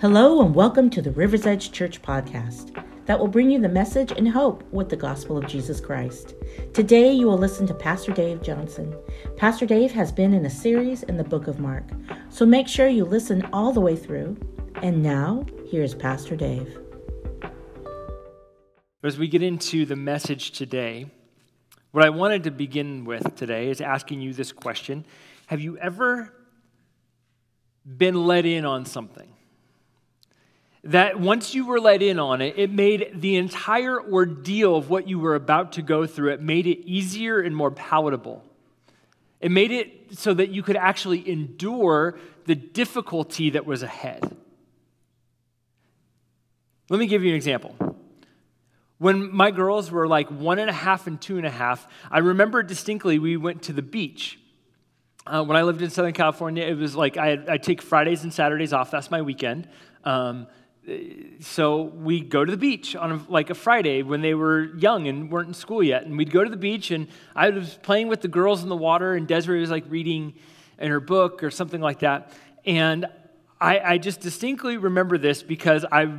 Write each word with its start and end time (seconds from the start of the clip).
Hello, 0.00 0.44
and 0.44 0.52
welcome 0.56 0.90
to 0.90 1.00
the 1.00 1.12
River's 1.12 1.46
Edge 1.46 1.70
Church 1.70 2.02
podcast 2.02 2.84
that 3.06 3.16
will 3.16 3.28
bring 3.28 3.48
you 3.48 3.60
the 3.60 3.68
message 3.68 4.10
and 4.10 4.28
hope 4.28 4.64
with 4.72 4.88
the 4.88 4.96
gospel 4.96 5.38
of 5.38 5.46
Jesus 5.46 5.80
Christ. 5.80 6.34
Today, 6.72 7.12
you 7.12 7.26
will 7.26 7.38
listen 7.38 7.64
to 7.68 7.74
Pastor 7.74 8.12
Dave 8.12 8.42
Johnson. 8.42 8.92
Pastor 9.36 9.66
Dave 9.66 9.92
has 9.92 10.10
been 10.10 10.34
in 10.34 10.44
a 10.46 10.50
series 10.50 11.04
in 11.04 11.16
the 11.16 11.22
book 11.22 11.46
of 11.46 11.60
Mark, 11.60 11.84
so 12.28 12.44
make 12.44 12.66
sure 12.66 12.88
you 12.88 13.04
listen 13.04 13.48
all 13.52 13.72
the 13.72 13.80
way 13.80 13.94
through. 13.94 14.36
And 14.82 15.00
now, 15.00 15.46
here's 15.70 15.94
Pastor 15.94 16.34
Dave. 16.34 16.76
As 19.04 19.16
we 19.16 19.28
get 19.28 19.44
into 19.44 19.86
the 19.86 19.96
message 19.96 20.50
today, 20.50 21.06
what 21.92 22.04
I 22.04 22.10
wanted 22.10 22.42
to 22.44 22.50
begin 22.50 23.04
with 23.04 23.36
today 23.36 23.70
is 23.70 23.80
asking 23.80 24.22
you 24.22 24.32
this 24.32 24.50
question 24.50 25.06
Have 25.46 25.60
you 25.60 25.78
ever 25.78 26.34
been 27.86 28.26
let 28.26 28.44
in 28.44 28.64
on 28.64 28.86
something? 28.86 29.28
That 30.84 31.18
once 31.18 31.54
you 31.54 31.66
were 31.66 31.80
let 31.80 32.02
in 32.02 32.18
on 32.18 32.42
it, 32.42 32.58
it 32.58 32.70
made 32.70 33.10
the 33.14 33.36
entire 33.36 34.00
ordeal 34.00 34.76
of 34.76 34.90
what 34.90 35.08
you 35.08 35.18
were 35.18 35.34
about 35.34 35.72
to 35.72 35.82
go 35.82 36.06
through, 36.06 36.32
it 36.32 36.42
made 36.42 36.66
it 36.66 36.86
easier 36.86 37.40
and 37.40 37.56
more 37.56 37.70
palatable. 37.70 38.44
It 39.40 39.50
made 39.50 39.70
it 39.70 40.18
so 40.18 40.34
that 40.34 40.50
you 40.50 40.62
could 40.62 40.76
actually 40.76 41.28
endure 41.28 42.18
the 42.46 42.54
difficulty 42.54 43.50
that 43.50 43.64
was 43.64 43.82
ahead. 43.82 44.36
Let 46.90 47.00
me 47.00 47.06
give 47.06 47.22
you 47.24 47.30
an 47.30 47.36
example. 47.36 47.74
When 48.98 49.34
my 49.34 49.50
girls 49.50 49.90
were 49.90 50.06
like 50.06 50.28
one 50.30 50.58
and 50.58 50.68
a 50.68 50.74
half 50.74 51.06
and 51.06 51.20
two 51.20 51.38
and 51.38 51.46
a 51.46 51.50
half, 51.50 51.86
I 52.10 52.18
remember 52.18 52.62
distinctly 52.62 53.18
we 53.18 53.36
went 53.38 53.62
to 53.62 53.72
the 53.72 53.82
beach. 53.82 54.38
Uh, 55.26 55.42
when 55.42 55.56
I 55.56 55.62
lived 55.62 55.80
in 55.80 55.88
Southern 55.88 56.12
California, 56.12 56.64
it 56.64 56.76
was 56.76 56.94
like 56.94 57.16
I, 57.16 57.38
I 57.48 57.56
take 57.56 57.80
Fridays 57.80 58.22
and 58.22 58.32
Saturdays 58.32 58.74
off. 58.74 58.90
That's 58.90 59.10
my 59.10 59.22
weekend. 59.22 59.68
Um, 60.04 60.46
so 61.40 61.82
we 61.82 62.20
go 62.20 62.44
to 62.44 62.50
the 62.50 62.58
beach 62.58 62.94
on 62.94 63.12
a, 63.12 63.20
like 63.28 63.48
a 63.50 63.54
Friday 63.54 64.02
when 64.02 64.20
they 64.20 64.34
were 64.34 64.74
young 64.76 65.08
and 65.08 65.30
weren't 65.30 65.48
in 65.48 65.54
school 65.54 65.82
yet, 65.82 66.04
and 66.04 66.16
we'd 66.18 66.30
go 66.30 66.44
to 66.44 66.50
the 66.50 66.56
beach, 66.56 66.90
and 66.90 67.08
I 67.34 67.50
was 67.50 67.78
playing 67.82 68.08
with 68.08 68.20
the 68.20 68.28
girls 68.28 68.62
in 68.62 68.68
the 68.68 68.76
water, 68.76 69.14
and 69.14 69.26
Desiree 69.26 69.60
was 69.60 69.70
like 69.70 69.84
reading 69.88 70.34
in 70.78 70.90
her 70.90 71.00
book 71.00 71.42
or 71.42 71.50
something 71.50 71.80
like 71.80 72.00
that, 72.00 72.32
and 72.66 73.06
I, 73.60 73.78
I 73.78 73.98
just 73.98 74.20
distinctly 74.20 74.76
remember 74.76 75.16
this 75.16 75.42
because 75.42 75.86
I 75.90 76.12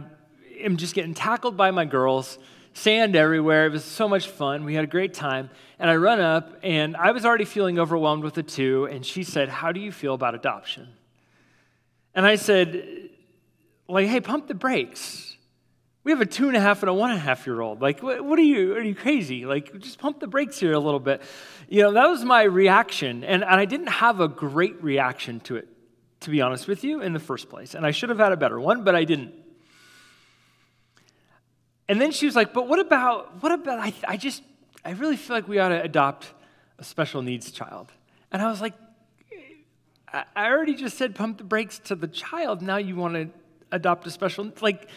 am 0.59 0.77
just 0.77 0.95
getting 0.95 1.13
tackled 1.13 1.55
by 1.55 1.69
my 1.71 1.85
girls, 1.85 2.39
sand 2.73 3.15
everywhere. 3.15 3.67
It 3.67 3.71
was 3.71 3.83
so 3.83 4.09
much 4.09 4.27
fun. 4.27 4.65
We 4.65 4.73
had 4.73 4.83
a 4.83 4.87
great 4.87 5.13
time, 5.13 5.51
and 5.77 5.89
I 5.89 5.95
run 5.95 6.19
up, 6.19 6.57
and 6.63 6.95
I 6.97 7.11
was 7.11 7.23
already 7.23 7.45
feeling 7.45 7.77
overwhelmed 7.77 8.23
with 8.23 8.33
the 8.33 8.43
two, 8.43 8.85
and 8.85 9.05
she 9.05 9.23
said, 9.23 9.49
"How 9.49 9.71
do 9.71 9.79
you 9.79 9.91
feel 9.91 10.15
about 10.15 10.33
adoption?" 10.33 10.87
And 12.15 12.25
I 12.25 12.35
said 12.35 13.04
like, 13.87 14.07
hey, 14.07 14.19
pump 14.19 14.47
the 14.47 14.53
brakes. 14.53 15.37
We 16.03 16.11
have 16.11 16.21
a 16.21 16.25
two 16.25 16.47
and 16.47 16.55
a 16.55 16.59
half 16.59 16.83
and 16.83 16.89
a 16.89 16.93
one 16.93 17.11
and 17.11 17.19
a 17.19 17.23
half 17.23 17.47
year 17.47 17.61
old. 17.61 17.81
Like, 17.81 18.03
what, 18.03 18.23
what 18.23 18.37
are 18.37 18.43
you? 18.43 18.75
Are 18.75 18.81
you 18.81 18.93
crazy? 18.93 19.45
Like, 19.45 19.79
just 19.79 19.97
pump 19.97 20.19
the 20.19 20.27
brakes 20.27 20.59
here 20.59 20.73
a 20.73 20.79
little 20.79 20.99
bit. 20.99 21.21
You 21.67 21.81
know, 21.81 21.93
that 21.93 22.07
was 22.07 22.23
my 22.23 22.43
reaction. 22.43 23.23
And, 23.23 23.43
and 23.43 23.55
I 23.55 23.65
didn't 23.65 23.87
have 23.87 24.19
a 24.19 24.27
great 24.27 24.83
reaction 24.83 25.39
to 25.41 25.55
it, 25.55 25.67
to 26.21 26.29
be 26.29 26.41
honest 26.41 26.67
with 26.67 26.83
you, 26.83 27.01
in 27.01 27.13
the 27.13 27.19
first 27.19 27.49
place. 27.49 27.73
And 27.73 27.85
I 27.85 27.91
should 27.91 28.09
have 28.09 28.19
had 28.19 28.31
a 28.31 28.37
better 28.37 28.59
one, 28.59 28.83
but 28.83 28.95
I 28.95 29.03
didn't. 29.03 29.33
And 31.89 31.99
then 31.99 32.11
she 32.11 32.25
was 32.25 32.35
like, 32.35 32.53
but 32.53 32.67
what 32.67 32.79
about, 32.79 33.41
what 33.41 33.51
about, 33.51 33.79
I, 33.79 33.93
I 34.07 34.17
just, 34.17 34.43
I 34.83 34.91
really 34.91 35.17
feel 35.17 35.35
like 35.35 35.47
we 35.47 35.57
ought 35.59 35.69
to 35.69 35.81
adopt 35.81 36.31
a 36.77 36.83
special 36.83 37.21
needs 37.23 37.51
child. 37.51 37.91
And 38.31 38.41
I 38.41 38.47
was 38.47 38.61
like, 38.61 38.73
I 40.13 40.49
already 40.49 40.75
just 40.75 40.97
said 40.97 41.13
pump 41.13 41.39
the 41.39 41.43
brakes 41.43 41.79
to 41.85 41.95
the 41.95 42.07
child. 42.07 42.61
Now 42.61 42.77
you 42.77 42.95
want 42.95 43.15
to 43.15 43.29
adopt 43.71 44.07
a 44.07 44.11
special, 44.11 44.51
like, 44.61 44.89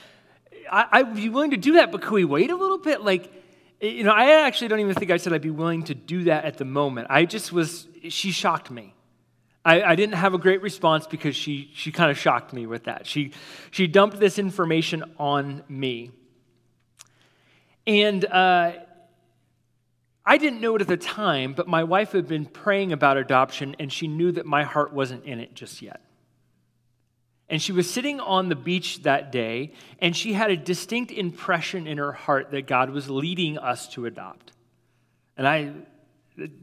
I, 0.70 0.86
I'd 0.92 1.14
be 1.14 1.28
willing 1.28 1.52
to 1.52 1.56
do 1.56 1.74
that, 1.74 1.92
but 1.92 2.02
could 2.02 2.12
we 2.12 2.24
wait 2.24 2.50
a 2.50 2.56
little 2.56 2.78
bit? 2.78 3.02
Like, 3.02 3.32
you 3.80 4.04
know, 4.04 4.12
I 4.12 4.46
actually 4.46 4.68
don't 4.68 4.80
even 4.80 4.94
think 4.94 5.10
I 5.10 5.16
said 5.16 5.32
I'd 5.32 5.42
be 5.42 5.50
willing 5.50 5.84
to 5.84 5.94
do 5.94 6.24
that 6.24 6.44
at 6.44 6.58
the 6.58 6.64
moment. 6.64 7.08
I 7.10 7.24
just 7.24 7.52
was, 7.52 7.86
she 8.08 8.32
shocked 8.32 8.70
me. 8.70 8.94
I, 9.64 9.82
I 9.82 9.94
didn't 9.96 10.14
have 10.14 10.34
a 10.34 10.38
great 10.38 10.62
response 10.62 11.06
because 11.06 11.36
she, 11.36 11.70
she 11.74 11.92
kind 11.92 12.10
of 12.10 12.18
shocked 12.18 12.52
me 12.52 12.66
with 12.66 12.84
that. 12.84 13.06
She, 13.06 13.32
she 13.70 13.86
dumped 13.86 14.18
this 14.18 14.38
information 14.38 15.04
on 15.18 15.62
me. 15.68 16.10
And 17.86 18.24
uh, 18.24 18.72
I 20.24 20.38
didn't 20.38 20.60
know 20.60 20.74
it 20.76 20.82
at 20.82 20.88
the 20.88 20.96
time, 20.96 21.54
but 21.54 21.68
my 21.68 21.84
wife 21.84 22.12
had 22.12 22.28
been 22.28 22.46
praying 22.46 22.92
about 22.92 23.16
adoption, 23.16 23.76
and 23.78 23.92
she 23.92 24.08
knew 24.08 24.32
that 24.32 24.44
my 24.44 24.62
heart 24.62 24.92
wasn't 24.92 25.24
in 25.24 25.40
it 25.40 25.54
just 25.54 25.80
yet. 25.82 26.00
And 27.50 27.62
she 27.62 27.72
was 27.72 27.90
sitting 27.90 28.20
on 28.20 28.48
the 28.50 28.56
beach 28.56 29.02
that 29.04 29.32
day, 29.32 29.72
and 30.00 30.14
she 30.14 30.34
had 30.34 30.50
a 30.50 30.56
distinct 30.56 31.10
impression 31.10 31.86
in 31.86 31.96
her 31.98 32.12
heart 32.12 32.50
that 32.50 32.66
God 32.66 32.90
was 32.90 33.08
leading 33.08 33.56
us 33.56 33.88
to 33.90 34.04
adopt. 34.04 34.52
And 35.36 35.48
I, 35.48 35.72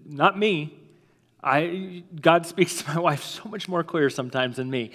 not 0.05 0.37
me, 0.37 0.77
I, 1.43 2.03
God 2.19 2.45
speaks 2.45 2.75
to 2.83 2.89
my 2.89 2.99
wife 2.99 3.23
so 3.23 3.49
much 3.49 3.67
more 3.67 3.83
clear 3.83 4.09
sometimes 4.09 4.57
than 4.57 4.69
me. 4.69 4.91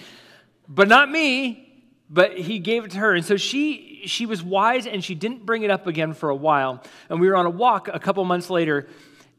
But 0.68 0.86
not 0.86 1.10
me, 1.10 1.66
but 2.08 2.38
he 2.38 2.60
gave 2.60 2.84
it 2.84 2.92
to 2.92 2.98
her. 2.98 3.14
And 3.14 3.24
so 3.24 3.36
she, 3.36 4.02
she 4.06 4.26
was 4.26 4.42
wise 4.42 4.86
and 4.86 5.02
she 5.02 5.14
didn't 5.14 5.44
bring 5.44 5.62
it 5.62 5.70
up 5.70 5.88
again 5.88 6.12
for 6.12 6.28
a 6.28 6.36
while. 6.36 6.82
And 7.08 7.20
we 7.20 7.28
were 7.28 7.36
on 7.36 7.46
a 7.46 7.50
walk 7.50 7.88
a 7.88 7.98
couple 7.98 8.24
months 8.24 8.50
later, 8.50 8.88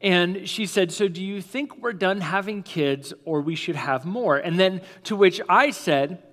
and 0.01 0.49
she 0.49 0.65
said, 0.65 0.91
So 0.91 1.07
do 1.07 1.23
you 1.23 1.41
think 1.41 1.77
we're 1.77 1.93
done 1.93 2.21
having 2.21 2.63
kids 2.63 3.13
or 3.23 3.41
we 3.41 3.55
should 3.55 3.75
have 3.75 4.03
more? 4.05 4.37
And 4.37 4.59
then 4.59 4.81
to 5.03 5.15
which 5.15 5.39
I 5.47 5.71
said, 5.71 6.23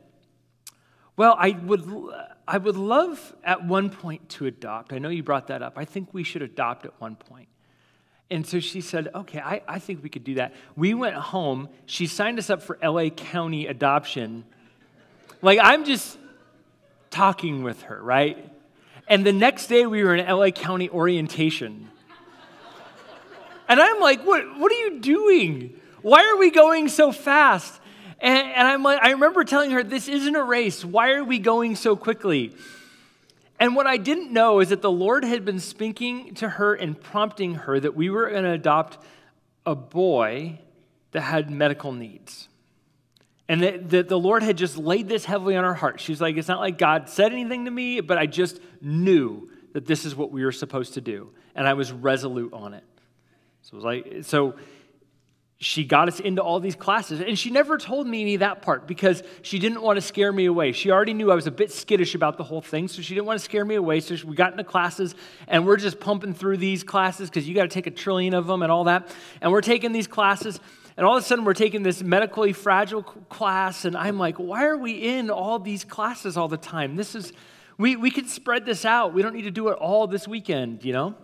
well, 1.19 1.35
I 1.37 1.51
would, 1.51 1.85
I 2.47 2.59
would 2.59 2.77
love 2.77 3.35
at 3.43 3.65
one 3.65 3.91
point 3.91 4.29
to 4.31 4.47
adopt. 4.47 4.93
I 4.93 4.99
know 4.99 5.09
you 5.09 5.25
brought 5.25 5.49
that 5.49 5.63
up. 5.63 5.75
I 5.77 5.85
think 5.85 6.15
we 6.15 6.23
should 6.23 6.43
adopt 6.43 6.87
at 6.87 6.99
one 7.01 7.17
point. 7.17 7.49
And 8.31 8.47
so 8.47 8.61
she 8.61 8.81
said, 8.81 9.09
okay, 9.13 9.41
I, 9.41 9.63
I 9.67 9.81
think 9.81 10.05
we 10.05 10.11
could 10.11 10.23
do 10.23 10.35
that. 10.35 10.55
We 10.77 10.95
went 10.95 11.17
home. 11.17 11.71
She 11.87 12.07
signed 12.07 12.39
us 12.39 12.51
up 12.51 12.63
for 12.63 12.79
LA 12.81 13.09
County 13.09 13.67
adoption. 13.67 14.45
Like, 15.43 15.59
I'm 15.61 15.85
just 15.85 16.17
talking 17.11 17.65
with 17.65 17.83
her, 17.83 18.01
right? 18.01 18.39
And 19.09 19.27
the 19.27 19.33
next 19.33 19.67
day 19.67 19.87
we 19.87 20.05
were 20.05 20.15
in 20.15 20.25
LA 20.25 20.51
County 20.51 20.89
orientation. 20.89 21.91
And 23.69 23.81
I'm 23.81 23.99
like, 23.99 24.25
what, 24.25 24.57
what 24.57 24.71
are 24.71 24.77
you 24.77 25.01
doing? 25.01 25.81
Why 26.03 26.25
are 26.27 26.37
we 26.37 26.53
going 26.53 26.89
so 26.89 27.11
fast? 27.11 27.78
And, 28.21 28.49
and 28.49 28.67
I'm 28.67 28.83
like, 28.83 29.03
I 29.03 29.13
remember 29.13 29.45
telling 29.45 29.71
her, 29.71 29.83
this 29.83 30.09
isn't 30.09 30.35
a 30.35 30.43
race. 30.43 30.85
Why 30.85 31.13
are 31.13 31.25
we 31.25 31.39
going 31.39 31.77
so 31.77 31.97
quickly? 31.97 32.55
And 33.61 33.75
what 33.75 33.87
I 33.87 33.97
didn't 33.97 34.33
know 34.33 34.61
is 34.61 34.69
that 34.69 34.83
the 34.83 34.91
Lord 34.91 35.25
had 35.25 35.45
been 35.45 35.61
speaking 35.61 36.35
to 36.37 36.49
her 36.49 36.75
and 36.75 37.01
prompting 37.01 37.55
her 37.55 37.79
that 37.79 37.95
we 37.95 38.11
were 38.11 38.31
going 38.31 38.45
to 38.45 38.51
adopt 38.51 38.99
a 39.67 39.75
boy 39.75 40.61
that 41.13 41.23
had 41.23 41.51
medical 41.51 41.93
needs. 41.93 42.49
And 43.49 43.63
that, 43.63 43.91
that, 43.91 44.09
the 44.09 44.19
Lord 44.19 44.43
had 44.43 44.57
just 44.59 44.77
laid 44.77 45.09
this 45.09 45.25
heavily 45.25 45.57
on 45.57 45.65
her 45.65 45.75
heart. 45.75 46.01
She's 46.01 46.21
like, 46.21 46.37
it's 46.37 46.49
not 46.49 46.61
like 46.61 46.77
God 46.77 47.09
said 47.09 47.33
anything 47.33 47.65
to 47.65 47.71
me, 47.71 48.01
but 48.01 48.19
I 48.19 48.27
just 48.27 48.61
knew 48.81 49.51
that 49.73 49.87
this 49.87 50.05
is 50.05 50.15
what 50.15 50.31
we 50.31 50.45
were 50.45 50.53
supposed 50.53 50.95
to 50.95 51.01
do. 51.01 51.31
And 51.55 51.67
I 51.67 51.75
was 51.75 51.91
resolute 51.91 52.53
on 52.53 52.75
it. 52.75 52.85
So 53.63 53.73
it 53.73 53.77
was 53.77 53.85
like, 53.85 54.25
so 54.25 54.55
she 55.61 55.83
got 55.83 56.07
us 56.07 56.21
into 56.21 56.41
all 56.41 56.61
these 56.61 56.77
classes. 56.77 57.21
And 57.21 57.37
she 57.37 57.51
never 57.51 57.79
told 57.79 58.07
me 58.07 58.23
any 58.23 58.35
of 58.35 58.41
that 58.41 58.63
part 58.63 58.87
because 58.87 59.25
she 59.43 59.59
didn't 59.59 59.83
want 59.83 59.97
to 59.97 60.01
scare 60.01 60.33
me 60.33 60.45
away. 60.45 60.71
She 60.71 60.93
already 60.93 61.15
knew 61.15 61.33
I 61.33 61.35
was 61.35 61.49
a 61.49 61.53
bit 61.53 61.73
skittish 61.73 62.15
about 62.15 62.37
the 62.37 62.45
whole 62.45 62.61
thing, 62.61 62.87
so 62.87 63.03
she 63.03 63.15
didn't 63.15 63.27
want 63.27 63.41
to 63.41 63.45
scare 63.45 63.65
me 63.65 63.75
away. 63.75 63.99
So 63.99 64.15
we 64.25 64.37
got 64.37 64.53
into 64.53 64.63
classes, 64.63 65.17
and 65.49 65.67
we're 65.67 65.77
just 65.77 65.99
pumping 65.99 66.33
through 66.33 66.59
these 66.59 66.85
classes 66.85 67.29
because 67.29 67.49
you 67.49 67.57
got 67.57 67.65
to 67.65 67.69
take 67.69 67.89
a 67.89 67.91
trillion 67.91 68.35
of 68.35 68.47
them 68.47 68.63
and 68.63 68.71
all 68.71 68.85
that. 68.85 69.13
And 69.41 69.51
we're 69.51 69.61
taking 69.61 69.91
these 69.91 70.07
classes, 70.07 70.61
and 70.97 71.05
all 71.05 71.17
of 71.17 71.25
a 71.25 71.27
sudden 71.27 71.45
we're 71.45 71.55
taking 71.55 71.83
this 71.83 72.05
medically 72.05 72.53
fragile 72.53 73.03
class, 73.03 73.85
and 73.85 73.97
I'm 73.97 74.17
like, 74.17 74.37
why 74.37 74.65
are 74.65 74.77
we 74.77 74.93
in 74.93 75.29
all 75.29 75.59
these 75.59 75.83
classes 75.83 76.37
all 76.37 76.47
the 76.47 76.57
time? 76.57 76.95
This 76.95 77.17
is, 77.17 77.33
we, 77.79 77.97
we 77.97 78.13
could 78.13 78.29
spread 78.29 78.65
this 78.65 78.85
out. 78.85 79.13
We 79.13 79.23
don't 79.23 79.35
need 79.35 79.43
to 79.43 79.51
do 79.51 79.71
it 79.71 79.73
all 79.73 80.07
this 80.07 80.29
weekend, 80.29 80.85
you 80.85 80.93
know? 80.93 81.17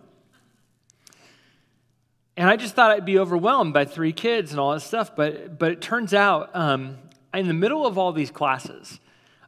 And 2.36 2.48
I 2.48 2.56
just 2.56 2.74
thought 2.74 2.90
I'd 2.90 3.04
be 3.04 3.18
overwhelmed 3.18 3.72
by 3.72 3.84
three 3.84 4.12
kids 4.12 4.50
and 4.50 4.58
all 4.58 4.72
that 4.72 4.80
stuff. 4.80 5.14
But, 5.14 5.58
but 5.58 5.70
it 5.70 5.80
turns 5.80 6.12
out, 6.12 6.54
um, 6.54 6.98
in 7.32 7.48
the 7.48 7.54
middle 7.54 7.86
of 7.86 7.98
all 7.98 8.12
these 8.12 8.30
classes, 8.30 8.98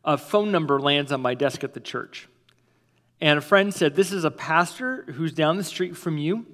a 0.04 0.16
phone 0.16 0.52
number 0.52 0.80
lands 0.80 1.10
on 1.10 1.20
my 1.20 1.34
desk 1.34 1.64
at 1.64 1.74
the 1.74 1.80
church. 1.80 2.28
And 3.20 3.38
a 3.38 3.42
friend 3.42 3.74
said, 3.74 3.96
This 3.96 4.12
is 4.12 4.24
a 4.24 4.30
pastor 4.30 5.04
who's 5.14 5.32
down 5.32 5.56
the 5.56 5.64
street 5.64 5.96
from 5.96 6.18
you. 6.18 6.46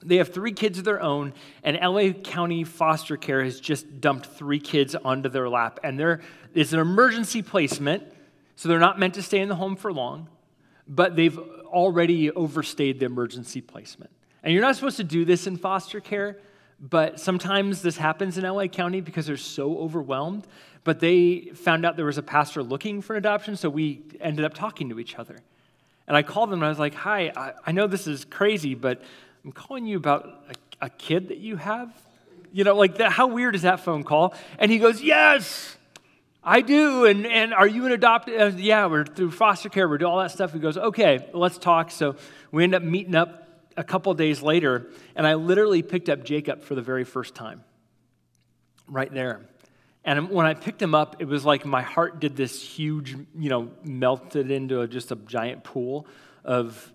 They 0.00 0.16
have 0.16 0.32
three 0.32 0.52
kids 0.52 0.78
of 0.78 0.84
their 0.84 1.02
own, 1.02 1.34
and 1.64 1.76
LA 1.76 2.12
County 2.12 2.62
Foster 2.62 3.16
Care 3.16 3.42
has 3.42 3.58
just 3.58 4.00
dumped 4.00 4.26
three 4.26 4.60
kids 4.60 4.94
onto 4.94 5.28
their 5.28 5.48
lap. 5.48 5.80
And 5.82 5.98
there 5.98 6.20
is 6.54 6.72
an 6.72 6.78
emergency 6.78 7.42
placement, 7.42 8.04
so 8.54 8.68
they're 8.68 8.78
not 8.78 9.00
meant 9.00 9.14
to 9.14 9.22
stay 9.22 9.40
in 9.40 9.48
the 9.48 9.56
home 9.56 9.74
for 9.74 9.92
long, 9.92 10.28
but 10.86 11.16
they've 11.16 11.36
already 11.36 12.30
overstayed 12.30 13.00
the 13.00 13.06
emergency 13.06 13.60
placement. 13.60 14.12
And 14.48 14.54
you're 14.54 14.62
not 14.62 14.76
supposed 14.76 14.96
to 14.96 15.04
do 15.04 15.26
this 15.26 15.46
in 15.46 15.58
foster 15.58 16.00
care, 16.00 16.38
but 16.80 17.20
sometimes 17.20 17.82
this 17.82 17.98
happens 17.98 18.38
in 18.38 18.44
LA 18.44 18.66
County 18.66 19.02
because 19.02 19.26
they're 19.26 19.36
so 19.36 19.76
overwhelmed. 19.76 20.46
But 20.84 21.00
they 21.00 21.50
found 21.52 21.84
out 21.84 21.96
there 21.96 22.06
was 22.06 22.16
a 22.16 22.22
pastor 22.22 22.62
looking 22.62 23.02
for 23.02 23.12
an 23.12 23.18
adoption, 23.18 23.56
so 23.56 23.68
we 23.68 24.00
ended 24.22 24.46
up 24.46 24.54
talking 24.54 24.88
to 24.88 24.98
each 24.98 25.16
other. 25.16 25.36
And 26.06 26.16
I 26.16 26.22
called 26.22 26.48
them 26.48 26.60
and 26.60 26.64
I 26.64 26.70
was 26.70 26.78
like, 26.78 26.94
Hi, 26.94 27.30
I, 27.36 27.52
I 27.66 27.72
know 27.72 27.86
this 27.86 28.06
is 28.06 28.24
crazy, 28.24 28.74
but 28.74 29.02
I'm 29.44 29.52
calling 29.52 29.84
you 29.84 29.98
about 29.98 30.46
a, 30.80 30.86
a 30.86 30.88
kid 30.88 31.28
that 31.28 31.36
you 31.36 31.56
have. 31.56 31.92
You 32.50 32.64
know, 32.64 32.74
like, 32.74 32.96
that, 32.96 33.12
how 33.12 33.26
weird 33.26 33.54
is 33.54 33.62
that 33.62 33.80
phone 33.80 34.02
call? 34.02 34.32
And 34.58 34.72
he 34.72 34.78
goes, 34.78 35.02
Yes, 35.02 35.76
I 36.42 36.62
do. 36.62 37.04
And, 37.04 37.26
and 37.26 37.52
are 37.52 37.66
you 37.66 37.84
an 37.84 37.92
adopted? 37.92 38.40
Uh, 38.40 38.46
yeah, 38.56 38.86
we're 38.86 39.04
through 39.04 39.32
foster 39.32 39.68
care, 39.68 39.86
we're 39.86 39.98
doing 39.98 40.10
all 40.10 40.20
that 40.20 40.30
stuff. 40.30 40.54
He 40.54 40.58
goes, 40.58 40.78
Okay, 40.78 41.28
let's 41.34 41.58
talk. 41.58 41.90
So 41.90 42.16
we 42.50 42.64
end 42.64 42.74
up 42.74 42.82
meeting 42.82 43.14
up 43.14 43.44
a 43.78 43.84
couple 43.84 44.12
days 44.12 44.42
later, 44.42 44.90
and 45.14 45.24
I 45.24 45.34
literally 45.34 45.82
picked 45.82 46.08
up 46.08 46.24
Jacob 46.24 46.62
for 46.64 46.74
the 46.74 46.82
very 46.82 47.04
first 47.04 47.36
time 47.36 47.62
right 48.88 49.12
there. 49.14 49.40
And 50.04 50.30
when 50.30 50.46
I 50.46 50.54
picked 50.54 50.82
him 50.82 50.96
up, 50.96 51.16
it 51.20 51.26
was 51.26 51.44
like 51.44 51.64
my 51.64 51.82
heart 51.82 52.18
did 52.18 52.34
this 52.34 52.60
huge, 52.60 53.14
you 53.38 53.48
know, 53.48 53.70
melted 53.84 54.50
into 54.50 54.80
a, 54.80 54.88
just 54.88 55.12
a 55.12 55.16
giant 55.16 55.62
pool 55.62 56.06
of, 56.44 56.92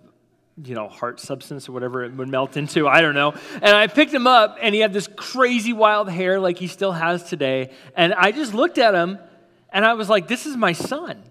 you 0.61 0.75
know, 0.75 0.89
heart 0.89 1.21
substance 1.21 1.69
or 1.69 1.71
whatever 1.71 2.03
it 2.03 2.13
would 2.15 2.27
melt 2.27 2.57
into. 2.57 2.85
I 2.85 2.99
don't 2.99 3.15
know. 3.15 3.33
And 3.53 3.75
I 3.75 3.87
picked 3.87 4.13
him 4.13 4.27
up, 4.27 4.57
and 4.61 4.75
he 4.75 4.81
had 4.81 4.91
this 4.91 5.07
crazy 5.15 5.71
wild 5.71 6.09
hair 6.09 6.37
like 6.37 6.57
he 6.57 6.67
still 6.67 6.91
has 6.91 7.23
today. 7.23 7.71
And 7.95 8.13
I 8.13 8.33
just 8.33 8.53
looked 8.53 8.77
at 8.77 8.93
him, 8.93 9.19
and 9.71 9.85
I 9.85 9.93
was 9.93 10.09
like, 10.09 10.27
this 10.27 10.45
is 10.45 10.57
my 10.57 10.73
son. 10.73 11.23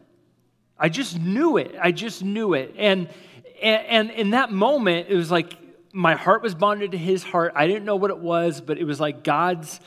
I 0.79 0.89
just 0.89 1.19
knew 1.21 1.59
it. 1.59 1.75
I 1.81 1.93
just 1.93 2.25
knew 2.25 2.55
it. 2.55 2.75
And, 2.79 3.09
and, 3.63 3.87
and 3.87 4.11
in 4.11 4.31
that 4.31 4.51
moment, 4.51 5.09
it 5.09 5.17
was 5.17 5.31
like 5.31 5.57
my 5.93 6.15
heart 6.15 6.43
was 6.43 6.55
bonded 6.55 6.93
to 6.93 6.99
his 6.99 7.23
heart. 7.23 7.53
I 7.55 7.67
didn't 7.67 7.85
know 7.85 7.97
what 7.97 8.11
it 8.11 8.19
was, 8.19 8.61
but 8.61 8.79
it 8.79 8.85
was 8.85 8.99
like 8.99 9.23
God's 9.23 9.81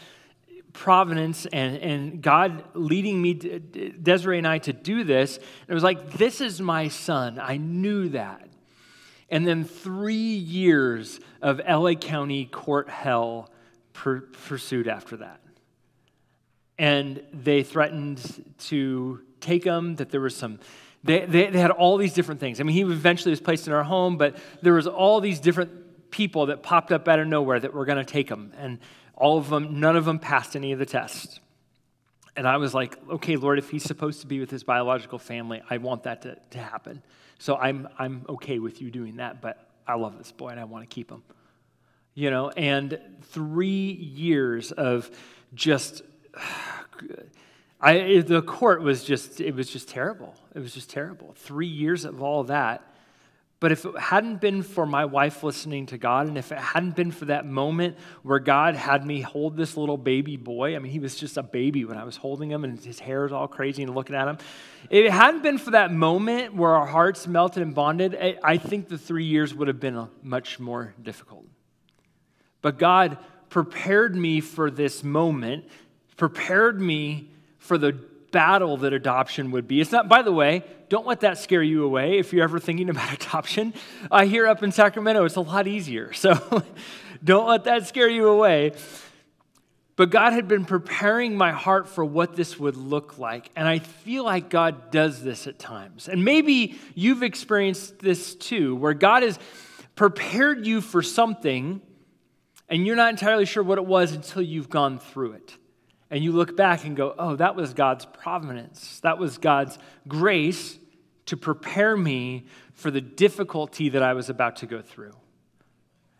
providence 0.73 1.45
and, 1.47 1.77
and 1.77 2.21
God 2.21 2.63
leading 2.73 3.21
me, 3.21 3.33
to, 3.35 3.59
Desiree 3.59 4.37
and 4.37 4.47
I, 4.47 4.59
to 4.59 4.73
do 4.73 5.03
this. 5.03 5.39
It 5.67 5.73
was 5.73 5.83
like, 5.83 6.13
this 6.13 6.41
is 6.41 6.61
my 6.61 6.89
son. 6.89 7.39
I 7.39 7.57
knew 7.57 8.09
that. 8.09 8.47
And 9.29 9.47
then 9.47 9.63
three 9.63 10.13
years 10.13 11.19
of 11.41 11.59
LA 11.67 11.93
County 11.93 12.45
court 12.45 12.89
hell 12.89 13.49
per, 13.93 14.21
pursued 14.21 14.87
after 14.87 15.17
that. 15.17 15.41
And 16.77 17.23
they 17.33 17.63
threatened 17.63 18.43
to 18.65 19.21
take 19.39 19.63
him, 19.63 19.95
that 19.95 20.09
there 20.11 20.21
was 20.21 20.35
some. 20.35 20.59
They, 21.05 21.23
they, 21.23 21.51
they 21.51 21.59
had 21.59 21.69
all 21.69 21.97
these 21.97 22.13
different 22.13 22.39
things. 22.39 22.59
I 22.59 22.63
mean, 22.63 22.75
he 22.75 22.81
eventually 22.81 23.29
was 23.29 23.39
placed 23.39 23.67
in 23.67 23.73
our 23.73 23.83
home, 23.83 24.17
but 24.17 24.37
there 24.63 24.73
was 24.73 24.87
all 24.87 25.21
these 25.21 25.39
different 25.39 26.09
people 26.09 26.47
that 26.47 26.63
popped 26.63 26.91
up 26.91 27.07
out 27.07 27.19
of 27.19 27.27
nowhere 27.27 27.59
that 27.59 27.75
were 27.75 27.85
going 27.85 27.99
to 27.99 28.03
take 28.03 28.27
him. 28.27 28.51
And 28.57 28.79
all 29.13 29.37
of 29.37 29.49
them, 29.49 29.79
none 29.79 29.95
of 29.95 30.05
them 30.05 30.17
passed 30.17 30.55
any 30.55 30.71
of 30.71 30.79
the 30.79 30.85
tests. 30.85 31.39
And 32.35 32.47
I 32.47 32.57
was 32.57 32.73
like, 32.73 32.97
okay, 33.07 33.35
Lord, 33.35 33.59
if 33.59 33.69
he's 33.69 33.83
supposed 33.83 34.21
to 34.21 34.27
be 34.27 34.39
with 34.39 34.49
his 34.49 34.63
biological 34.63 35.19
family, 35.19 35.61
I 35.69 35.77
want 35.77 36.03
that 36.03 36.23
to, 36.23 36.37
to 36.51 36.57
happen. 36.57 37.03
So 37.37 37.55
I'm, 37.55 37.87
I'm 37.99 38.25
okay 38.27 38.57
with 38.57 38.81
you 38.81 38.89
doing 38.89 39.17
that, 39.17 39.41
but 39.41 39.69
I 39.87 39.93
love 39.95 40.17
this 40.17 40.31
boy 40.31 40.49
and 40.49 40.59
I 40.59 40.63
want 40.63 40.89
to 40.89 40.93
keep 40.93 41.11
him. 41.11 41.21
You 42.15 42.31
know, 42.31 42.49
and 42.49 42.99
three 43.21 43.91
years 43.91 44.71
of 44.71 45.11
just, 45.53 46.01
I, 47.79 48.23
the 48.25 48.41
court 48.41 48.81
was 48.81 49.03
just, 49.03 49.41
it 49.41 49.53
was 49.53 49.69
just 49.69 49.89
terrible. 49.89 50.33
It 50.53 50.59
was 50.59 50.73
just 50.73 50.89
terrible. 50.89 51.33
Three 51.35 51.67
years 51.67 52.05
of 52.05 52.21
all 52.21 52.45
that. 52.45 52.91
But 53.61 53.71
if 53.71 53.85
it 53.85 53.97
hadn't 53.97 54.41
been 54.41 54.63
for 54.63 54.85
my 54.85 55.05
wife 55.05 55.41
listening 55.41 55.85
to 55.87 55.97
God, 55.97 56.27
and 56.27 56.37
if 56.37 56.51
it 56.51 56.57
hadn't 56.57 56.95
been 56.95 57.11
for 57.11 57.25
that 57.25 57.45
moment 57.45 57.97
where 58.21 58.37
God 58.39 58.75
had 58.75 59.05
me 59.05 59.21
hold 59.21 59.55
this 59.55 59.77
little 59.77 59.97
baby 59.97 60.35
boy, 60.35 60.75
I 60.75 60.79
mean, 60.79 60.91
he 60.91 60.99
was 60.99 61.15
just 61.15 61.37
a 61.37 61.43
baby 61.43 61.85
when 61.85 61.97
I 61.97 62.03
was 62.03 62.17
holding 62.17 62.51
him, 62.51 62.63
and 62.63 62.77
his 62.79 62.99
hair 62.99 63.23
was 63.23 63.31
all 63.31 63.47
crazy 63.47 63.81
and 63.81 63.95
looking 63.95 64.15
at 64.15 64.27
him. 64.27 64.37
If 64.89 65.05
it 65.05 65.11
hadn't 65.11 65.41
been 65.41 65.57
for 65.57 65.71
that 65.71 65.91
moment 65.91 66.53
where 66.53 66.71
our 66.71 66.85
hearts 66.85 67.27
melted 67.27 67.63
and 67.63 67.73
bonded, 67.73 68.15
I 68.43 68.57
think 68.57 68.89
the 68.89 68.97
three 68.97 69.25
years 69.25 69.53
would 69.55 69.69
have 69.69 69.79
been 69.79 70.09
much 70.21 70.59
more 70.59 70.93
difficult. 71.01 71.45
But 72.61 72.77
God 72.77 73.17
prepared 73.49 74.15
me 74.15 74.41
for 74.41 74.69
this 74.69 75.03
moment, 75.03 75.65
prepared 76.17 76.79
me 76.79 77.31
for 77.65 77.77
the 77.77 77.93
battle 78.31 78.77
that 78.77 78.93
adoption 78.93 79.51
would 79.51 79.67
be. 79.67 79.81
It's 79.81 79.91
not, 79.91 80.07
by 80.07 80.21
the 80.21 80.31
way, 80.31 80.63
don't 80.89 81.07
let 81.07 81.21
that 81.21 81.37
scare 81.37 81.63
you 81.63 81.83
away 81.83 82.19
if 82.19 82.33
you're 82.33 82.43
ever 82.43 82.59
thinking 82.59 82.89
about 82.95 83.13
adoption. 83.13 83.73
I 84.11 84.25
hear 84.25 84.47
up 84.47 84.63
in 84.63 84.71
Sacramento 84.71 85.25
it's 85.25 85.35
a 85.35 85.41
lot 85.41 85.67
easier. 85.67 86.13
So 86.13 86.63
don't 87.23 87.47
let 87.47 87.63
that 87.63 87.87
scare 87.87 88.09
you 88.09 88.27
away. 88.27 88.73
But 89.95 90.09
God 90.09 90.33
had 90.33 90.49
been 90.49 90.65
preparing 90.65 91.37
my 91.37 91.53
heart 91.53 91.87
for 91.87 92.03
what 92.03 92.35
this 92.35 92.59
would 92.59 92.75
look 92.75 93.17
like. 93.17 93.49
And 93.55 93.65
I 93.65 93.79
feel 93.79 94.25
like 94.25 94.49
God 94.49 94.91
does 94.91 95.23
this 95.23 95.47
at 95.47 95.57
times. 95.57 96.09
And 96.09 96.25
maybe 96.25 96.77
you've 96.93 97.23
experienced 97.23 97.99
this 97.99 98.35
too, 98.35 98.75
where 98.75 98.93
God 98.93 99.23
has 99.23 99.39
prepared 99.95 100.67
you 100.67 100.81
for 100.81 101.01
something 101.01 101.81
and 102.67 102.85
you're 102.85 102.97
not 102.97 103.11
entirely 103.11 103.45
sure 103.45 103.63
what 103.63 103.77
it 103.77 103.85
was 103.85 104.11
until 104.11 104.41
you've 104.41 104.69
gone 104.69 104.99
through 104.99 105.33
it 105.33 105.57
and 106.09 106.23
you 106.23 106.31
look 106.31 106.55
back 106.55 106.85
and 106.85 106.95
go, 106.95 107.15
oh, 107.17 107.35
that 107.35 107.55
was 107.55 107.73
God's 107.73 108.05
providence. 108.05 108.99
That 109.01 109.17
was 109.17 109.37
God's 109.37 109.77
grace 110.07 110.77
to 111.25 111.37
prepare 111.37 111.97
me 111.97 112.45
for 112.73 112.91
the 112.91 113.01
difficulty 113.01 113.89
that 113.89 114.03
I 114.03 114.13
was 114.13 114.29
about 114.29 114.57
to 114.57 114.65
go 114.67 114.81
through. 114.81 115.15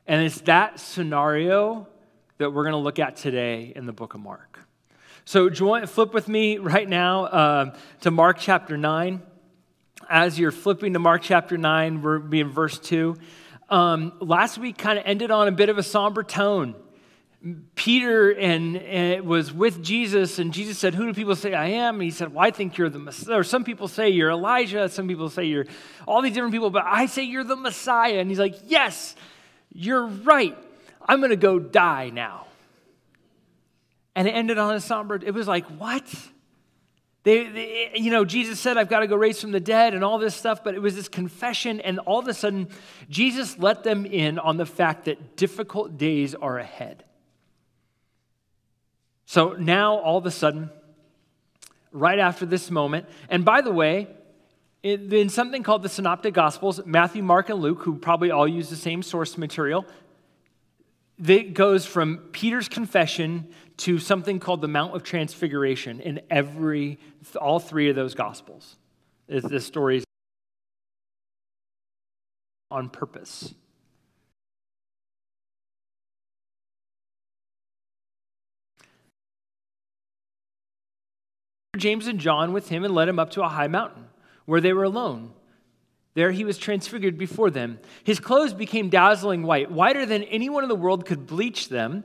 And 0.08 0.24
it's 0.24 0.42
that 0.42 0.80
scenario 0.80 1.88
that 2.38 2.52
we're 2.52 2.64
going 2.64 2.74
to 2.74 2.78
look 2.78 3.00
at 3.00 3.16
today 3.16 3.72
in 3.76 3.86
the 3.86 3.94
book 3.94 4.14
of 4.14 4.22
Mark. 4.22 4.60
So, 5.26 5.50
join, 5.50 5.88
flip 5.88 6.14
with 6.14 6.28
me 6.28 6.58
right 6.58 6.88
now 6.88 7.26
uh, 7.26 7.78
to 8.02 8.12
Mark 8.12 8.38
chapter 8.40 8.78
9. 8.78 9.22
As 10.08 10.38
you're 10.38 10.52
flipping 10.52 10.94
to 10.94 11.00
Mark 11.00 11.24
chapter 11.24 11.58
9, 11.58 12.02
we're 12.02 12.20
being 12.20 12.50
verse 12.50 12.78
2. 12.78 13.16
Um, 13.70 14.14
last 14.20 14.60
week 14.60 14.78
kind 14.78 15.00
of 15.00 15.06
ended 15.08 15.32
on 15.32 15.48
a 15.48 15.52
bit 15.52 15.70
of 15.70 15.80
a 15.80 15.84
somber 15.84 16.22
tone. 16.22 16.76
Peter 17.76 18.32
and, 18.32 18.76
and, 18.78 19.24
was 19.24 19.54
with 19.54 19.84
Jesus, 19.84 20.40
and 20.40 20.52
Jesus 20.52 20.80
said, 20.80 20.96
Who 20.96 21.06
do 21.06 21.14
people 21.14 21.36
say 21.36 21.54
I 21.54 21.68
am? 21.68 21.96
And 21.96 22.04
he 22.04 22.10
said, 22.10 22.34
Well, 22.34 22.44
I 22.44 22.50
think 22.50 22.78
you're 22.78 22.90
the 22.90 22.98
Messiah. 22.98 23.38
Or 23.38 23.44
some 23.44 23.64
people 23.64 23.88
say 23.88 24.10
you're 24.10 24.32
Elijah, 24.32 24.90
some 24.90 25.08
people 25.08 25.30
say 25.30 25.46
you're 25.46 25.66
all 26.08 26.24
these 26.24 26.34
different 26.34 26.54
people, 26.54 26.72
but 26.72 26.86
I 26.86 27.06
say 27.06 27.24
you're 27.24 27.44
the 27.44 27.56
Messiah. 27.56 28.18
And 28.18 28.30
he's 28.30 28.40
like, 28.40 28.56
Yes, 28.66 29.16
you're 29.72 30.08
right. 30.08 30.58
I'm 31.08 31.20
going 31.20 31.30
to 31.30 31.36
go 31.36 31.60
die 31.60 32.10
now. 32.10 32.48
And 34.16 34.28
it 34.28 34.32
ended 34.32 34.58
on 34.58 34.74
a 34.74 34.80
somber, 34.80 35.20
it 35.24 35.34
was 35.34 35.48
like, 35.48 35.68
What? 35.68 36.04
They, 37.22 37.48
they, 37.48 37.92
you 37.96 38.10
know, 38.10 38.26
Jesus 38.26 38.60
said, 38.60 38.78
I've 38.78 38.90
got 38.90 39.00
to 39.00 39.08
go 39.08 39.16
raise 39.16 39.42
from 39.42 39.52
the 39.52 39.60
dead 39.60 39.94
and 39.94 40.04
all 40.04 40.18
this 40.20 40.36
stuff, 40.36 40.64
but 40.64 40.76
it 40.76 40.80
was 40.82 40.96
this 40.96 41.10
confession, 41.10 41.80
and 41.80 42.00
all 42.00 42.20
of 42.20 42.28
a 42.28 42.34
sudden, 42.36 42.70
Jesus 43.10 43.58
let 43.58 43.84
them 43.84 44.06
in 44.06 44.38
on 44.38 44.58
the 44.58 44.66
fact 44.66 45.06
that 45.06 45.36
difficult 45.36 45.98
days 45.98 46.36
are 46.36 46.60
ahead. 46.60 47.04
So 49.26 49.54
now, 49.54 49.96
all 49.96 50.18
of 50.18 50.26
a 50.26 50.32
sudden, 50.32 50.70
right 51.92 52.20
after 52.20 52.46
this 52.46 52.70
moment, 52.70 53.08
and 53.30 53.44
by 53.44 53.62
the 53.62 53.72
way, 53.72 54.08
in 54.84 55.30
something 55.30 55.64
called 55.64 55.82
the 55.82 55.90
Synoptic 55.90 56.36
Gospels, 56.36 56.86
Matthew, 56.86 57.24
Mark, 57.24 57.50
and 57.50 57.60
Luke, 57.60 57.82
who 57.82 57.98
probably 57.98 58.30
all 58.30 58.48
use 58.48 58.70
the 58.70 58.76
same 58.76 59.02
source 59.02 59.36
material, 59.36 59.86
it 61.18 61.54
goes 61.54 61.86
from 61.86 62.18
Peter's 62.32 62.68
confession 62.68 63.48
to 63.78 63.98
something 63.98 64.40
called 64.40 64.62
the 64.62 64.68
Mount 64.68 64.96
of 64.96 65.04
Transfiguration 65.04 66.02
in 66.02 66.22
every, 66.30 67.00
all 67.42 67.60
three 67.60 67.90
of 67.90 67.96
those 67.96 68.14
Gospels. 68.14 68.76
The 69.28 69.56
is 69.96 70.06
on 72.70 72.90
purpose. 72.90 73.54
James 81.76 82.08
and 82.08 82.20
John 82.20 82.54
with 82.54 82.70
him 82.70 82.84
and 82.84 82.94
led 82.94 83.10
him 83.10 83.20
up 83.20 83.32
to 83.32 83.44
a 83.44 83.50
high 83.50 83.68
mountain 83.68 84.06
where 84.46 84.62
they 84.62 84.74
were 84.74 84.84
alone. 84.84 85.34
There 86.14 86.32
he 86.32 86.46
was 86.46 86.58
transfigured 86.58 87.18
before 87.18 87.50
them. 87.50 87.80
His 88.04 88.20
clothes 88.20 88.54
became 88.54 88.90
dazzling 88.90 89.44
white, 89.44 89.70
whiter 89.70 90.06
than 90.06 90.24
anyone 90.24 90.64
in 90.64 90.70
the 90.70 90.76
world 90.76 91.06
could 91.06 91.28
bleach 91.28 91.70
them. 91.70 92.04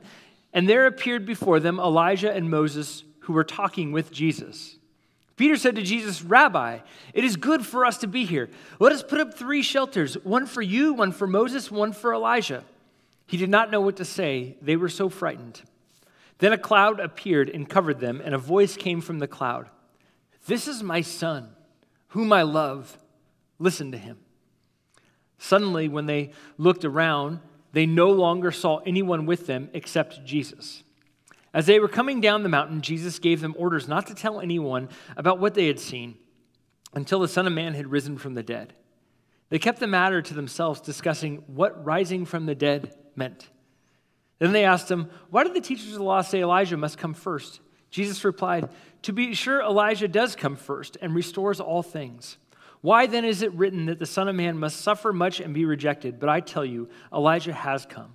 And 0.53 0.67
there 0.67 0.85
appeared 0.85 1.25
before 1.25 1.61
them 1.61 1.79
Elijah 1.79 2.31
and 2.31 2.49
Moses, 2.49 3.05
who 3.21 3.33
were 3.33 3.45
talking 3.45 3.93
with 3.93 4.11
Jesus. 4.11 4.75
Peter 5.37 5.55
said 5.55 5.75
to 5.75 5.81
Jesus, 5.81 6.21
Rabbi, 6.21 6.79
it 7.13 7.23
is 7.23 7.37
good 7.37 7.65
for 7.65 7.85
us 7.85 7.99
to 7.99 8.07
be 8.07 8.25
here. 8.25 8.49
Let 8.79 8.91
us 8.91 9.01
put 9.01 9.21
up 9.21 9.33
three 9.33 9.63
shelters 9.63 10.15
one 10.23 10.45
for 10.45 10.61
you, 10.61 10.93
one 10.93 11.13
for 11.13 11.25
Moses, 11.25 11.71
one 11.71 11.93
for 11.93 12.13
Elijah. 12.13 12.63
He 13.27 13.37
did 13.37 13.49
not 13.49 13.71
know 13.71 13.79
what 13.79 13.95
to 13.95 14.05
say. 14.05 14.57
They 14.61 14.75
were 14.75 14.89
so 14.89 15.07
frightened. 15.07 15.61
Then 16.41 16.53
a 16.53 16.57
cloud 16.57 16.99
appeared 16.99 17.49
and 17.49 17.69
covered 17.69 17.99
them, 17.99 18.19
and 18.25 18.33
a 18.33 18.39
voice 18.39 18.75
came 18.75 18.99
from 18.99 19.19
the 19.19 19.27
cloud 19.27 19.69
This 20.47 20.67
is 20.67 20.81
my 20.81 21.01
son, 21.01 21.49
whom 22.09 22.33
I 22.33 22.41
love. 22.41 22.97
Listen 23.59 23.91
to 23.91 23.97
him. 23.97 24.17
Suddenly, 25.37 25.87
when 25.87 26.07
they 26.07 26.31
looked 26.57 26.83
around, 26.83 27.41
they 27.73 27.85
no 27.85 28.09
longer 28.09 28.51
saw 28.51 28.79
anyone 28.79 29.27
with 29.27 29.45
them 29.45 29.69
except 29.73 30.25
Jesus. 30.25 30.81
As 31.53 31.67
they 31.67 31.79
were 31.79 31.87
coming 31.87 32.21
down 32.21 32.41
the 32.41 32.49
mountain, 32.49 32.81
Jesus 32.81 33.19
gave 33.19 33.39
them 33.39 33.55
orders 33.55 33.87
not 33.87 34.07
to 34.07 34.15
tell 34.15 34.41
anyone 34.41 34.89
about 35.15 35.37
what 35.37 35.53
they 35.53 35.67
had 35.67 35.79
seen 35.79 36.17
until 36.91 37.19
the 37.19 37.27
Son 37.27 37.45
of 37.45 37.53
Man 37.53 37.75
had 37.75 37.91
risen 37.91 38.17
from 38.17 38.33
the 38.33 38.41
dead. 38.41 38.73
They 39.49 39.59
kept 39.59 39.79
the 39.79 39.85
matter 39.85 40.23
to 40.23 40.33
themselves, 40.33 40.81
discussing 40.81 41.43
what 41.45 41.85
rising 41.85 42.25
from 42.25 42.47
the 42.47 42.55
dead 42.55 42.95
meant. 43.15 43.47
Then 44.41 44.53
they 44.53 44.65
asked 44.65 44.89
him, 44.89 45.07
Why 45.29 45.43
did 45.43 45.53
the 45.53 45.61
teachers 45.61 45.91
of 45.91 45.99
the 45.99 46.03
law 46.03 46.21
say 46.21 46.41
Elijah 46.41 46.75
must 46.75 46.97
come 46.97 47.13
first? 47.13 47.59
Jesus 47.91 48.23
replied, 48.23 48.69
To 49.03 49.13
be 49.13 49.35
sure, 49.35 49.61
Elijah 49.61 50.07
does 50.07 50.35
come 50.35 50.55
first 50.55 50.97
and 50.99 51.13
restores 51.13 51.59
all 51.59 51.83
things. 51.83 52.37
Why 52.81 53.05
then 53.05 53.23
is 53.23 53.43
it 53.43 53.53
written 53.53 53.85
that 53.85 53.99
the 53.99 54.07
Son 54.07 54.27
of 54.27 54.35
Man 54.35 54.57
must 54.57 54.81
suffer 54.81 55.13
much 55.13 55.41
and 55.41 55.53
be 55.53 55.65
rejected? 55.65 56.19
But 56.19 56.29
I 56.29 56.39
tell 56.39 56.65
you, 56.65 56.89
Elijah 57.13 57.53
has 57.53 57.85
come, 57.85 58.13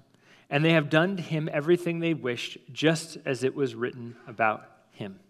and 0.50 0.64
they 0.64 0.72
have 0.72 0.90
done 0.90 1.16
to 1.16 1.22
him 1.22 1.48
everything 1.52 2.00
they 2.00 2.14
wished, 2.14 2.58
just 2.72 3.18
as 3.24 3.44
it 3.44 3.54
was 3.54 3.76
written 3.76 4.16
about 4.26 4.68
him. 4.90 5.20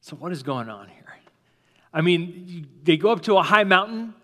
So, 0.00 0.16
what 0.16 0.32
is 0.32 0.42
going 0.42 0.68
on 0.68 0.88
here? 0.88 1.16
I 1.94 2.00
mean, 2.00 2.66
they 2.82 2.96
go 2.96 3.12
up 3.12 3.22
to 3.22 3.36
a 3.36 3.42
high 3.44 3.62
mountain. 3.62 4.14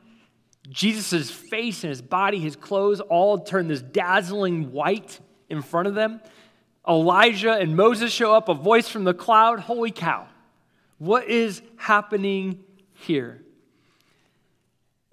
Jesus' 0.71 1.31
face 1.31 1.85
and 1.85 1.91
his 1.91 2.03
body, 2.03 2.41
his 2.41 2.57
clothes 2.57 3.01
all 3.01 3.39
turn 3.39 3.69
this 3.69 3.81
dazzling 3.81 4.73
white 4.73 5.21
in 5.53 5.63
front 5.63 5.87
of 5.87 5.95
them. 5.95 6.21
Elijah 6.89 7.53
and 7.53 7.77
Moses 7.77 8.11
show 8.11 8.35
up, 8.35 8.49
a 8.49 8.55
voice 8.55 8.89
from 8.89 9.05
the 9.05 9.15
cloud. 9.15 9.61
Holy 9.61 9.93
cow. 9.93 10.27
What 10.99 11.29
is 11.29 11.63
happening 11.77 12.65
here? 12.95 13.41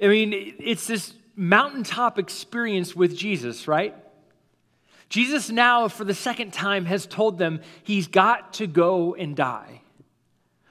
I 0.01 0.07
mean, 0.07 0.55
it's 0.59 0.87
this 0.87 1.13
mountaintop 1.35 2.17
experience 2.17 2.95
with 2.95 3.15
Jesus, 3.15 3.67
right? 3.67 3.93
Jesus 5.09 5.49
now, 5.49 5.87
for 5.87 6.05
the 6.05 6.13
second 6.13 6.53
time, 6.53 6.85
has 6.85 7.05
told 7.05 7.37
them 7.37 7.61
he's 7.83 8.07
got 8.07 8.53
to 8.53 8.67
go 8.67 9.13
and 9.13 9.35
die. 9.35 9.81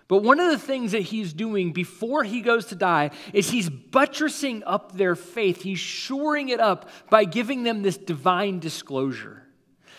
But 0.06 0.22
one 0.22 0.40
of 0.40 0.50
the 0.50 0.58
things 0.58 0.92
that 0.92 1.02
he's 1.02 1.34
doing 1.34 1.72
before 1.72 2.24
he 2.24 2.40
goes 2.40 2.66
to 2.66 2.74
die 2.74 3.10
is 3.34 3.50
he's 3.50 3.68
buttressing 3.68 4.64
up 4.64 4.96
their 4.96 5.14
faith. 5.14 5.60
He's 5.60 5.78
shoring 5.78 6.48
it 6.48 6.60
up 6.60 6.88
by 7.10 7.24
giving 7.24 7.64
them 7.64 7.82
this 7.82 7.98
divine 7.98 8.58
disclosure 8.58 9.42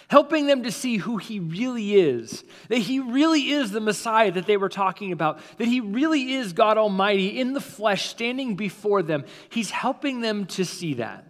helping 0.10 0.48
them 0.48 0.63
to 0.63 0.72
see 0.72 0.98
who 0.98 1.18
he 1.18 1.39
really 1.39 1.94
is, 1.94 2.44
that 2.68 2.80
he 2.80 3.00
really 3.00 3.51
is 3.51 3.72
the 3.72 3.80
Messiah 3.80 4.32
that 4.32 4.48
they 4.48 4.58
were 4.58 4.70
talking 4.70 5.12
about, 5.12 5.39
that 5.58 5.68
he 5.68 5.80
really 5.80 6.34
is 6.34 6.51
God 6.51 6.78
Almighty 6.78 7.39
in 7.39 7.54
the 7.54 7.62
flesh 7.62 8.10
standing 8.10 8.56
before 8.56 9.04
them. 9.04 9.24
He's 9.50 9.70
helping 9.70 10.22
them 10.22 10.46
to 10.48 10.66
see 10.66 10.96
that. 10.96 11.25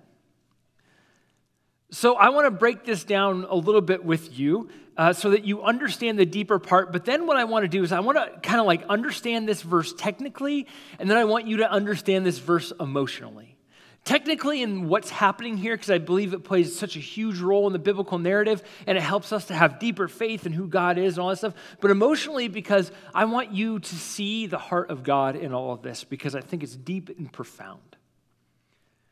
So 1.92 2.16
I 2.16 2.30
want 2.30 2.46
to 2.46 2.52
break 2.52 2.86
this 2.86 3.04
down 3.04 3.46
a 3.50 3.56
little 3.56 3.82
bit 3.82 4.06
with 4.06 4.40
you 4.40 4.70
uh, 4.96 5.12
so 5.12 5.32
that 5.32 5.44
you 5.44 5.62
understand 5.64 6.18
the 6.18 6.26
deeper 6.26 6.58
part. 6.60 6.94
But 6.94 7.04
then 7.04 7.28
what 7.28 7.36
I 7.36 7.44
want 7.44 7.64
to 7.64 7.68
do 7.68 7.84
is 7.84 7.92
I 7.92 8.00
want 8.00 8.18
to 8.18 8.40
kind 8.48 8.62
of 8.62 8.66
like 8.66 8.86
understand 8.88 9.48
this 9.50 9.62
verse 9.62 9.94
technically, 9.94 10.68
and 11.00 11.10
then 11.10 11.18
I 11.18 11.26
want 11.26 11.48
you 11.48 11.58
to 11.58 11.70
understand 11.70 12.26
this 12.26 12.38
verse 12.38 12.72
emotionally 12.80 13.59
technically 14.06 14.62
in 14.62 14.88
what's 14.88 15.10
happening 15.10 15.58
here, 15.58 15.76
because 15.76 15.90
I 15.90 15.98
believe 15.98 16.34
it 16.34 16.44
plays 16.44 16.78
such 16.78 16.96
a 16.96 17.00
huge 17.00 17.40
role 17.40 17.68
in 17.68 17.74
the 17.74 17.80
biblical 17.80 18.18
narrative 18.18 18.64
and 18.88 18.98
it 18.98 19.02
helps 19.02 19.32
us 19.32 19.46
to 19.46 19.54
have 19.54 19.80
deeper 19.80 20.08
faith 20.08 20.46
in 20.46 20.54
who 20.54 20.68
God 20.68 20.98
is 20.98 21.18
and 21.18 21.24
all 21.24 21.30
that 21.30 21.38
stuff, 21.38 21.54
but 21.80 21.92
emotionally 21.92 22.48
because 22.48 22.92
I 23.14 23.26
want 23.26 23.52
you 23.52 23.80
to 23.80 23.96
see 23.96 24.48
the 24.48 24.58
heart 24.58 24.90
of 24.90 25.04
God 25.04 25.36
in 25.36 25.54
all 25.54 25.74
of 25.74 25.82
this 25.82 26.04
because 26.04 26.36
I 26.36 26.42
think 26.42 26.64
it's 26.64 26.76
deep 26.76 27.10
and 27.18 27.32
profound. 27.32 27.82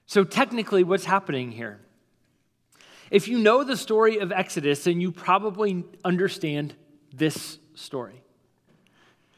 So, 0.05 0.23
technically, 0.23 0.83
what's 0.83 1.03
happening 1.03 1.51
here? 1.51 1.81
If 3.11 3.27
you 3.27 3.37
know 3.39 3.63
the 3.63 3.75
story 3.75 4.19
of 4.19 4.31
Exodus, 4.31 4.85
then 4.85 5.01
you 5.01 5.11
probably 5.11 5.83
understand 6.03 6.75
this 7.13 7.59
story. 7.75 8.21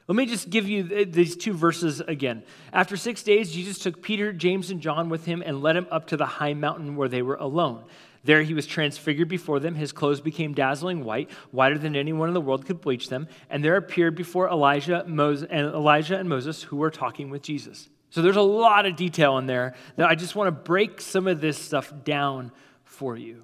Let 0.10 0.16
me 0.16 0.26
just 0.26 0.50
give 0.50 0.68
you 0.68 1.06
these 1.06 1.36
two 1.36 1.54
verses 1.54 2.02
again. 2.02 2.42
After 2.74 2.98
six 2.98 3.22
days, 3.22 3.52
Jesus 3.52 3.78
took 3.78 4.02
Peter, 4.02 4.34
James, 4.34 4.72
and 4.72 4.82
John 4.82 5.08
with 5.08 5.26
him 5.26 5.44
and 5.46 5.62
led 5.62 5.76
him 5.76 5.86
up 5.92 6.08
to 6.08 6.18
the 6.18 6.26
high 6.26 6.56
mountain 6.56 6.96
where 6.96 7.08
they 7.08 7.22
were 7.22 7.36
alone. 7.36 7.84
There 8.24 8.42
he 8.42 8.56
was 8.56 8.66
transfigured 8.66 9.28
before 9.28 9.60
them. 9.60 9.76
His 9.76 9.92
clothes 9.92 10.20
became 10.20 10.56
dazzling 10.56 11.04
white, 11.04 11.30
whiter 11.52 11.78
than 11.78 11.96
anyone 11.96 12.28
in 12.28 12.34
the 12.34 12.42
world 12.42 12.66
could 12.66 12.82
bleach 12.82 13.10
them. 13.10 13.28
And 13.52 13.64
there 13.64 13.76
appeared 13.76 14.16
before 14.16 14.50
Elijah, 14.50 15.04
Moses, 15.06 15.48
and 15.52 15.68
Elijah 15.68 16.18
and 16.18 16.28
Moses, 16.28 16.64
who 16.64 16.78
were 16.78 16.90
talking 16.90 17.30
with 17.30 17.44
Jesus. 17.44 17.88
So 18.10 18.24
there's 18.24 18.36
a 18.36 18.42
lot 18.42 18.88
of 18.88 18.96
detail 18.96 19.38
in 19.38 19.46
there 19.46 19.76
that 19.96 20.10
I 20.10 20.16
just 20.16 20.36
want 20.36 20.48
to 20.48 20.52
break 20.52 21.02
some 21.02 21.28
of 21.28 21.40
this 21.40 21.60
stuff 21.60 21.94
down 22.04 22.52
for 22.84 23.16
you. 23.16 23.44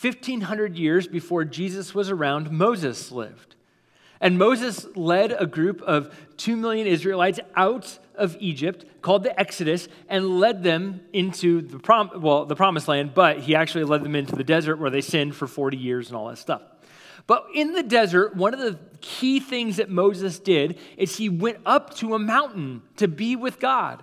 1500 0.00 0.76
years 0.76 1.08
before 1.08 1.44
Jesus 1.44 1.92
was 1.92 2.08
around, 2.08 2.52
Moses 2.52 3.10
lived. 3.10 3.55
And 4.20 4.38
Moses 4.38 4.86
led 4.96 5.34
a 5.38 5.46
group 5.46 5.82
of 5.82 6.14
two 6.36 6.56
million 6.56 6.86
Israelites 6.86 7.40
out 7.54 7.98
of 8.14 8.36
Egypt 8.40 8.84
called 9.02 9.22
the 9.22 9.38
Exodus 9.38 9.88
and 10.08 10.40
led 10.40 10.62
them 10.62 11.00
into 11.12 11.60
the, 11.62 11.78
prom- 11.78 12.10
well, 12.16 12.46
the 12.46 12.56
promised 12.56 12.88
land, 12.88 13.14
but 13.14 13.40
he 13.40 13.54
actually 13.54 13.84
led 13.84 14.02
them 14.02 14.16
into 14.16 14.34
the 14.34 14.44
desert 14.44 14.76
where 14.76 14.90
they 14.90 15.00
sinned 15.00 15.34
for 15.34 15.46
40 15.46 15.76
years 15.76 16.08
and 16.08 16.16
all 16.16 16.28
that 16.28 16.38
stuff. 16.38 16.62
But 17.26 17.46
in 17.54 17.72
the 17.72 17.82
desert, 17.82 18.36
one 18.36 18.54
of 18.54 18.60
the 18.60 18.78
key 19.00 19.40
things 19.40 19.76
that 19.76 19.90
Moses 19.90 20.38
did 20.38 20.78
is 20.96 21.16
he 21.16 21.28
went 21.28 21.58
up 21.66 21.94
to 21.96 22.14
a 22.14 22.18
mountain 22.18 22.82
to 22.96 23.08
be 23.08 23.36
with 23.36 23.58
God, 23.58 24.02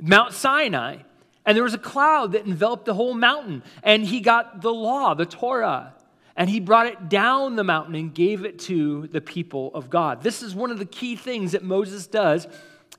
Mount 0.00 0.32
Sinai. 0.32 0.98
And 1.46 1.56
there 1.56 1.64
was 1.64 1.74
a 1.74 1.78
cloud 1.78 2.32
that 2.32 2.46
enveloped 2.46 2.84
the 2.84 2.94
whole 2.94 3.14
mountain, 3.14 3.62
and 3.82 4.04
he 4.04 4.20
got 4.20 4.60
the 4.60 4.72
law, 4.72 5.14
the 5.14 5.24
Torah. 5.24 5.94
And 6.36 6.48
he 6.48 6.60
brought 6.60 6.86
it 6.86 7.08
down 7.08 7.56
the 7.56 7.64
mountain 7.64 7.94
and 7.94 8.14
gave 8.14 8.44
it 8.44 8.58
to 8.60 9.08
the 9.08 9.20
people 9.20 9.70
of 9.74 9.90
God. 9.90 10.22
This 10.22 10.42
is 10.42 10.54
one 10.54 10.70
of 10.70 10.78
the 10.78 10.84
key 10.84 11.16
things 11.16 11.52
that 11.52 11.62
Moses 11.62 12.06
does 12.06 12.46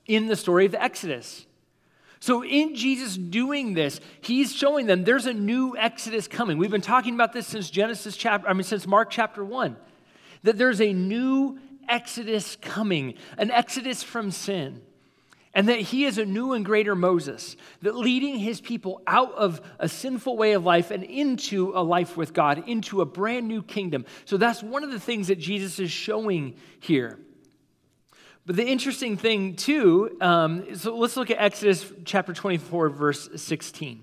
in 0.06 0.26
the 0.26 0.36
story 0.36 0.66
of 0.66 0.72
the 0.72 0.82
Exodus. 0.82 1.46
So, 2.20 2.44
in 2.44 2.76
Jesus 2.76 3.16
doing 3.16 3.74
this, 3.74 4.00
he's 4.20 4.54
showing 4.54 4.86
them 4.86 5.02
there's 5.02 5.26
a 5.26 5.32
new 5.32 5.76
Exodus 5.76 6.28
coming. 6.28 6.56
We've 6.56 6.70
been 6.70 6.80
talking 6.80 7.14
about 7.14 7.32
this 7.32 7.48
since 7.48 7.68
Genesis 7.68 8.16
chapter, 8.16 8.48
I 8.48 8.52
mean, 8.52 8.62
since 8.62 8.86
Mark 8.86 9.10
chapter 9.10 9.44
1, 9.44 9.76
that 10.44 10.56
there's 10.56 10.80
a 10.80 10.92
new 10.92 11.58
Exodus 11.88 12.56
coming, 12.60 13.14
an 13.38 13.50
Exodus 13.50 14.04
from 14.04 14.30
sin 14.30 14.82
and 15.54 15.68
that 15.68 15.80
he 15.80 16.04
is 16.04 16.18
a 16.18 16.24
new 16.24 16.52
and 16.52 16.64
greater 16.64 16.94
Moses, 16.94 17.56
that 17.82 17.94
leading 17.94 18.38
his 18.38 18.60
people 18.60 19.02
out 19.06 19.34
of 19.34 19.60
a 19.78 19.88
sinful 19.88 20.36
way 20.36 20.52
of 20.52 20.64
life 20.64 20.90
and 20.90 21.04
into 21.04 21.72
a 21.74 21.82
life 21.82 22.16
with 22.16 22.32
God, 22.32 22.66
into 22.66 23.00
a 23.00 23.04
brand 23.04 23.48
new 23.48 23.62
kingdom. 23.62 24.06
So 24.24 24.36
that's 24.36 24.62
one 24.62 24.82
of 24.82 24.90
the 24.90 25.00
things 25.00 25.28
that 25.28 25.38
Jesus 25.38 25.78
is 25.78 25.90
showing 25.90 26.56
here. 26.80 27.18
But 28.44 28.56
the 28.56 28.66
interesting 28.66 29.16
thing, 29.16 29.54
too, 29.54 30.16
um, 30.20 30.74
so 30.74 30.96
let's 30.96 31.16
look 31.16 31.30
at 31.30 31.38
Exodus 31.38 31.92
chapter 32.04 32.32
24, 32.32 32.88
verse 32.88 33.28
16. 33.36 34.02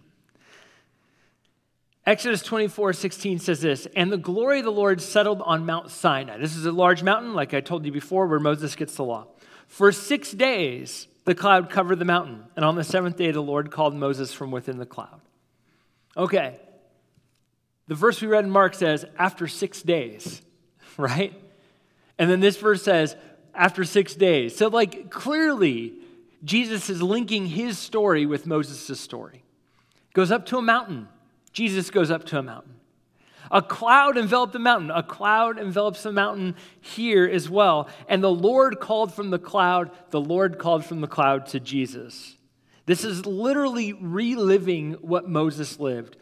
Exodus 2.06 2.42
24, 2.42 2.94
16 2.94 3.40
says 3.40 3.62
this, 3.62 3.88
and 3.96 4.12
the 4.12 4.18
glory 4.18 4.60
of 4.60 4.66
the 4.66 4.72
Lord 4.72 5.02
settled 5.02 5.42
on 5.42 5.66
Mount 5.66 5.92
Sinai. 5.92 6.38
This 6.38 6.56
is 6.56 6.66
a 6.66 6.72
large 6.72 7.04
mountain, 7.04 7.34
like 7.34 7.54
I 7.54 7.60
told 7.60 7.86
you 7.86 7.92
before, 7.92 8.28
where 8.28 8.40
Moses 8.40 8.76
gets 8.76 8.96
the 8.96 9.04
law. 9.04 9.28
For 9.68 9.92
six 9.92 10.32
days, 10.32 11.09
the 11.26 11.36
cloud 11.36 11.70
covered 11.70 12.00
the 12.00 12.06
mountain, 12.06 12.44
and 12.56 12.66
on 12.66 12.76
the 12.76 12.84
seventh 12.84 13.18
day, 13.18 13.32
the 13.32 13.42
Lord 13.42 13.72
called 13.72 13.96
Moses 13.96 14.34
from 14.34 14.52
within 14.52 14.78
the 14.78 14.86
cloud. 14.86 15.22
Okay. 16.18 16.60
The 17.88 17.96
verse 17.96 18.22
we 18.22 18.28
read 18.28 18.46
in 18.46 18.52
Mark 18.52 18.76
says, 18.76 19.06
after 19.18 19.48
six 19.48 19.82
days, 19.82 20.42
right? 20.98 21.34
And 22.18 22.30
then 22.30 22.40
this 22.40 22.58
verse 22.58 22.84
says, 22.84 23.16
after 23.54 23.84
six 23.84 24.16
days. 24.16 24.56
So, 24.56 24.68
like, 24.68 25.10
clearly, 25.10 25.94
Jesus 26.44 26.90
is 26.90 27.02
linking 27.02 27.48
his 27.48 27.78
story 27.78 28.26
with 28.26 28.46
Moses' 28.46 29.00
story. 29.00 29.44
Goes 30.14 30.32
up 30.32 30.46
to 30.48 30.58
a 30.58 30.62
mountain. 30.62 31.08
Jesus 31.52 31.90
goes 31.90 32.12
up 32.12 32.26
to 32.26 32.40
a 32.40 32.44
mountain. 32.44 32.76
A 33.52 33.62
cloud 33.62 34.18
enveloped 34.18 34.54
the 34.54 34.60
mountain. 34.60 34.92
A 34.92 35.04
cloud 35.04 35.58
envelops 35.58 36.04
the 36.04 36.12
mountain 36.12 36.56
here 36.82 37.28
as 37.28 37.50
well. 37.50 37.88
And 38.08 38.24
the 38.24 38.32
Lord 38.32 38.80
called 38.80 39.14
from 39.14 39.30
the 39.30 39.40
cloud, 39.40 39.92
the 40.12 40.22
Lord 40.22 40.58
called 40.58 40.86
from 40.86 41.02
the 41.02 41.08
cloud 41.08 41.48
to 41.48 41.60
Jesus. 41.60 42.36
This 42.86 43.04
is 43.04 43.26
literally 43.26 43.94
reliving 43.94 44.94
what 44.94 45.30
Moses 45.30 45.80
lived. 45.80 46.18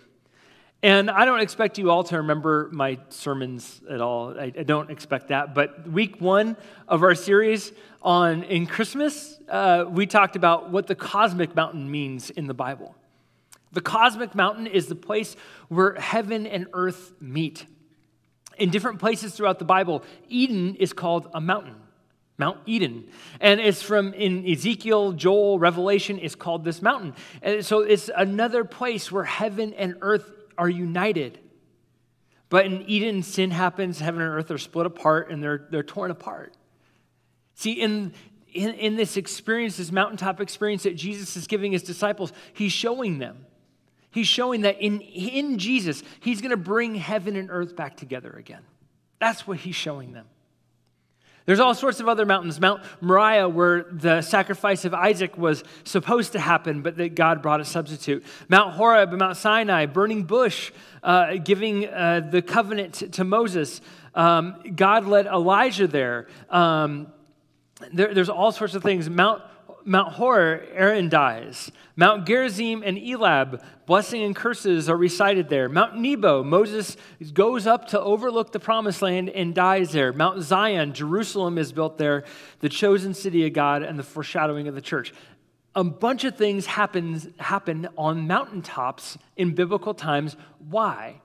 And 0.84 1.10
I 1.10 1.26
don't 1.26 1.40
expect 1.40 1.78
you 1.78 1.90
all 1.90 2.04
to 2.04 2.18
remember 2.18 2.70
my 2.72 3.00
sermons 3.10 3.82
at 3.90 4.02
all. 4.02 4.38
I, 4.38 4.52
I 4.58 4.64
don't 4.64 4.92
expect 4.92 5.30
that. 5.30 5.56
But 5.56 5.90
week 5.90 6.20
one 6.20 6.56
of 6.88 7.04
our 7.04 7.16
series 7.16 7.72
on 8.02 8.44
in 8.44 8.68
Christmas, 8.68 9.40
uh, 9.50 9.86
we 9.88 10.06
talked 10.06 10.36
about 10.36 10.70
what 10.70 10.88
the 10.88 10.94
cosmic 10.94 11.56
mountain 11.56 11.90
means 11.90 12.30
in 12.30 12.48
the 12.48 12.54
Bible. 12.54 12.96
The 13.72 13.82
cosmic 13.82 14.34
mountain 14.36 14.68
is 14.68 14.88
the 14.88 14.96
place 14.96 15.36
where 15.68 15.96
heaven 15.96 16.48
and 16.48 16.68
earth 16.74 17.14
meet. 17.20 17.66
In 18.58 18.70
different 18.70 19.00
places 19.00 19.36
throughout 19.36 19.60
the 19.60 19.66
Bible, 19.66 20.04
Eden 20.30 20.76
is 20.76 20.94
called 20.94 21.30
a 21.34 21.42
mountain, 21.42 21.76
Mount 22.38 22.60
Eden. 22.66 23.08
And 23.40 23.60
it's 23.60 23.82
from 23.82 24.14
in 24.14 24.48
Ezekiel, 24.48 25.14
Joel, 25.14 25.60
Revelation, 25.60 26.18
is 26.18 26.34
called 26.34 26.64
this 26.64 26.82
mountain. 26.82 27.14
And 27.42 27.66
so 27.66 27.82
it's 27.82 28.10
another 28.16 28.64
place 28.64 29.12
where 29.12 29.26
heaven 29.26 29.74
and 29.74 29.96
earth 30.02 30.32
are 30.58 30.70
united. 30.70 31.40
But 32.50 32.66
in 32.66 32.84
Eden, 32.84 33.24
sin 33.24 33.52
happens, 33.52 34.00
heaven 34.00 34.22
and 34.22 34.34
earth 34.34 34.50
are 34.52 34.58
split 34.58 34.86
apart 34.86 35.30
and 35.30 35.44
they're, 35.44 35.68
they're 35.70 35.84
torn 35.84 36.12
apart. 36.12 36.56
See, 37.56 37.74
in, 37.74 38.14
in, 38.54 38.74
in 38.76 38.96
this 38.96 39.18
experience, 39.18 39.78
this 39.78 39.92
mountaintop 39.92 40.40
experience 40.40 40.84
that 40.84 40.96
Jesus 40.96 41.36
is 41.36 41.48
giving 41.48 41.74
his 41.74 41.84
disciples, 41.84 42.32
he's 42.54 42.72
showing 42.72 43.20
them. 43.20 43.47
He's 44.18 44.28
showing 44.28 44.62
that 44.62 44.82
in, 44.82 45.02
in 45.02 45.60
Jesus, 45.60 46.02
he's 46.22 46.42
going 46.42 46.50
to 46.50 46.58
bring 46.58 46.96
heaven 46.96 47.36
and 47.36 47.52
earth 47.52 47.76
back 47.76 47.98
together 47.98 48.32
again. 48.32 48.64
That's 49.20 49.46
what 49.46 49.60
he's 49.60 49.76
showing 49.76 50.14
them. 50.14 50.26
There's 51.46 51.60
all 51.60 51.76
sorts 51.76 52.00
of 52.00 52.08
other 52.08 52.26
mountains. 52.26 52.60
Mount 52.60 52.82
Moriah, 53.00 53.48
where 53.48 53.84
the 53.84 54.24
sacrifice 54.24 54.86
of 54.86 54.96
Isaac 54.96 55.38
was 55.38 55.64
supposed 55.84 56.32
to 56.32 56.40
happen, 56.40 56.82
but 56.82 56.98
that 56.98 57.14
God 57.14 57.44
brought 57.44 57.62
a 57.62 57.66
substitute. 57.66 58.26
Mount 58.50 58.74
Horeb, 58.74 59.12
Mount 59.12 59.38
Sinai, 59.38 59.86
burning 59.86 60.24
bush, 60.24 60.72
uh, 61.04 61.36
giving 61.36 61.86
uh, 61.86 62.28
the 62.32 62.42
covenant 62.42 63.14
to, 63.14 63.24
Moses. 63.24 63.82
Um, 64.16 64.56
God 64.76 65.06
led 65.06 65.28
Elijah 65.28 65.86
there. 65.86 66.26
Um, 66.50 67.14
there. 67.94 68.16
There's 68.16 68.30
all 68.30 68.52
sorts 68.52 68.74
of 68.74 68.82
things. 68.82 69.12
Mount 69.12 69.44
Mount 69.88 70.16
Hor, 70.16 70.64
Aaron 70.74 71.08
dies. 71.08 71.72
Mount 71.96 72.28
Gerizim 72.28 72.84
and 72.86 72.98
Elab, 72.98 73.64
blessing 73.86 74.22
and 74.22 74.36
curses 74.36 74.90
are 74.90 74.98
recited 74.98 75.48
there. 75.48 75.70
Mount 75.70 75.98
Nebo, 75.98 76.44
Moses 76.44 76.98
goes 77.32 77.66
up 77.66 77.88
to 77.88 78.02
overlook 78.02 78.52
the 78.52 78.60
promised 78.60 79.02
land 79.02 79.30
and 79.30 79.56
dies 79.56 79.94
there. 79.94 80.12
Mount 80.12 80.42
Zion, 80.42 80.92
Jerusalem 80.92 81.58
is 81.58 81.72
built 81.72 81.98
there, 81.98 82.26
the 82.60 82.68
chosen 82.68 83.14
city 83.14 83.48
of 83.48 83.54
God 83.54 83.82
and 83.82 83.98
the 83.98 84.04
foreshadowing 84.04 84.68
of 84.68 84.76
the 84.76 84.82
church. 84.82 85.14
A 85.74 85.86
bunch 85.86 86.26
of 86.26 86.36
things 86.36 86.66
happens, 86.66 87.30
happen 87.40 87.88
on 87.98 88.28
mountaintops 88.28 89.18
in 89.38 89.56
biblical 89.56 89.94
times. 89.94 90.36
Why? 90.70 91.22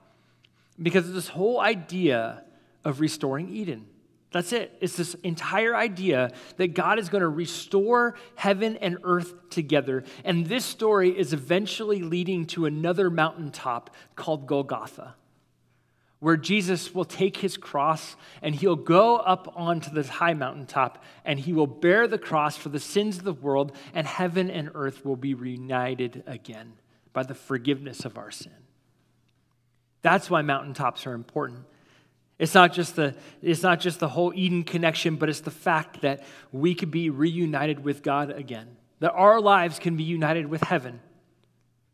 Because 0.81 1.09
of 1.09 1.13
this 1.13 1.27
whole 1.27 1.59
idea 1.59 2.45
of 2.85 3.01
restoring 3.01 3.49
Eden. 3.49 3.87
That's 4.33 4.51
it. 4.51 4.75
It's 4.81 4.97
this 4.97 5.13
entire 5.21 5.75
idea 5.75 6.31
that 6.57 6.73
God 6.73 6.97
is 6.97 7.07
going 7.07 7.21
to 7.21 7.29
restore 7.29 8.15
heaven 8.33 8.77
and 8.77 8.97
earth 9.03 9.49
together. 9.51 10.03
And 10.25 10.47
this 10.47 10.65
story 10.65 11.17
is 11.17 11.33
eventually 11.33 12.01
leading 12.01 12.47
to 12.47 12.65
another 12.65 13.11
mountaintop 13.11 13.95
called 14.15 14.47
Golgotha, 14.47 15.13
where 16.19 16.35
Jesus 16.35 16.95
will 16.95 17.05
take 17.05 17.37
his 17.37 17.57
cross 17.57 18.15
and 18.41 18.55
he'll 18.55 18.75
go 18.75 19.17
up 19.17 19.53
onto 19.55 19.91
this 19.91 20.09
high 20.09 20.33
mountaintop 20.33 21.03
and 21.23 21.39
he 21.39 21.53
will 21.53 21.67
bear 21.67 22.07
the 22.07 22.17
cross 22.17 22.57
for 22.57 22.69
the 22.69 22.79
sins 22.79 23.19
of 23.19 23.23
the 23.23 23.33
world, 23.33 23.71
and 23.93 24.07
heaven 24.07 24.49
and 24.49 24.71
earth 24.73 25.05
will 25.05 25.15
be 25.15 25.35
reunited 25.35 26.23
again 26.25 26.73
by 27.13 27.21
the 27.21 27.35
forgiveness 27.35 28.03
of 28.03 28.17
our 28.17 28.31
sin. 28.31 28.51
That's 30.01 30.27
why 30.27 30.41
mountaintops 30.41 31.05
are 31.05 31.13
important. 31.13 31.65
It's 32.39 32.53
not 32.53 32.73
just 32.73 32.95
the, 32.95 33.15
it's 33.41 33.61
not 33.61 33.79
just 33.79 33.99
the 33.99 34.09
whole 34.09 34.33
Eden 34.35 34.63
connection, 34.63 35.15
but 35.15 35.29
it's 35.29 35.41
the 35.41 35.51
fact 35.51 36.01
that 36.01 36.23
we 36.51 36.75
could 36.75 36.91
be 36.91 37.09
reunited 37.09 37.83
with 37.83 38.03
God 38.03 38.31
again, 38.31 38.75
that 38.99 39.11
our 39.13 39.39
lives 39.39 39.79
can 39.79 39.95
be 39.95 40.03
united 40.03 40.47
with 40.47 40.61
heaven 40.61 40.99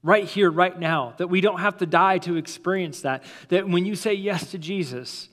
right 0.01 0.25
here, 0.25 0.50
right 0.50 0.79
now, 0.79 1.13
that 1.17 1.27
we 1.27 1.41
don't 1.41 1.60
have 1.60 1.77
to 1.77 1.86
die 1.86 2.19
to 2.19 2.38
experience 2.38 3.01
that, 3.01 3.24
that 3.50 3.67
when 3.67 3.86
you 3.86 3.96
say 3.96 4.13
yes 4.13 4.51
to 4.51 4.58
Jesus, 4.58 5.29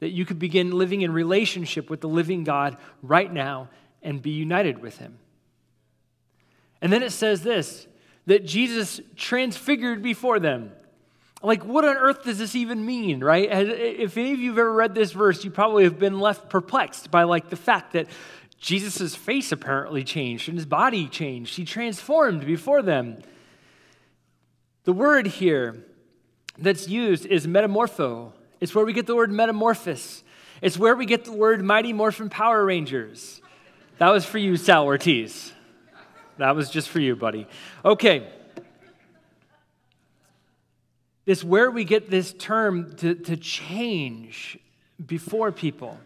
that 0.00 0.10
you 0.10 0.24
could 0.24 0.38
begin 0.38 0.72
living 0.72 1.02
in 1.02 1.12
relationship 1.12 1.88
with 1.88 2.00
the 2.00 2.08
living 2.08 2.44
God 2.44 2.76
right 3.02 3.32
now 3.32 3.70
and 4.02 4.20
be 4.20 4.30
united 4.30 4.82
with 4.82 4.98
him. 4.98 5.18
And 6.80 6.92
then 6.92 7.02
it 7.02 7.12
says 7.12 7.42
this 7.42 7.86
that 8.26 8.44
Jesus 8.44 9.00
transfigured 9.16 10.02
before 10.02 10.38
them. 10.38 10.70
Like, 11.44 11.64
what 11.64 11.84
on 11.84 11.96
earth 11.96 12.22
does 12.22 12.38
this 12.38 12.54
even 12.54 12.86
mean, 12.86 13.22
right? 13.22 13.48
If 13.50 14.16
any 14.16 14.32
of 14.32 14.38
you 14.38 14.50
have 14.50 14.58
ever 14.58 14.72
read 14.72 14.94
this 14.94 15.10
verse, 15.12 15.44
you 15.44 15.50
probably 15.50 15.84
have 15.84 15.98
been 15.98 16.20
left 16.20 16.48
perplexed 16.48 17.10
by 17.10 17.24
like 17.24 17.50
the 17.50 17.56
fact 17.56 17.94
that 17.94 18.06
Jesus' 18.60 19.16
face 19.16 19.50
apparently 19.50 20.04
changed 20.04 20.48
and 20.48 20.56
his 20.56 20.66
body 20.66 21.08
changed. 21.08 21.56
He 21.56 21.64
transformed 21.64 22.46
before 22.46 22.80
them. 22.80 23.18
The 24.84 24.92
word 24.92 25.26
here 25.26 25.84
that's 26.58 26.88
used 26.88 27.26
is 27.26 27.46
metamorpho. 27.46 28.32
It's 28.60 28.72
where 28.72 28.84
we 28.84 28.92
get 28.92 29.06
the 29.06 29.16
word 29.16 29.32
metamorphosis. 29.32 30.22
It's 30.60 30.78
where 30.78 30.94
we 30.94 31.06
get 31.06 31.24
the 31.24 31.32
word 31.32 31.64
Mighty 31.64 31.92
Morphin 31.92 32.28
Power 32.28 32.64
Rangers. 32.64 33.40
That 33.98 34.10
was 34.10 34.24
for 34.24 34.38
you, 34.38 34.56
Sal 34.56 34.84
Ortiz. 34.84 35.52
That 36.38 36.54
was 36.54 36.70
just 36.70 36.88
for 36.88 37.00
you, 37.00 37.16
buddy. 37.16 37.48
Okay. 37.84 38.28
This 41.24 41.44
where 41.44 41.70
we 41.70 41.84
get 41.84 42.10
this 42.10 42.32
term 42.32 42.96
to, 42.96 43.14
to 43.14 43.36
change 43.36 44.58
before 45.04 45.52
people. 45.52 45.98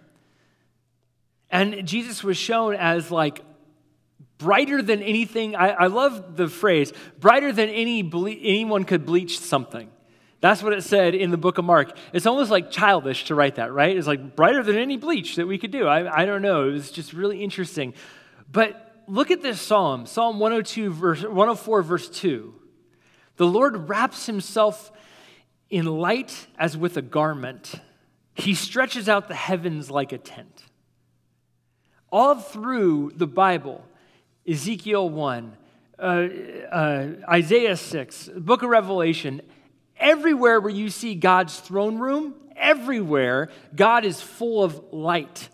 And 1.51 1.87
Jesus 1.87 2.23
was 2.23 2.37
shown 2.37 2.75
as 2.75 3.11
like 3.11 3.43
brighter 4.39 4.83
than 4.83 5.03
anything. 5.03 5.57
I, 5.57 5.69
I 5.69 5.87
love 5.87 6.37
the 6.37 6.49
phrase, 6.49 6.93
brighter 7.19 7.53
than 7.53 7.69
any 7.69 8.03
ble- 8.03 8.27
anyone 8.27 8.85
could 8.85 9.07
bleach 9.07 9.39
something. 9.39 9.91
That's 10.41 10.63
what 10.63 10.75
it 10.75 10.83
said 10.85 11.15
in 11.15 11.31
the 11.31 11.39
book 11.39 11.59
of 11.59 11.65
Mark. 11.65 11.97
It's 12.13 12.27
almost 12.27 12.51
like 12.51 12.71
childish 12.71 13.25
to 13.25 13.35
write 13.35 13.55
that, 13.55 13.73
right? 13.73 13.97
It's 13.97 14.07
like 14.07 14.37
brighter 14.37 14.63
than 14.63 14.77
any 14.77 14.97
bleach 14.97 15.37
that 15.37 15.47
we 15.47 15.57
could 15.57 15.71
do. 15.71 15.87
I, 15.87 16.23
I 16.23 16.25
don't 16.27 16.43
know. 16.43 16.69
It 16.69 16.73
was 16.73 16.91
just 16.91 17.15
really 17.15 17.43
interesting. 17.43 17.95
But 18.53 19.03
look 19.09 19.31
at 19.31 19.43
this 19.43 19.61
psalm, 19.61 20.07
Psalm 20.07 20.39
102, 20.39 20.93
verse, 20.93 21.23
104, 21.23 21.83
verse 21.83 22.09
2. 22.11 22.55
The 23.37 23.47
Lord 23.47 23.89
wraps 23.89 24.27
himself 24.27 24.93
in 25.71 25.87
light 25.87 26.47
as 26.59 26.77
with 26.77 26.97
a 26.97 27.03
garment, 27.03 27.75
he 28.35 28.55
stretches 28.55 29.09
out 29.09 29.29
the 29.29 29.35
heavens 29.35 29.91
like 29.91 30.13
a 30.13 30.19
tent. 30.19 30.65
All 32.11 32.37
through 32.37 33.13
the 33.17 33.27
Bible, 33.27 33.85
Ezekiel 34.49 35.09
1, 35.09 35.57
uh, 35.99 36.03
uh, 36.03 37.09
Isaiah 37.29 37.77
6, 37.77 38.29
book 38.37 38.63
of 38.63 38.69
Revelation, 38.69 39.43
everywhere 39.99 40.61
where 40.61 40.71
you 40.71 40.91
see 40.91 41.15
God's 41.15 41.59
throne 41.59 41.99
room, 41.99 42.35
everywhere, 42.55 43.51
God 43.75 44.05
is 44.05 44.21
full 44.21 44.63
of 44.63 44.93
light 44.93 45.49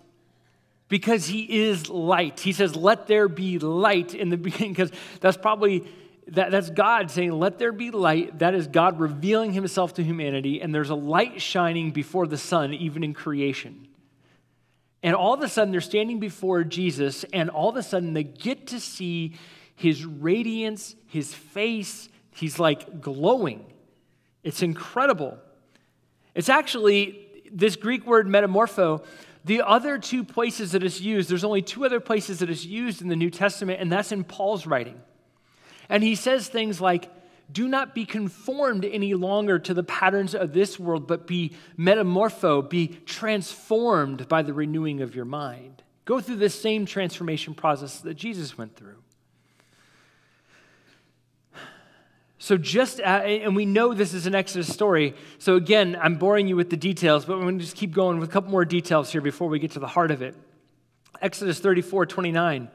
because 0.89 1.27
he 1.27 1.65
is 1.65 1.89
light. 1.89 2.41
He 2.41 2.53
says, 2.53 2.77
Let 2.77 3.07
there 3.07 3.29
be 3.29 3.59
light 3.59 4.15
in 4.15 4.29
the 4.29 4.37
beginning, 4.37 4.73
because 4.73 4.93
that's 5.21 5.39
probably 5.39 5.87
that, 6.29 6.51
that's 6.51 6.71
God 6.71 7.11
saying, 7.11 7.33
Let 7.33 7.59
there 7.59 7.73
be 7.73 7.91
light. 7.91 8.39
That 8.39 8.55
is 8.55 8.67
God 8.67 9.01
revealing 9.01 9.53
himself 9.53 9.95
to 9.95 10.05
humanity, 10.05 10.61
and 10.61 10.75
there's 10.75 10.91
a 10.91 10.95
light 10.95 11.41
shining 11.41 11.91
before 11.91 12.27
the 12.27 12.39
sun, 12.39 12.73
even 12.75 13.03
in 13.03 13.15
creation. 13.15 13.89
And 15.03 15.17
all 15.17 15.35
of 15.35 15.41
a 15.41 15.49
sudden, 15.49 15.73
they're 15.73 15.81
standing 15.81 16.21
before 16.21 16.63
Jesus, 16.63 17.25
and 17.33 17.51
all 17.51 17.69
of 17.69 17.77
a 17.77 17.83
sudden, 17.83 18.15
they 18.15 18.23
get 18.23 18.69
to 18.69 18.79
see 18.79 19.35
his 19.75 20.05
radiance, 20.05 20.95
his 21.09 21.35
face. 21.35 22.09
He's 22.35 22.59
like 22.59 23.01
glowing. 23.01 23.65
It's 24.45 24.63
incredible. 24.63 25.39
It's 26.35 26.49
actually 26.49 27.27
this 27.51 27.75
Greek 27.75 28.07
word 28.07 28.29
metamorpho. 28.29 29.05
The 29.45 29.63
other 29.63 29.99
two 29.99 30.23
places 30.23 30.73
that 30.73 30.85
it's 30.85 31.01
used, 31.01 31.29
there's 31.29 31.43
only 31.43 31.63
two 31.63 31.85
other 31.85 31.99
places 31.99 32.39
that 32.39 32.49
it's 32.49 32.65
used 32.65 33.03
in 33.03 33.09
the 33.09 33.17
New 33.17 33.31
Testament, 33.31 33.81
and 33.81 33.91
that's 33.91 34.13
in 34.13 34.23
Paul's 34.23 34.67
writing. 34.67 35.01
And 35.89 36.03
he 36.03 36.15
says 36.15 36.49
things 36.49 36.81
like, 36.81 37.11
do 37.53 37.69
not 37.69 37.95
be 37.95 38.07
conformed 38.07 38.85
any 38.85 39.15
longer 39.15 39.59
to 39.59 39.75
the 39.75 39.83
patterns 39.83 40.35
of 40.35 40.53
this 40.53 40.79
world, 40.79 41.07
but 41.07 41.27
be 41.27 41.53
metamorpho, 41.79 42.69
be 42.69 42.89
transformed 43.05 44.29
by 44.29 44.43
the 44.43 44.55
renewing 44.55 45.03
of 45.03 45.15
your 45.15 45.25
mind. 45.25 45.83
Go 46.05 46.21
through 46.21 46.37
this 46.37 46.59
same 46.59 46.87
transformation 46.87 47.55
process 47.55 48.01
that 48.01 48.15
Jesus 48.15 48.57
went 48.57 48.75
through. 48.77 48.97
So, 52.39 52.57
just, 52.57 52.99
uh, 52.99 53.05
and 53.05 53.55
we 53.55 53.67
know 53.67 53.95
this 53.95 54.15
is 54.15 54.27
an 54.27 54.35
Exodus 54.35 54.73
story. 54.73 55.15
So, 55.39 55.55
again, 55.55 55.97
I'm 56.01 56.17
boring 56.17 56.49
you 56.49 56.57
with 56.57 56.71
the 56.71 56.77
details, 56.77 57.25
but 57.25 57.37
we're 57.37 57.45
going 57.45 57.59
to 57.59 57.65
just 57.65 57.77
keep 57.77 57.93
going 57.93 58.19
with 58.19 58.31
a 58.31 58.33
couple 58.33 58.51
more 58.51 58.65
details 58.65 59.13
here 59.13 59.21
before 59.21 59.49
we 59.49 59.61
get 59.61 59.71
to 59.73 59.79
the 59.79 59.87
heart 59.87 60.11
of 60.11 60.23
it. 60.23 60.35
Exodus 61.21 61.61
34 61.61 62.07
29. 62.07 62.69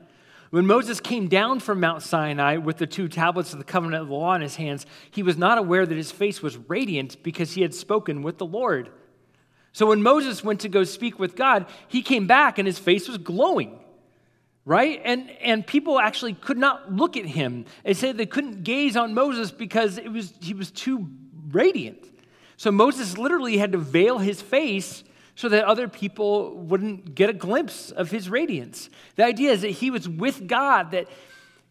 When 0.49 0.65
Moses 0.65 0.99
came 0.99 1.27
down 1.27 1.59
from 1.59 1.79
Mount 1.79 2.01
Sinai 2.03 2.57
with 2.57 2.77
the 2.77 2.87
two 2.87 3.07
tablets 3.09 3.51
of 3.51 3.59
the 3.59 3.65
covenant 3.65 4.03
of 4.03 4.07
the 4.07 4.13
law 4.13 4.33
in 4.33 4.41
his 4.41 4.55
hands, 4.55 4.85
he 5.11 5.23
was 5.23 5.37
not 5.37 5.57
aware 5.57 5.85
that 5.85 5.97
his 5.97 6.11
face 6.11 6.41
was 6.41 6.57
radiant 6.57 7.21
because 7.21 7.53
he 7.53 7.61
had 7.61 7.73
spoken 7.73 8.21
with 8.21 8.37
the 8.37 8.45
Lord. 8.45 8.89
So 9.73 9.87
when 9.87 10.01
Moses 10.01 10.43
went 10.43 10.61
to 10.61 10.69
go 10.69 10.83
speak 10.83 11.19
with 11.19 11.35
God, 11.35 11.65
he 11.87 12.01
came 12.01 12.27
back 12.27 12.57
and 12.57 12.65
his 12.65 12.79
face 12.79 13.07
was 13.07 13.17
glowing. 13.17 13.79
Right? 14.65 15.01
And 15.05 15.29
and 15.41 15.65
people 15.65 15.97
actually 15.97 16.33
could 16.33 16.57
not 16.57 16.91
look 16.91 17.15
at 17.15 17.25
him. 17.25 17.65
They 17.85 17.93
said 17.93 18.17
they 18.17 18.25
couldn't 18.25 18.63
gaze 18.63 18.97
on 18.97 19.13
Moses 19.13 19.49
because 19.49 19.97
it 19.97 20.11
was 20.11 20.33
he 20.41 20.53
was 20.53 20.71
too 20.71 21.09
radiant. 21.51 22.03
So 22.57 22.71
Moses 22.71 23.17
literally 23.17 23.57
had 23.57 23.71
to 23.73 23.77
veil 23.77 24.17
his 24.17 24.41
face 24.41 25.05
so 25.37 25.47
that 25.49 25.65
other 25.65 25.87
people 25.87 26.55
wouldn't 26.55 27.13
get 27.13 27.29
a 27.29 27.33
glimpse 27.33 27.91
of 27.91 28.09
his 28.09 28.27
radiance. 28.27 28.89
The 29.17 29.23
idea 29.23 29.51
is 29.51 29.61
that 29.61 29.69
he 29.69 29.91
was 29.91 30.09
with 30.09 30.47
God, 30.47 30.89
that 30.91 31.07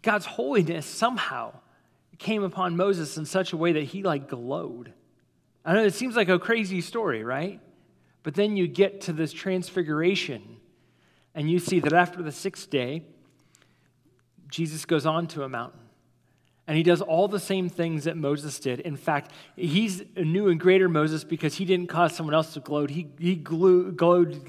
God's 0.03 0.25
holiness 0.25 0.87
somehow 0.87 1.53
came 2.17 2.45
upon 2.45 2.77
Moses 2.77 3.19
in 3.19 3.27
such 3.27 3.53
a 3.53 3.57
way 3.57 3.73
that 3.73 3.83
he 3.83 4.05
like 4.05 4.29
glowed. 4.29 4.93
I 5.65 5.75
know 5.75 5.83
it 5.83 5.95
seems 5.95 6.15
like 6.15 6.29
a 6.29 6.39
crazy 6.39 6.81
story, 6.81 7.25
right? 7.25 7.59
But 8.23 8.35
then 8.35 8.57
you 8.57 8.69
get 8.69 9.01
to 9.03 9.13
this 9.13 9.33
transfiguration, 9.33 10.59
and 11.35 11.51
you 11.51 11.59
see 11.59 11.81
that 11.81 11.93
after 11.93 12.23
the 12.23 12.31
sixth 12.31 12.71
day, 12.71 13.03
Jesus 14.49 14.85
goes 14.85 15.07
on 15.07 15.27
to 15.27 15.43
a 15.43 15.49
mountain. 15.49 15.81
And 16.69 16.77
he 16.77 16.83
does 16.83 17.01
all 17.01 17.29
the 17.29 17.39
same 17.39 17.69
things 17.69 18.05
that 18.05 18.17
Moses 18.17 18.59
did. 18.59 18.81
In 18.81 18.97
fact, 18.97 19.31
he's 19.55 20.03
a 20.17 20.23
new 20.23 20.49
and 20.49 20.59
greater 20.59 20.89
Moses 20.89 21.23
because 21.23 21.55
he 21.55 21.65
didn't 21.65 21.87
cause 21.87 22.17
someone 22.17 22.35
else 22.35 22.55
to 22.55 22.61
gloat. 22.61 22.91
He, 22.91 23.07
he 23.19 23.37
glue, 23.37 23.93
glowed. 23.93 24.49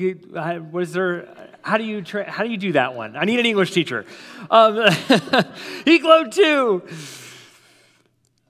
Was 0.72 0.94
there? 0.94 1.28
How 1.62 1.78
do 1.78 1.84
you 1.84 2.02
tra- 2.02 2.30
how 2.30 2.44
do 2.44 2.50
you 2.50 2.58
do 2.58 2.72
that 2.72 2.96
one? 2.96 3.16
I 3.16 3.26
need 3.26 3.40
an 3.40 3.46
English 3.46 3.72
teacher. 3.72 4.06
Um, 4.50 4.88
he 5.86 6.00
glowed 6.00 6.32
too. 6.32 6.84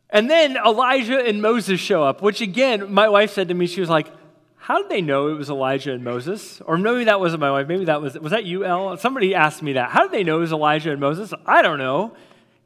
And 0.10 0.30
then 0.30 0.56
Elijah 0.56 1.20
and 1.20 1.42
Moses 1.42 1.82
show 1.82 2.04
up, 2.04 2.22
which 2.22 2.40
again, 2.40 2.94
my 2.94 3.10
wife 3.10 3.34
said 3.34 3.50
to 3.50 3.54
me, 3.54 3.68
she 3.68 3.82
was 3.82 3.90
like, 3.90 4.08
how 4.56 4.82
did 4.82 4.90
they 4.90 5.02
know 5.02 5.30
it 5.30 5.36
was 5.36 5.50
Elijah 5.50 5.94
and 5.94 6.04
Moses? 6.04 6.62
Or 6.62 6.78
maybe 6.78 7.06
that 7.06 7.20
wasn't 7.20 7.42
my 7.42 7.52
wife. 7.52 7.68
Maybe 7.68 7.86
that 7.86 8.02
was, 8.02 8.18
was 8.20 8.32
that 8.32 8.46
you, 8.46 8.66
El? 8.66 8.98
Somebody 8.98 9.36
asked 9.36 9.62
me 9.62 9.74
that. 9.74 9.92
How 9.92 10.04
did 10.04 10.12
they 10.12 10.24
know 10.24 10.38
it 10.38 10.42
was 10.42 10.52
Elijah 10.52 10.92
and 10.92 11.00
Moses? 11.00 11.34
I 11.46 11.62
don't 11.62 11.78
know. 11.78 12.14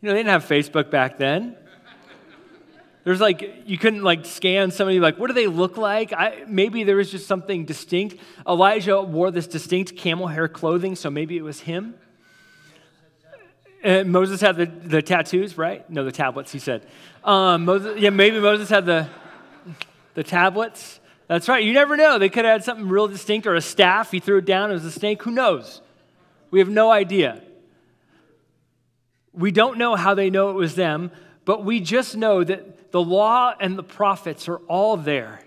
You 0.02 0.08
know, 0.08 0.14
they 0.14 0.20
didn't 0.20 0.32
have 0.32 0.46
Facebook 0.46 0.90
back 0.90 1.20
then. 1.20 1.56
There's 3.04 3.22
like, 3.22 3.64
you 3.66 3.78
couldn't 3.78 4.04
like 4.04 4.26
scan 4.26 4.72
somebody, 4.72 5.00
like, 5.00 5.18
what 5.18 5.28
do 5.28 5.34
they 5.34 5.48
look 5.48 5.78
like? 5.78 6.14
I, 6.14 6.44
maybe 6.48 6.84
there 6.84 6.96
was 6.96 7.10
just 7.10 7.28
something 7.28 7.66
distinct. 7.66 8.18
Elijah 8.48 9.02
wore 9.02 9.32
this 9.32 9.48
distinct 9.48 9.96
camel 9.96 10.28
hair 10.28 10.48
clothing, 10.48 10.96
so 10.96 11.10
maybe 11.10 11.38
it 11.38 11.44
was 11.44 11.60
him. 11.60 11.96
And 13.84 14.12
Moses 14.12 14.42
had 14.42 14.58
the, 14.58 14.66
the 14.66 15.02
tattoos, 15.02 15.58
right? 15.58 15.88
No, 15.90 16.04
the 16.04 16.12
tablets, 16.12 16.52
he 16.52 16.60
said. 16.60 16.86
Um, 17.24 17.66
Moses, 17.66 18.00
yeah, 18.00 18.12
maybe 18.12 18.40
Moses 18.40 18.70
had 18.70 18.86
the, 18.86 19.08
the 20.14 20.24
tablets. 20.24 21.00
That's 21.28 21.48
right. 21.48 21.64
You 21.64 21.74
never 21.74 21.98
know. 21.98 22.20
They 22.20 22.30
could 22.30 22.46
have 22.46 22.54
had 22.54 22.64
something 22.64 22.88
real 22.88 23.08
distinct 23.08 23.48
or 23.48 23.56
a 23.56 23.62
staff. 23.62 24.12
He 24.12 24.20
threw 24.20 24.38
it 24.38 24.46
down. 24.46 24.70
It 24.70 24.76
was 24.76 24.86
a 24.86 24.92
snake. 24.92 25.24
Who 25.24 25.32
knows? 25.32 25.82
We 26.52 26.60
have 26.60 26.70
no 26.70 26.92
idea. 26.92 27.42
We 29.34 29.52
don't 29.52 29.78
know 29.78 29.96
how 29.96 30.14
they 30.14 30.30
know 30.30 30.50
it 30.50 30.56
was 30.56 30.76
them, 30.76 31.12
but 31.46 31.64
we 31.64 31.80
just 31.80 32.16
know 32.16 32.44
that 32.44 32.92
the 32.92 33.02
law 33.02 33.54
and 33.60 33.78
the 33.78 33.84
prophets 33.84 34.48
are 34.48 34.58
all 34.68 34.98
there 34.98 35.42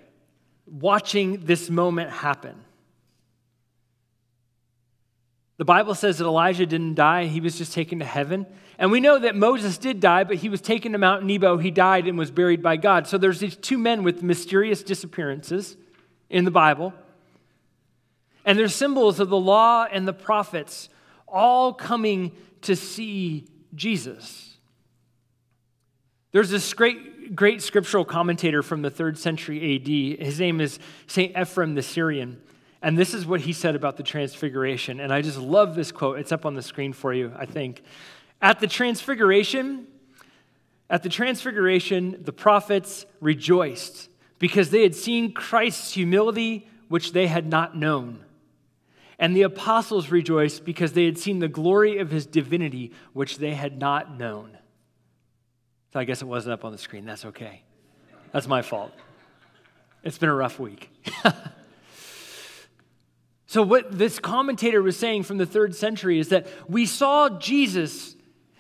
watching 0.67 1.45
this 1.45 1.69
moment 1.69 2.11
happen. 2.11 2.55
The 5.57 5.65
Bible 5.65 5.95
says 5.95 6.19
that 6.19 6.25
Elijah 6.25 6.67
didn't 6.67 6.95
die, 6.95 7.27
he 7.27 7.41
was 7.41 7.57
just 7.57 7.73
taken 7.73 8.01
to 8.01 8.05
heaven. 8.05 8.47
And 8.77 8.91
we 8.91 8.99
know 8.99 9.21
that 9.21 9.37
Moses 9.37 9.79
did 9.79 10.01
die, 10.01 10.25
but 10.25 10.37
he 10.37 10.49
was 10.49 10.61
taken 10.61 10.93
to 10.93 10.99
Mount 10.99 11.25
Nebo. 11.25 11.59
He 11.59 11.71
died 11.71 12.09
and 12.09 12.19
was 12.19 12.33
buried 12.33 12.61
by 12.61 12.77
God. 12.77 13.07
So 13.07 13.19
there's 13.19 13.39
these 13.39 13.57
two 13.57 13.79
men 13.79 14.03
with 14.03 14.23
mysterious 14.23 14.83
disappearances 14.83 15.77
in 16.29 16.45
the 16.45 16.51
Bible. 16.51 16.93
And 18.45 18.59
they're 18.59 18.69
symbols 18.69 19.21
of 19.21 19.29
the 19.29 19.39
law 19.39 19.87
and 19.91 20.09
the 20.09 20.13
prophets 20.13 20.89
all 21.29 21.73
coming 21.73 22.33
to 22.63 22.75
see 22.75 23.47
Jesus. 23.75 24.57
There's 26.33 26.51
this 26.51 26.75
great, 26.75 27.37
great 27.37 27.63
scriptural 27.63 28.05
commentator 28.05 28.63
from 28.63 28.83
the 28.83 28.91
third 28.91 29.19
century 29.19 29.77
AD. 29.77 30.25
His 30.27 30.41
name 30.41 30.61
is 30.61 30.79
St. 31.07 31.33
Ephrem 31.35 31.75
the 31.75 31.83
Syrian. 31.83 32.43
And 32.83 32.99
this 32.99 33.15
is 33.15 33.25
what 33.25 33.41
he 33.41 33.53
said 33.53 33.77
about 33.77 33.97
the 33.97 34.03
transfiguration. 34.03 35.01
And 35.01 35.13
I 35.13 35.23
just 35.23 35.39
love 35.39 35.75
this 35.75 35.93
quote. 35.93 36.19
It's 36.19 36.33
up 36.33 36.45
on 36.45 36.55
the 36.55 36.63
screen 36.63 36.93
for 36.93 37.15
you, 37.15 37.33
I 37.37 37.47
think. 37.47 37.83
At 38.43 38.61
the 38.61 38.67
transfiguration, 38.67 39.87
at 40.91 41.03
the 41.03 41.09
transfiguration, 41.09 42.19
the 42.23 42.33
prophets 42.33 43.07
rejoiced 43.21 44.11
because 44.39 44.71
they 44.71 44.83
had 44.83 44.95
seen 44.95 45.33
Christ's 45.33 45.93
humility, 45.93 46.69
which 46.89 47.13
they 47.13 47.27
had 47.27 47.47
not 47.47 47.77
known. 47.77 48.24
And 49.19 49.37
the 49.37 49.43
apostles 49.43 50.11
rejoiced 50.11 50.65
because 50.65 50.93
they 50.93 51.05
had 51.05 51.19
seen 51.19 51.39
the 51.39 51.49
glory 51.49 51.99
of 51.99 52.11
his 52.11 52.27
divinity, 52.27 52.93
which 53.13 53.39
they 53.39 53.55
had 53.55 53.79
not 53.79 54.19
known. 54.19 54.59
So 55.93 56.01
I 56.01 56.05
guess 56.05 56.23
it 56.23 56.27
wasn't 56.27 56.55
up 56.55 56.65
on 56.65 56.73
the 56.73 56.79
screen. 56.79 57.05
That's 57.05 57.25
okay. 57.25 57.63
That's 58.33 58.49
my 58.49 58.63
fault. 58.63 58.93
It's 60.03 60.19
been 60.19 60.29
a 60.29 60.35
rough 60.35 60.59
week. 60.59 60.91
so, 63.47 63.63
what 63.63 63.97
this 63.97 64.19
commentator 64.19 64.83
was 64.83 64.97
saying 64.99 65.23
from 65.23 65.39
the 65.39 65.47
third 65.47 65.75
century 65.75 66.19
is 66.19 66.31
that 66.31 66.49
we 66.69 66.85
saw 66.85 67.29
Jesus, 67.29 68.17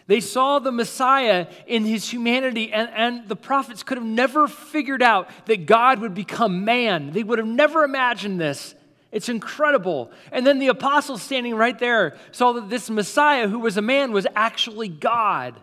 they 0.06 0.20
saw 0.20 0.60
the 0.60 0.70
Messiah 0.70 1.48
in 1.66 1.84
his 1.84 2.08
humanity, 2.08 2.72
and, 2.72 2.88
and 2.94 3.28
the 3.28 3.36
prophets 3.36 3.82
could 3.82 3.98
have 3.98 4.06
never 4.06 4.46
figured 4.46 5.02
out 5.02 5.28
that 5.46 5.66
God 5.66 5.98
would 5.98 6.14
become 6.14 6.64
man. 6.64 7.10
They 7.10 7.24
would 7.24 7.40
have 7.40 7.48
never 7.48 7.82
imagined 7.82 8.40
this. 8.40 8.74
It's 9.14 9.28
incredible. 9.28 10.10
And 10.32 10.44
then 10.44 10.58
the 10.58 10.66
apostles 10.66 11.22
standing 11.22 11.54
right 11.54 11.78
there 11.78 12.16
saw 12.32 12.52
that 12.54 12.68
this 12.68 12.90
Messiah, 12.90 13.46
who 13.46 13.60
was 13.60 13.76
a 13.76 13.82
man, 13.82 14.10
was 14.10 14.26
actually 14.34 14.88
God, 14.88 15.54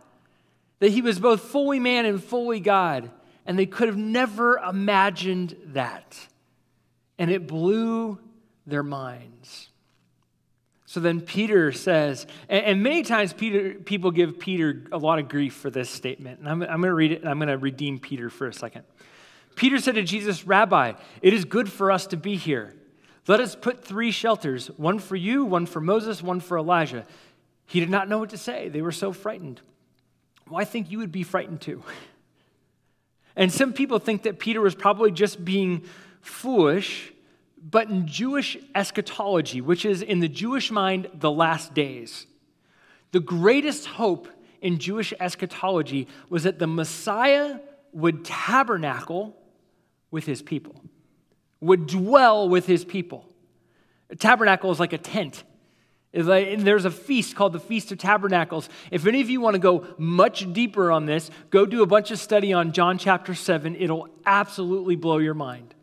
that 0.79 0.89
he 0.89 1.01
was 1.01 1.19
both 1.19 1.41
fully 1.41 1.77
man 1.77 2.05
and 2.05 2.23
fully 2.23 2.61
God. 2.61 3.11
And 3.45 3.59
they 3.59 3.65
could 3.65 3.89
have 3.89 3.97
never 3.97 4.57
imagined 4.57 5.57
that. 5.73 6.17
And 7.19 7.29
it 7.29 7.45
blew 7.45 8.19
their 8.65 8.83
minds. 8.83 9.67
So 10.85 11.01
then 11.01 11.19
Peter 11.19 11.73
says, 11.73 12.27
and, 12.47 12.81
many 12.81 13.03
times 13.03 13.33
Peter, 13.33 13.73
people 13.73 14.11
give 14.11 14.39
Peter 14.39 14.85
a 14.93 14.97
lot 14.97 15.19
of 15.19 15.27
grief 15.27 15.55
for 15.55 15.69
this 15.69 15.89
statement. 15.89 16.39
And 16.39 16.47
I'm, 16.47 16.61
I'm 16.61 16.81
going 16.81 16.83
to 16.83 16.93
read 16.93 17.11
it 17.11 17.21
and 17.21 17.29
I'm 17.29 17.37
going 17.37 17.49
to 17.49 17.57
redeem 17.57 17.99
Peter 17.99 18.29
for 18.29 18.47
a 18.47 18.53
second. 18.53 18.83
Peter 19.55 19.77
said 19.79 19.95
to 19.95 20.03
Jesus, 20.03 20.47
Rabbi, 20.47 20.93
it 21.21 21.33
is 21.33 21.43
good 21.43 21.69
for 21.69 21.91
us 21.91 22.07
to 22.07 22.17
be 22.17 22.37
here. 22.37 22.73
Let 23.27 23.39
us 23.39 23.55
put 23.55 23.83
three 23.83 24.11
shelters 24.11 24.67
one 24.77 24.99
for 24.99 25.15
you, 25.15 25.45
one 25.45 25.65
for 25.65 25.79
Moses, 25.79 26.23
one 26.23 26.39
for 26.39 26.57
Elijah. 26.57 27.05
He 27.67 27.79
did 27.79 27.89
not 27.89 28.09
know 28.09 28.17
what 28.17 28.31
to 28.31 28.37
say. 28.37 28.69
They 28.69 28.81
were 28.81 28.91
so 28.91 29.13
frightened. 29.13 29.61
Well, 30.49 30.59
I 30.59 30.65
think 30.65 30.91
you 30.91 30.97
would 30.97 31.11
be 31.11 31.23
frightened 31.23 31.61
too. 31.61 31.83
And 33.33 33.49
some 33.49 33.71
people 33.71 33.97
think 33.97 34.23
that 34.23 34.39
Peter 34.39 34.59
was 34.59 34.75
probably 34.75 35.09
just 35.09 35.45
being 35.45 35.83
foolish, 36.19 37.13
but 37.57 37.89
in 37.89 38.05
Jewish 38.05 38.57
eschatology, 38.75 39.61
which 39.61 39.85
is 39.85 40.01
in 40.01 40.19
the 40.19 40.27
Jewish 40.27 40.69
mind, 40.69 41.07
the 41.13 41.31
last 41.31 41.73
days, 41.73 42.27
the 43.13 43.21
greatest 43.21 43.85
hope 43.85 44.27
in 44.61 44.79
Jewish 44.79 45.13
eschatology 45.17 46.09
was 46.29 46.43
that 46.43 46.59
the 46.59 46.67
Messiah 46.67 47.59
would 47.93 48.25
tabernacle 48.25 49.33
with 50.11 50.25
his 50.25 50.41
people 50.41 50.75
would 51.61 51.87
dwell 51.87 52.49
with 52.49 52.65
his 52.65 52.83
people. 52.83 53.25
A 54.09 54.15
tabernacle 54.15 54.71
is 54.71 54.79
like 54.79 54.93
a 54.93 54.97
tent. 54.97 55.43
Like, 56.13 56.59
there's 56.59 56.83
a 56.83 56.91
feast 56.91 57.35
called 57.35 57.53
the 57.53 57.59
Feast 57.59 57.91
of 57.93 57.97
Tabernacles. 57.97 58.67
If 58.91 59.07
any 59.07 59.21
of 59.21 59.29
you 59.29 59.39
want 59.39 59.53
to 59.53 59.59
go 59.59 59.87
much 59.97 60.51
deeper 60.51 60.91
on 60.91 61.05
this, 61.05 61.31
go 61.49 61.65
do 61.65 61.83
a 61.83 61.85
bunch 61.85 62.11
of 62.11 62.19
study 62.19 62.51
on 62.51 62.73
John 62.73 62.97
chapter 62.97 63.33
7. 63.33 63.77
It'll 63.77 64.09
absolutely 64.25 64.97
blow 64.97 65.19
your 65.19 65.33
mind. 65.33 65.73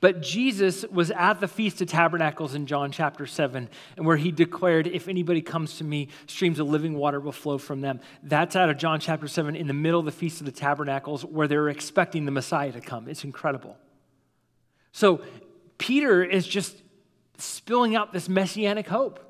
But 0.00 0.20
Jesus 0.20 0.84
was 0.84 1.10
at 1.10 1.40
the 1.40 1.48
Feast 1.48 1.80
of 1.80 1.88
Tabernacles 1.88 2.54
in 2.54 2.66
John 2.66 2.92
chapter 2.92 3.24
7, 3.24 3.70
and 3.96 4.06
where 4.06 4.18
he 4.18 4.30
declared, 4.30 4.86
If 4.86 5.08
anybody 5.08 5.40
comes 5.40 5.78
to 5.78 5.84
me, 5.84 6.08
streams 6.26 6.58
of 6.58 6.68
living 6.68 6.94
water 6.94 7.18
will 7.18 7.32
flow 7.32 7.56
from 7.56 7.80
them. 7.80 8.00
That's 8.22 8.54
out 8.54 8.68
of 8.68 8.76
John 8.76 9.00
chapter 9.00 9.26
7 9.26 9.56
in 9.56 9.66
the 9.66 9.72
middle 9.72 9.98
of 9.98 10.04
the 10.04 10.12
Feast 10.12 10.40
of 10.40 10.46
the 10.46 10.52
Tabernacles, 10.52 11.24
where 11.24 11.48
they're 11.48 11.70
expecting 11.70 12.26
the 12.26 12.30
Messiah 12.30 12.72
to 12.72 12.82
come. 12.82 13.08
It's 13.08 13.24
incredible. 13.24 13.78
So 14.96 15.20
Peter 15.76 16.24
is 16.24 16.46
just 16.46 16.74
spilling 17.36 17.94
out 17.94 18.14
this 18.14 18.30
messianic 18.30 18.86
hope. 18.86 19.20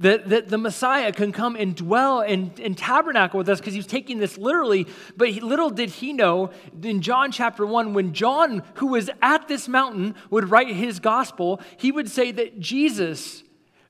That, 0.00 0.28
that 0.28 0.48
the 0.48 0.58
Messiah 0.58 1.12
can 1.12 1.32
come 1.32 1.56
and 1.56 1.74
dwell 1.74 2.20
and, 2.20 2.58
and 2.60 2.76
tabernacle 2.76 3.38
with 3.38 3.48
us 3.48 3.58
because 3.58 3.72
he's 3.72 3.86
taking 3.86 4.18
this 4.18 4.36
literally. 4.36 4.86
But 5.16 5.30
he, 5.30 5.40
little 5.40 5.70
did 5.70 5.88
he 5.88 6.12
know 6.12 6.50
in 6.82 7.00
John 7.00 7.32
chapter 7.32 7.64
1, 7.64 7.94
when 7.94 8.12
John, 8.12 8.62
who 8.74 8.88
was 8.88 9.08
at 9.22 9.48
this 9.48 9.66
mountain, 9.66 10.14
would 10.28 10.50
write 10.50 10.68
his 10.68 11.00
gospel, 11.00 11.62
he 11.78 11.90
would 11.90 12.10
say 12.10 12.30
that 12.32 12.60
Jesus 12.60 13.44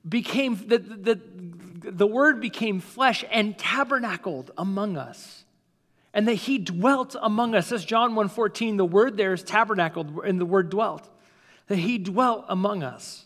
became, 0.07 0.55
that 0.67 1.03
the, 1.03 1.19
the 1.81 2.07
word 2.07 2.39
became 2.39 2.79
flesh 2.79 3.25
and 3.29 3.57
tabernacled 3.57 4.51
among 4.57 4.95
us 4.95 5.44
and 6.15 6.29
that 6.29 6.35
he 6.35 6.57
dwelt 6.57 7.15
among 7.21 7.53
us. 7.53 7.73
As 7.73 7.83
John 7.83 8.15
1:14, 8.15 8.77
the 8.77 8.85
word 8.85 9.17
there 9.17 9.33
is 9.33 9.43
tabernacled 9.43 10.23
and 10.25 10.39
the 10.39 10.45
word 10.45 10.69
dwelt. 10.69 11.07
That 11.67 11.77
he 11.77 11.97
dwelt 11.97 12.45
among 12.47 12.83
us. 12.83 13.25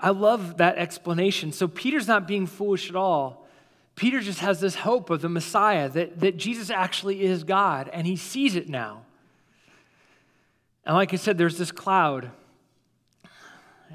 I 0.00 0.10
love 0.10 0.56
that 0.56 0.78
explanation. 0.78 1.52
So 1.52 1.68
Peter's 1.68 2.08
not 2.08 2.26
being 2.26 2.46
foolish 2.46 2.88
at 2.88 2.96
all. 2.96 3.46
Peter 3.94 4.20
just 4.20 4.40
has 4.40 4.60
this 4.60 4.74
hope 4.74 5.10
of 5.10 5.20
the 5.20 5.28
Messiah, 5.28 5.88
that, 5.90 6.18
that 6.20 6.36
Jesus 6.36 6.68
actually 6.68 7.22
is 7.22 7.44
God, 7.44 7.88
and 7.92 8.06
he 8.06 8.16
sees 8.16 8.56
it 8.56 8.68
now. 8.68 9.02
And 10.84 10.96
like 10.96 11.12
I 11.12 11.16
said, 11.16 11.38
there's 11.38 11.58
this 11.58 11.70
cloud. 11.70 12.30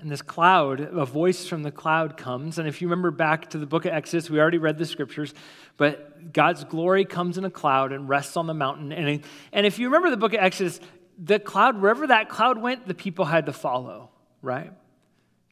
And 0.01 0.09
this 0.09 0.21
cloud, 0.21 0.79
a 0.79 1.05
voice 1.05 1.45
from 1.45 1.63
the 1.63 1.71
cloud 1.71 2.15
comes. 2.15 2.57
And 2.57 2.67
if 2.67 2.81
you 2.81 2.87
remember 2.87 3.11
back 3.11 3.49
to 3.49 3.57
the 3.57 3.65
book 3.65 3.85
of 3.85 3.93
Exodus, 3.93 4.29
we 4.29 4.39
already 4.39 4.57
read 4.57 4.77
the 4.77 4.85
scriptures, 4.85 5.33
but 5.75 6.31
God's 6.31 6.63
glory 6.63 7.03
comes 7.03 7.37
in 7.37 7.43
a 7.43 7.49
cloud 7.49 7.91
and 7.91 8.07
rests 8.07 8.37
on 8.37 8.47
the 8.47 8.53
mountain. 8.53 8.93
And, 8.93 9.23
and 9.51 9.65
if 9.65 9.77
you 9.77 9.87
remember 9.87 10.09
the 10.09 10.17
book 10.17 10.33
of 10.33 10.39
Exodus, 10.39 10.79
the 11.17 11.39
cloud, 11.39 11.81
wherever 11.81 12.07
that 12.07 12.29
cloud 12.29 12.61
went, 12.61 12.87
the 12.87 12.93
people 12.93 13.25
had 13.25 13.47
to 13.47 13.53
follow, 13.53 14.09
right? 14.41 14.71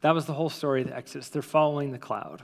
That 0.00 0.14
was 0.14 0.24
the 0.24 0.32
whole 0.32 0.48
story 0.48 0.82
of 0.82 0.88
the 0.88 0.96
Exodus. 0.96 1.28
They're 1.28 1.42
following 1.42 1.92
the 1.92 1.98
cloud. 1.98 2.42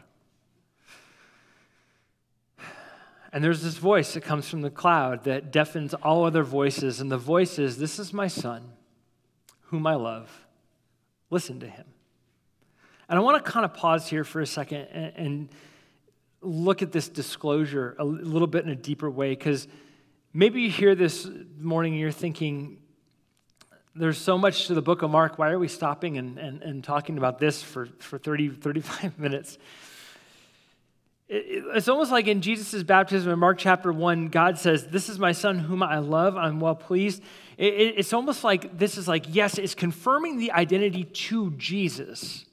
And 3.33 3.43
there's 3.43 3.63
this 3.63 3.79
voice 3.79 4.15
that 4.15 4.23
comes 4.23 4.49
from 4.49 4.61
the 4.63 4.71
cloud 4.71 5.25
that 5.25 5.51
deafens 5.51 5.95
all 5.95 6.25
other 6.25 6.45
voices. 6.45 7.01
And 7.01 7.11
the 7.11 7.19
voice 7.19 7.59
is, 7.59 7.79
This 7.79 7.99
is 7.99 8.13
my 8.13 8.29
son, 8.29 8.73
whom 9.63 9.87
I 9.87 9.95
love. 9.95 10.47
Listen 11.31 11.59
to 11.61 11.67
him. 11.67 11.87
And 13.09 13.19
I 13.19 13.23
want 13.23 13.45
to 13.45 13.51
kind 13.51 13.65
of 13.65 13.75
pause 13.75 14.09
here 14.09 14.25
for 14.25 14.41
a 14.41 14.47
second 14.47 14.89
and, 14.93 15.13
and 15.17 15.49
look 16.41 16.83
at 16.83 16.93
this 16.93 17.09
disclosure 17.09 17.97
a 17.99 18.05
little 18.05 18.47
bit 18.47 18.65
in 18.65 18.71
a 18.71 18.77
deeper 18.77 19.11
way 19.11 19.31
because 19.31 19.67
maybe 20.33 20.63
you 20.63 20.71
hear 20.71 20.95
this 20.95 21.29
morning 21.59 21.95
and 21.95 22.01
you're 22.01 22.11
thinking, 22.11 22.79
there's 23.95 24.19
so 24.19 24.37
much 24.37 24.67
to 24.67 24.75
the 24.75 24.83
book 24.83 25.03
of 25.03 25.11
Mark. 25.11 25.39
Why 25.39 25.51
are 25.51 25.59
we 25.59 25.69
stopping 25.69 26.19
and, 26.19 26.39
and, 26.39 26.63
and 26.63 26.83
talking 26.83 27.17
about 27.17 27.39
this 27.39 27.63
for, 27.63 27.87
for 27.99 28.19
30, 28.19 28.51
35 28.51 29.19
minutes? 29.19 29.59
It, 31.29 31.65
it's 31.75 31.89
almost 31.89 32.11
like 32.11 32.27
in 32.27 32.41
Jesus' 32.41 32.83
baptism 32.83 33.33
in 33.33 33.39
Mark 33.39 33.59
chapter 33.59 33.93
1, 33.93 34.29
God 34.29 34.59
says, 34.59 34.89
This 34.89 35.09
is 35.09 35.19
my 35.19 35.33
son 35.33 35.59
whom 35.59 35.83
I 35.83 35.99
love, 35.99 36.37
I'm 36.37 36.61
well 36.61 36.75
pleased. 36.75 37.23
It, 37.57 37.75
it, 37.75 37.95
it's 37.99 38.13
almost 38.13 38.45
like 38.45 38.77
this 38.77 38.99
is 38.99 39.07
like, 39.07 39.27
yes, 39.29 39.59
it's 39.59 39.75
confirming 39.75 40.39
the 40.39 40.53
identity 40.53 41.05
to 41.05 41.53
Jesus. 41.53 42.47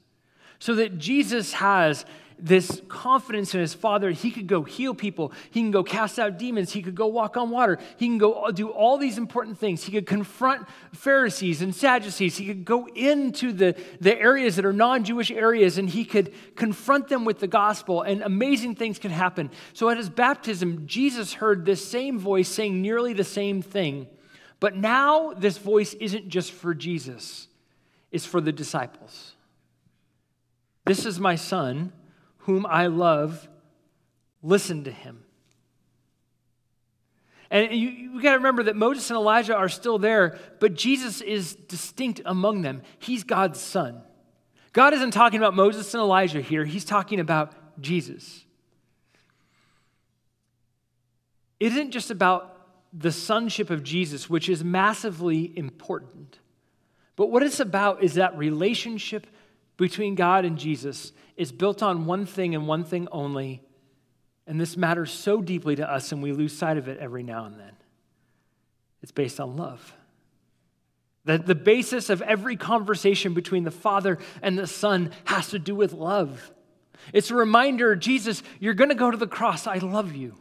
So 0.62 0.76
that 0.76 0.96
Jesus 0.96 1.54
has 1.54 2.04
this 2.38 2.80
confidence 2.86 3.52
in 3.52 3.60
his 3.60 3.74
father. 3.74 4.12
He 4.12 4.30
could 4.30 4.46
go 4.46 4.62
heal 4.62 4.94
people. 4.94 5.32
He 5.50 5.60
can 5.60 5.72
go 5.72 5.82
cast 5.82 6.20
out 6.20 6.38
demons. 6.38 6.70
He 6.72 6.82
could 6.82 6.94
go 6.94 7.08
walk 7.08 7.36
on 7.36 7.50
water. 7.50 7.80
He 7.96 8.06
can 8.06 8.16
go 8.16 8.48
do 8.52 8.68
all 8.68 8.96
these 8.96 9.18
important 9.18 9.58
things. 9.58 9.82
He 9.82 9.90
could 9.90 10.06
confront 10.06 10.68
Pharisees 10.92 11.62
and 11.62 11.74
Sadducees. 11.74 12.36
He 12.36 12.46
could 12.46 12.64
go 12.64 12.86
into 12.94 13.52
the, 13.52 13.74
the 14.00 14.16
areas 14.16 14.54
that 14.54 14.64
are 14.64 14.72
non 14.72 15.02
Jewish 15.02 15.32
areas 15.32 15.78
and 15.78 15.90
he 15.90 16.04
could 16.04 16.32
confront 16.54 17.08
them 17.08 17.24
with 17.24 17.40
the 17.40 17.48
gospel, 17.48 18.02
and 18.02 18.22
amazing 18.22 18.76
things 18.76 19.00
could 19.00 19.10
happen. 19.10 19.50
So 19.72 19.88
at 19.88 19.96
his 19.96 20.10
baptism, 20.10 20.86
Jesus 20.86 21.32
heard 21.32 21.66
this 21.66 21.84
same 21.84 22.20
voice 22.20 22.48
saying 22.48 22.80
nearly 22.80 23.14
the 23.14 23.24
same 23.24 23.62
thing. 23.62 24.06
But 24.60 24.76
now 24.76 25.32
this 25.32 25.58
voice 25.58 25.94
isn't 25.94 26.28
just 26.28 26.52
for 26.52 26.72
Jesus, 26.72 27.48
it's 28.12 28.26
for 28.26 28.40
the 28.40 28.52
disciples. 28.52 29.32
This 30.84 31.06
is 31.06 31.20
my 31.20 31.36
son 31.36 31.92
whom 32.38 32.66
I 32.66 32.86
love, 32.86 33.48
listen 34.42 34.84
to 34.84 34.90
him. 34.90 35.24
And 37.50 37.70
you, 37.72 37.88
you 37.88 38.22
got 38.22 38.30
to 38.30 38.38
remember 38.38 38.62
that 38.64 38.76
Moses 38.76 39.10
and 39.10 39.16
Elijah 39.16 39.54
are 39.54 39.68
still 39.68 39.98
there, 39.98 40.38
but 40.58 40.74
Jesus 40.74 41.20
is 41.20 41.54
distinct 41.54 42.22
among 42.24 42.62
them. 42.62 42.82
He's 42.98 43.24
God's 43.24 43.60
son. 43.60 44.02
God 44.72 44.94
isn't 44.94 45.10
talking 45.10 45.38
about 45.38 45.54
Moses 45.54 45.92
and 45.92 46.00
Elijah 46.00 46.40
here, 46.40 46.64
he's 46.64 46.84
talking 46.84 47.20
about 47.20 47.52
Jesus. 47.80 48.44
It 51.60 51.72
isn't 51.72 51.92
just 51.92 52.10
about 52.10 52.48
the 52.92 53.12
sonship 53.12 53.70
of 53.70 53.82
Jesus, 53.82 54.28
which 54.28 54.48
is 54.48 54.64
massively 54.64 55.56
important. 55.56 56.38
But 57.16 57.30
what 57.30 57.42
it's 57.42 57.60
about 57.60 58.02
is 58.02 58.14
that 58.14 58.36
relationship 58.36 59.26
between 59.82 60.14
God 60.14 60.44
and 60.44 60.56
Jesus 60.56 61.12
is 61.36 61.50
built 61.50 61.82
on 61.82 62.06
one 62.06 62.24
thing 62.24 62.54
and 62.54 62.68
one 62.68 62.84
thing 62.84 63.08
only. 63.10 63.60
And 64.46 64.60
this 64.60 64.76
matters 64.76 65.10
so 65.10 65.42
deeply 65.42 65.74
to 65.76 65.90
us, 65.90 66.12
and 66.12 66.22
we 66.22 66.32
lose 66.32 66.56
sight 66.56 66.76
of 66.76 66.86
it 66.86 66.98
every 66.98 67.24
now 67.24 67.46
and 67.46 67.58
then. 67.58 67.72
It's 69.02 69.10
based 69.10 69.40
on 69.40 69.56
love. 69.56 69.92
That 71.24 71.46
the 71.46 71.56
basis 71.56 72.10
of 72.10 72.22
every 72.22 72.56
conversation 72.56 73.34
between 73.34 73.64
the 73.64 73.72
Father 73.72 74.18
and 74.40 74.56
the 74.56 74.68
Son 74.68 75.10
has 75.24 75.48
to 75.48 75.58
do 75.58 75.74
with 75.74 75.92
love. 75.92 76.52
It's 77.12 77.32
a 77.32 77.34
reminder 77.34 77.96
Jesus, 77.96 78.44
you're 78.60 78.74
going 78.74 78.90
to 78.90 78.94
go 78.94 79.10
to 79.10 79.16
the 79.16 79.26
cross. 79.26 79.66
I 79.66 79.78
love 79.78 80.14
you. 80.14 80.36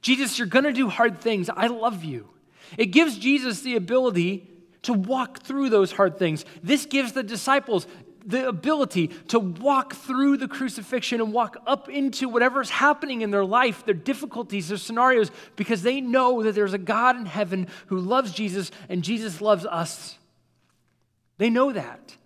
Jesus, 0.00 0.38
you're 0.38 0.48
going 0.48 0.64
to 0.64 0.72
do 0.72 0.88
hard 0.88 1.20
things. 1.20 1.50
I 1.50 1.66
love 1.66 2.02
you. 2.02 2.30
It 2.78 2.86
gives 2.86 3.18
Jesus 3.18 3.60
the 3.60 3.76
ability 3.76 4.48
to 4.82 4.94
walk 4.94 5.40
through 5.42 5.68
those 5.68 5.92
hard 5.92 6.18
things. 6.18 6.46
This 6.62 6.86
gives 6.86 7.12
the 7.12 7.22
disciples 7.22 7.86
the 8.24 8.48
ability 8.48 9.08
to 9.28 9.38
walk 9.38 9.94
through 9.94 10.36
the 10.36 10.48
crucifixion 10.48 11.20
and 11.20 11.32
walk 11.32 11.56
up 11.66 11.88
into 11.88 12.28
whatever's 12.28 12.70
happening 12.70 13.22
in 13.22 13.30
their 13.30 13.44
life, 13.44 13.84
their 13.84 13.94
difficulties, 13.94 14.68
their 14.68 14.78
scenarios, 14.78 15.30
because 15.56 15.82
they 15.82 16.00
know 16.00 16.42
that 16.42 16.54
there's 16.54 16.74
a 16.74 16.78
God 16.78 17.16
in 17.16 17.26
heaven 17.26 17.68
who 17.86 17.98
loves 17.98 18.32
Jesus 18.32 18.70
and 18.88 19.02
Jesus 19.02 19.40
loves 19.40 19.64
us. 19.64 20.18
They 21.38 21.50
know 21.50 21.72
that. 21.72 22.16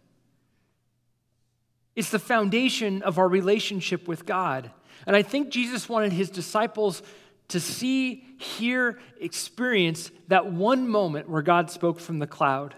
It's 1.94 2.11
the 2.11 2.18
foundation 2.18 3.02
of 3.02 3.18
our 3.18 3.28
relationship 3.28 4.09
with 4.09 4.24
God. 4.24 4.70
And 5.07 5.14
I 5.14 5.22
think 5.22 5.50
Jesus 5.50 5.88
wanted 5.88 6.12
his 6.12 6.31
disciples 6.31 7.02
to 7.48 7.61
see, 7.61 8.24
hear, 8.38 8.98
experience 9.20 10.11
that 10.28 10.46
one 10.50 10.88
moment 10.88 11.28
where 11.28 11.42
God 11.42 11.70
spoke 11.70 12.00
from 12.00 12.18
the 12.18 12.26
cloud. 12.26 12.74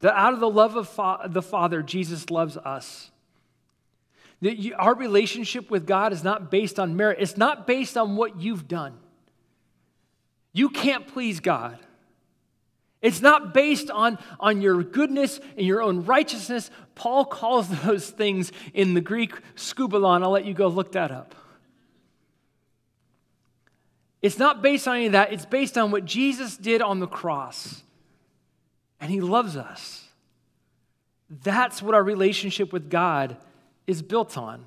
That 0.00 0.16
out 0.16 0.32
of 0.32 0.40
the 0.40 0.50
love 0.50 0.76
of 0.76 0.88
fa- 0.88 1.28
the 1.28 1.42
Father, 1.42 1.82
Jesus 1.82 2.30
loves 2.30 2.56
us. 2.56 3.10
That 4.42 4.56
you, 4.56 4.74
our 4.76 4.94
relationship 4.94 5.70
with 5.70 5.86
God 5.86 6.12
is 6.12 6.22
not 6.22 6.50
based 6.50 6.78
on 6.78 6.96
merit, 6.96 7.18
it's 7.20 7.36
not 7.36 7.66
based 7.66 7.96
on 7.96 8.16
what 8.16 8.40
you've 8.40 8.68
done. 8.68 8.94
You 10.52 10.68
can't 10.70 11.06
please 11.06 11.40
God. 11.40 11.78
It's 13.00 13.20
not 13.20 13.54
based 13.54 13.90
on, 13.90 14.18
on 14.40 14.60
your 14.60 14.82
goodness 14.82 15.38
and 15.56 15.64
your 15.64 15.82
own 15.82 16.04
righteousness. 16.04 16.70
Paul 16.94 17.24
calls 17.24 17.68
those 17.82 18.10
things 18.10 18.52
in 18.74 18.94
the 18.94 19.00
Greek 19.00 19.32
skubalon. 19.54 20.22
I'll 20.22 20.30
let 20.30 20.44
you 20.44 20.54
go 20.54 20.68
look 20.68 20.92
that 20.92 21.10
up. 21.10 21.34
It's 24.20 24.38
not 24.38 24.62
based 24.62 24.88
on 24.88 24.96
any 24.96 25.06
of 25.06 25.12
that. 25.12 25.32
It's 25.32 25.46
based 25.46 25.78
on 25.78 25.92
what 25.92 26.04
Jesus 26.04 26.56
did 26.56 26.82
on 26.82 26.98
the 26.98 27.06
cross 27.06 27.82
and 29.00 29.10
He 29.10 29.20
loves 29.20 29.56
us. 29.56 30.08
That's 31.30 31.82
what 31.82 31.94
our 31.94 32.02
relationship 32.02 32.72
with 32.72 32.90
God 32.90 33.36
is 33.86 34.02
built 34.02 34.36
on. 34.38 34.66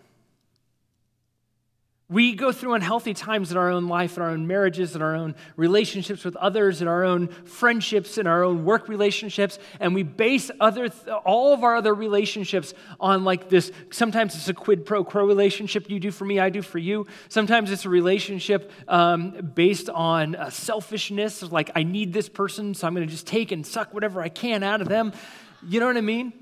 We 2.11 2.35
go 2.35 2.51
through 2.51 2.73
unhealthy 2.73 3.13
times 3.13 3.51
in 3.51 3.57
our 3.57 3.71
own 3.71 3.87
life, 3.87 4.17
in 4.17 4.23
our 4.23 4.31
own 4.31 4.45
marriages, 4.45 4.97
in 4.97 5.01
our 5.01 5.15
own 5.15 5.33
relationships 5.55 6.25
with 6.25 6.35
others, 6.35 6.81
in 6.81 6.89
our 6.89 7.05
own 7.05 7.29
friendships, 7.45 8.17
in 8.17 8.27
our 8.27 8.43
own 8.43 8.65
work 8.65 8.89
relationships, 8.89 9.59
and 9.79 9.95
we 9.95 10.03
base 10.03 10.51
other 10.59 10.89
all 11.23 11.53
of 11.53 11.63
our 11.63 11.77
other 11.77 11.93
relationships 11.93 12.73
on 12.99 13.23
like 13.23 13.47
this. 13.47 13.71
Sometimes 13.91 14.35
it's 14.35 14.49
a 14.49 14.53
quid 14.53 14.85
pro 14.85 15.05
quo 15.05 15.25
relationship. 15.25 15.89
You 15.89 16.01
do 16.01 16.11
for 16.11 16.25
me, 16.25 16.37
I 16.37 16.49
do 16.49 16.61
for 16.61 16.79
you. 16.79 17.07
Sometimes 17.29 17.71
it's 17.71 17.85
a 17.85 17.89
relationship 17.89 18.73
um, 18.89 19.31
based 19.55 19.89
on 19.89 20.35
uh, 20.35 20.49
selfishness, 20.49 21.41
like 21.43 21.71
I 21.75 21.83
need 21.83 22.11
this 22.11 22.27
person, 22.27 22.73
so 22.73 22.87
I'm 22.87 22.93
going 22.93 23.07
to 23.07 23.11
just 23.11 23.25
take 23.25 23.53
and 23.53 23.65
suck 23.65 23.93
whatever 23.93 24.21
I 24.21 24.27
can 24.27 24.63
out 24.63 24.81
of 24.81 24.89
them. 24.89 25.13
You 25.65 25.79
know 25.79 25.85
what 25.85 25.95
I 25.95 26.01
mean? 26.01 26.33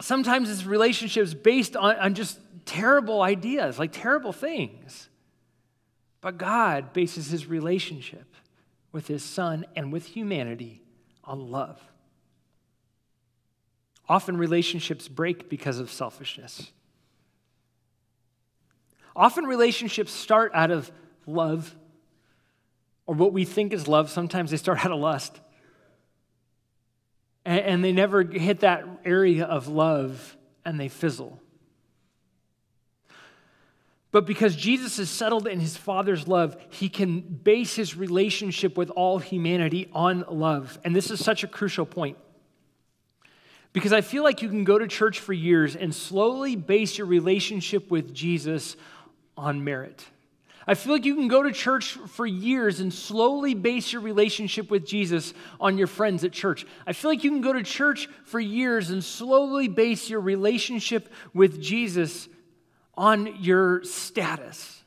Sometimes 0.00 0.50
it's 0.50 0.64
relationships 0.64 1.34
based 1.34 1.76
on, 1.76 1.96
on 1.96 2.14
just 2.14 2.38
terrible 2.64 3.22
ideas, 3.22 3.78
like 3.78 3.92
terrible 3.92 4.32
things. 4.32 5.08
But 6.20 6.38
God 6.38 6.92
bases 6.92 7.30
his 7.30 7.46
relationship 7.46 8.34
with 8.92 9.06
his 9.06 9.22
son 9.24 9.66
and 9.74 9.92
with 9.92 10.06
humanity 10.06 10.82
on 11.24 11.50
love. 11.50 11.80
Often 14.08 14.36
relationships 14.36 15.08
break 15.08 15.48
because 15.48 15.78
of 15.78 15.90
selfishness. 15.90 16.70
Often 19.14 19.44
relationships 19.44 20.12
start 20.12 20.52
out 20.54 20.70
of 20.70 20.90
love 21.26 21.74
or 23.06 23.14
what 23.14 23.32
we 23.32 23.44
think 23.44 23.72
is 23.72 23.88
love. 23.88 24.10
Sometimes 24.10 24.50
they 24.50 24.56
start 24.56 24.84
out 24.84 24.92
of 24.92 24.98
lust. 24.98 25.40
And, 27.44 27.82
they 27.82 27.92
never 27.92 28.22
hit 28.22 28.60
that 28.60 28.84
area 29.04 29.44
of 29.44 29.66
love 29.66 30.36
and 30.64 30.78
they 30.78 30.88
fizzle. 30.88 31.40
But 34.12 34.26
because 34.26 34.54
Jesus 34.54 34.98
is 34.98 35.10
settled 35.10 35.48
in 35.48 35.58
his 35.58 35.76
Father's 35.76 36.28
love, 36.28 36.56
he 36.68 36.88
can 36.88 37.20
base 37.20 37.74
his 37.74 37.96
relationship 37.96 38.76
with 38.76 38.90
all 38.90 39.18
humanity 39.18 39.88
on 39.92 40.24
love. 40.28 40.78
And 40.84 40.94
this 40.94 41.10
is 41.10 41.24
such 41.24 41.42
a 41.42 41.48
crucial 41.48 41.86
point. 41.86 42.18
Because 43.72 43.94
I 43.94 44.02
feel 44.02 44.22
like 44.22 44.42
you 44.42 44.50
can 44.50 44.64
go 44.64 44.78
to 44.78 44.86
church 44.86 45.18
for 45.18 45.32
years 45.32 45.74
and 45.74 45.94
slowly 45.94 46.56
base 46.56 46.98
your 46.98 47.06
relationship 47.06 47.90
with 47.90 48.12
Jesus 48.12 48.76
on 49.36 49.64
merit. 49.64 50.04
I 50.66 50.74
feel 50.74 50.92
like 50.92 51.04
you 51.04 51.16
can 51.16 51.28
go 51.28 51.42
to 51.42 51.50
church 51.50 51.92
for 51.92 52.24
years 52.24 52.80
and 52.80 52.92
slowly 52.92 53.54
base 53.54 53.92
your 53.92 54.02
relationship 54.02 54.70
with 54.70 54.86
Jesus 54.86 55.34
on 55.60 55.76
your 55.76 55.88
friends 55.88 56.22
at 56.22 56.32
church. 56.32 56.64
I 56.86 56.92
feel 56.92 57.10
like 57.10 57.24
you 57.24 57.30
can 57.30 57.40
go 57.40 57.52
to 57.52 57.62
church 57.62 58.08
for 58.24 58.38
years 58.38 58.90
and 58.90 59.02
slowly 59.02 59.66
base 59.68 60.08
your 60.08 60.20
relationship 60.20 61.12
with 61.34 61.60
Jesus 61.60 62.28
on 62.94 63.42
your 63.42 63.82
status. 63.84 64.82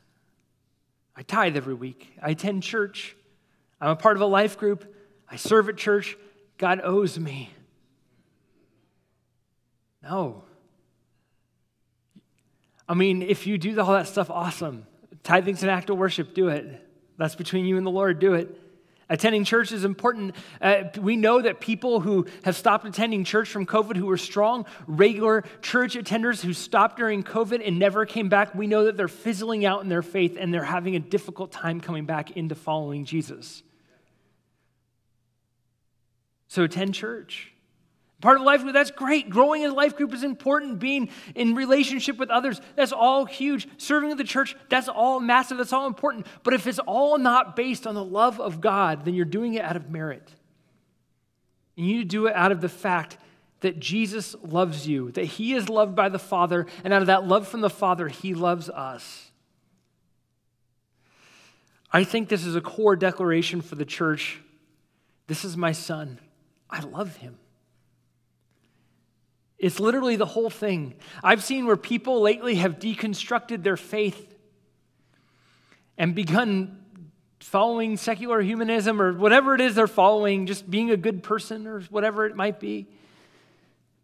I 1.14 1.22
tithe 1.22 1.56
every 1.56 1.74
week, 1.74 2.16
I 2.22 2.30
attend 2.30 2.62
church, 2.62 3.16
I'm 3.80 3.90
a 3.90 3.96
part 3.96 4.16
of 4.16 4.22
a 4.22 4.26
life 4.26 4.58
group, 4.58 4.94
I 5.30 5.36
serve 5.36 5.68
at 5.68 5.76
church. 5.76 6.16
God 6.58 6.80
owes 6.82 7.18
me. 7.18 7.50
No. 10.02 10.44
I 12.88 12.94
mean, 12.94 13.22
if 13.22 13.46
you 13.46 13.58
do 13.58 13.78
all 13.80 13.92
that 13.92 14.06
stuff, 14.06 14.30
awesome. 14.30 14.86
Tithing's 15.26 15.64
an 15.64 15.68
act 15.68 15.90
of 15.90 15.98
worship, 15.98 16.34
do 16.34 16.48
it. 16.48 16.80
That's 17.18 17.34
between 17.34 17.66
you 17.66 17.76
and 17.76 17.84
the 17.84 17.90
Lord, 17.90 18.20
do 18.20 18.34
it. 18.34 18.60
Attending 19.08 19.42
church 19.42 19.72
is 19.72 19.84
important. 19.84 20.36
Uh, 20.60 20.84
we 21.00 21.16
know 21.16 21.42
that 21.42 21.58
people 21.58 21.98
who 21.98 22.26
have 22.44 22.54
stopped 22.54 22.86
attending 22.86 23.24
church 23.24 23.48
from 23.48 23.66
COVID, 23.66 23.96
who 23.96 24.06
were 24.06 24.18
strong, 24.18 24.66
regular 24.86 25.42
church 25.62 25.94
attenders 25.94 26.42
who 26.42 26.52
stopped 26.52 26.96
during 26.96 27.24
COVID 27.24 27.60
and 27.66 27.76
never 27.76 28.06
came 28.06 28.28
back, 28.28 28.54
we 28.54 28.68
know 28.68 28.84
that 28.84 28.96
they're 28.96 29.08
fizzling 29.08 29.64
out 29.64 29.82
in 29.82 29.88
their 29.88 30.00
faith 30.00 30.36
and 30.38 30.54
they're 30.54 30.62
having 30.62 30.94
a 30.94 31.00
difficult 31.00 31.50
time 31.50 31.80
coming 31.80 32.04
back 32.04 32.30
into 32.36 32.54
following 32.54 33.04
Jesus. 33.04 33.64
So 36.46 36.62
attend 36.62 36.94
church. 36.94 37.52
Part 38.26 38.40
of 38.40 38.44
life 38.44 38.62
group, 38.62 38.72
that's 38.72 38.90
great. 38.90 39.30
Growing 39.30 39.62
in 39.62 39.70
a 39.70 39.72
life 39.72 39.94
group 39.94 40.12
is 40.12 40.24
important. 40.24 40.80
Being 40.80 41.10
in 41.36 41.54
relationship 41.54 42.16
with 42.16 42.28
others, 42.28 42.60
that's 42.74 42.90
all 42.90 43.24
huge. 43.24 43.68
Serving 43.78 44.10
in 44.10 44.16
the 44.16 44.24
church, 44.24 44.56
that's 44.68 44.88
all 44.88 45.20
massive, 45.20 45.58
that's 45.58 45.72
all 45.72 45.86
important. 45.86 46.26
But 46.42 46.52
if 46.52 46.66
it's 46.66 46.80
all 46.80 47.18
not 47.18 47.54
based 47.54 47.86
on 47.86 47.94
the 47.94 48.04
love 48.04 48.40
of 48.40 48.60
God, 48.60 49.04
then 49.04 49.14
you're 49.14 49.24
doing 49.24 49.54
it 49.54 49.62
out 49.62 49.76
of 49.76 49.90
merit. 49.90 50.28
And 51.76 51.86
you 51.86 51.98
need 51.98 52.02
to 52.02 52.08
do 52.08 52.26
it 52.26 52.34
out 52.34 52.50
of 52.50 52.60
the 52.60 52.68
fact 52.68 53.16
that 53.60 53.78
Jesus 53.78 54.34
loves 54.42 54.88
you, 54.88 55.12
that 55.12 55.26
He 55.26 55.54
is 55.54 55.68
loved 55.68 55.94
by 55.94 56.08
the 56.08 56.18
Father, 56.18 56.66
and 56.82 56.92
out 56.92 57.02
of 57.02 57.06
that 57.06 57.28
love 57.28 57.46
from 57.46 57.60
the 57.60 57.70
Father, 57.70 58.08
He 58.08 58.34
loves 58.34 58.68
us. 58.68 59.30
I 61.92 62.02
think 62.02 62.28
this 62.28 62.44
is 62.44 62.56
a 62.56 62.60
core 62.60 62.96
declaration 62.96 63.60
for 63.60 63.76
the 63.76 63.84
church. 63.84 64.40
This 65.28 65.44
is 65.44 65.56
my 65.56 65.70
son. 65.70 66.18
I 66.68 66.80
love 66.80 67.14
him. 67.14 67.38
It's 69.58 69.80
literally 69.80 70.16
the 70.16 70.26
whole 70.26 70.50
thing. 70.50 70.94
I've 71.22 71.42
seen 71.42 71.66
where 71.66 71.76
people 71.76 72.20
lately 72.20 72.56
have 72.56 72.78
deconstructed 72.78 73.62
their 73.62 73.76
faith 73.76 74.34
and 75.96 76.14
begun 76.14 76.82
following 77.40 77.96
secular 77.96 78.42
humanism 78.42 79.00
or 79.00 79.12
whatever 79.12 79.54
it 79.54 79.60
is 79.60 79.74
they're 79.74 79.86
following, 79.86 80.46
just 80.46 80.68
being 80.68 80.90
a 80.90 80.96
good 80.96 81.22
person 81.22 81.66
or 81.66 81.80
whatever 81.82 82.26
it 82.26 82.36
might 82.36 82.60
be. 82.60 82.86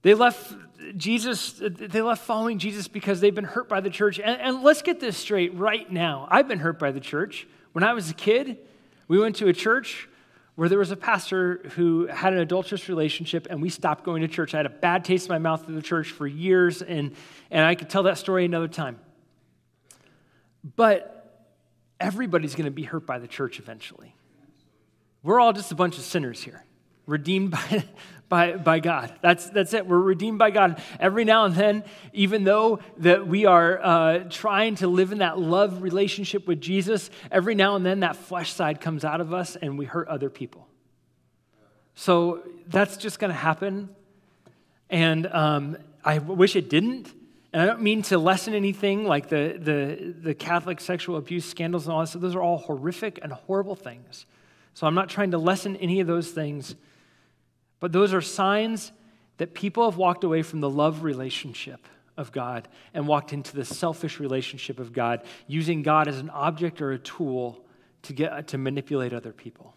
They 0.03 0.15
left 0.15 0.55
Jesus, 0.97 1.61
they 1.61 2.03
left 2.03 2.25
following 2.25 2.59
Jesus 2.59 2.88
because 2.88 3.21
they've 3.21 3.35
been 3.35 3.45
hurt 3.45 3.69
by 3.69 3.81
the 3.81 3.91
church. 3.91 4.19
And, 4.19 4.41
and 4.41 4.62
let's 4.62 4.83
get 4.83 5.01
this 5.01 5.17
straight 5.17 5.55
right 5.55 5.91
now. 5.91 6.27
I've 6.31 6.49
been 6.49 6.59
hurt 6.59 6.79
by 6.79 6.91
the 6.91 7.01
church. 7.01 7.47
When 7.73 7.85
I 7.85 7.93
was 7.93 8.11
a 8.11 8.15
kid, 8.15 8.59
we 9.07 9.19
went 9.19 9.37
to 9.37 9.49
a 9.49 9.53
church 9.53 10.09
where 10.55 10.69
there 10.69 10.79
was 10.79 10.91
a 10.91 10.97
pastor 10.97 11.61
who 11.77 12.07
had 12.07 12.33
an 12.33 12.38
adulterous 12.38 12.88
relationship 12.88 13.47
and 13.49 13.62
we 13.62 13.71
stopped 13.71 14.05
going 14.05 14.23
to 14.23 14.29
church. 14.29 14.55
I 14.55 14.59
had 14.59 14.67
a 14.67 14.71
bad 14.71 15.05
taste 15.05 15.27
in 15.27 15.33
my 15.33 15.38
mouth 15.38 15.67
of 15.67 15.75
the 15.75 15.83
church 15.83 16.11
for 16.11 16.27
years, 16.27 16.83
and, 16.83 17.15
and 17.51 17.65
I 17.65 17.75
could 17.75 17.88
tell 17.88 18.03
that 18.05 18.19
story 18.19 18.45
another 18.45 18.69
time. 18.69 18.99
But 20.77 21.49
everybody's 21.99 22.55
going 22.55 22.67
to 22.67 22.71
be 22.71 22.83
hurt 22.83 23.07
by 23.07 23.19
the 23.19 23.29
church 23.29 23.59
eventually. 23.59 24.15
We're 25.23 25.41
all 25.41 25.53
just 25.53 25.73
a 25.73 25.75
bunch 25.75 25.99
of 25.99 26.05
sinners 26.05 26.43
here, 26.43 26.65
redeemed 27.07 27.53
by, 27.53 27.85
by, 28.33 28.57
by 28.57 28.81
God. 28.81 29.12
That's, 29.21 29.51
that's 29.51 29.75
it. 29.75 29.87
We're 29.87 30.01
redeemed 30.01 30.38
by 30.38 30.53
God. 30.53 30.81
Every 30.99 31.27
now 31.27 31.45
and 31.45 31.55
then, 31.55 31.85
even 32.14 32.45
though 32.45 32.79
that 32.97 33.27
we 33.27 33.45
are 33.45 33.79
uh, 33.79 34.18
trying 34.31 34.77
to 34.77 34.88
live 34.88 35.12
in 35.12 35.18
that 35.18 35.38
love 35.38 35.83
relationship 35.83 36.47
with 36.47 36.59
Jesus, 36.59 37.11
every 37.31 37.55
now 37.55 37.77
and 37.77 37.85
then 37.85 38.01
that 38.01 38.16
flesh 38.16 38.51
side 38.51 38.81
comes 38.81 39.05
out 39.05 39.21
of 39.21 39.35
us 39.35 39.57
and 39.57 39.77
we 39.77 39.85
hurt 39.85 40.09
other 40.09 40.31
people. 40.31 40.66
So 41.95 42.40
that's 42.68 42.97
just 42.97 43.18
going 43.18 43.29
to 43.31 43.37
happen. 43.37 43.90
And 44.88 45.27
um, 45.27 45.77
I 46.03 46.16
wish 46.16 46.57
it 46.57 46.71
didn't. 46.71 47.12
And 47.53 47.61
I 47.61 47.66
don't 47.66 47.83
mean 47.83 48.01
to 48.05 48.16
lessen 48.16 48.55
anything 48.55 49.05
like 49.05 49.29
the, 49.29 49.59
the, 49.61 50.14
the 50.23 50.35
Catholic 50.35 50.81
sexual 50.81 51.18
abuse 51.18 51.45
scandals 51.45 51.85
and 51.85 51.92
all 51.92 52.01
this. 52.01 52.14
Those 52.14 52.35
are 52.35 52.40
all 52.40 52.57
horrific 52.57 53.18
and 53.23 53.31
horrible 53.31 53.77
things. 53.77 54.25
So 54.73 54.87
I'm 54.87 54.95
not 54.95 55.11
trying 55.11 55.33
to 55.33 55.38
lessen 55.38 55.77
any 55.77 56.01
of 56.01 56.07
those 56.07 56.31
things. 56.31 56.77
But 57.83 57.90
those 57.90 58.14
are 58.14 58.21
signs 58.21 58.92
that 59.38 59.55
people 59.55 59.90
have 59.90 59.99
walked 59.99 60.23
away 60.23 60.42
from 60.42 60.61
the 60.61 60.71
love 60.71 61.03
relationship 61.03 61.88
of 62.16 62.31
God 62.31 62.68
and 62.95 63.09
walked 63.09 63.33
into 63.33 63.57
the 63.57 63.64
selfish 63.64 64.21
relationship 64.21 64.79
of 64.79 64.92
God, 64.92 65.25
using 65.49 65.83
God 65.83 66.07
as 66.07 66.21
an 66.21 66.31
object 66.31 66.81
or 66.81 66.92
a 66.92 66.99
tool 67.01 67.64
to, 68.03 68.12
get, 68.12 68.47
to 68.47 68.57
manipulate 68.57 69.12
other 69.12 69.33
people. 69.33 69.75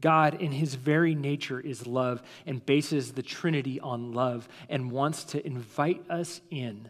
God, 0.00 0.40
in 0.40 0.52
his 0.52 0.76
very 0.76 1.16
nature, 1.16 1.58
is 1.58 1.88
love 1.88 2.22
and 2.46 2.64
bases 2.64 3.10
the 3.10 3.22
Trinity 3.22 3.80
on 3.80 4.12
love 4.12 4.48
and 4.68 4.92
wants 4.92 5.24
to 5.24 5.44
invite 5.44 6.08
us 6.08 6.40
in 6.52 6.88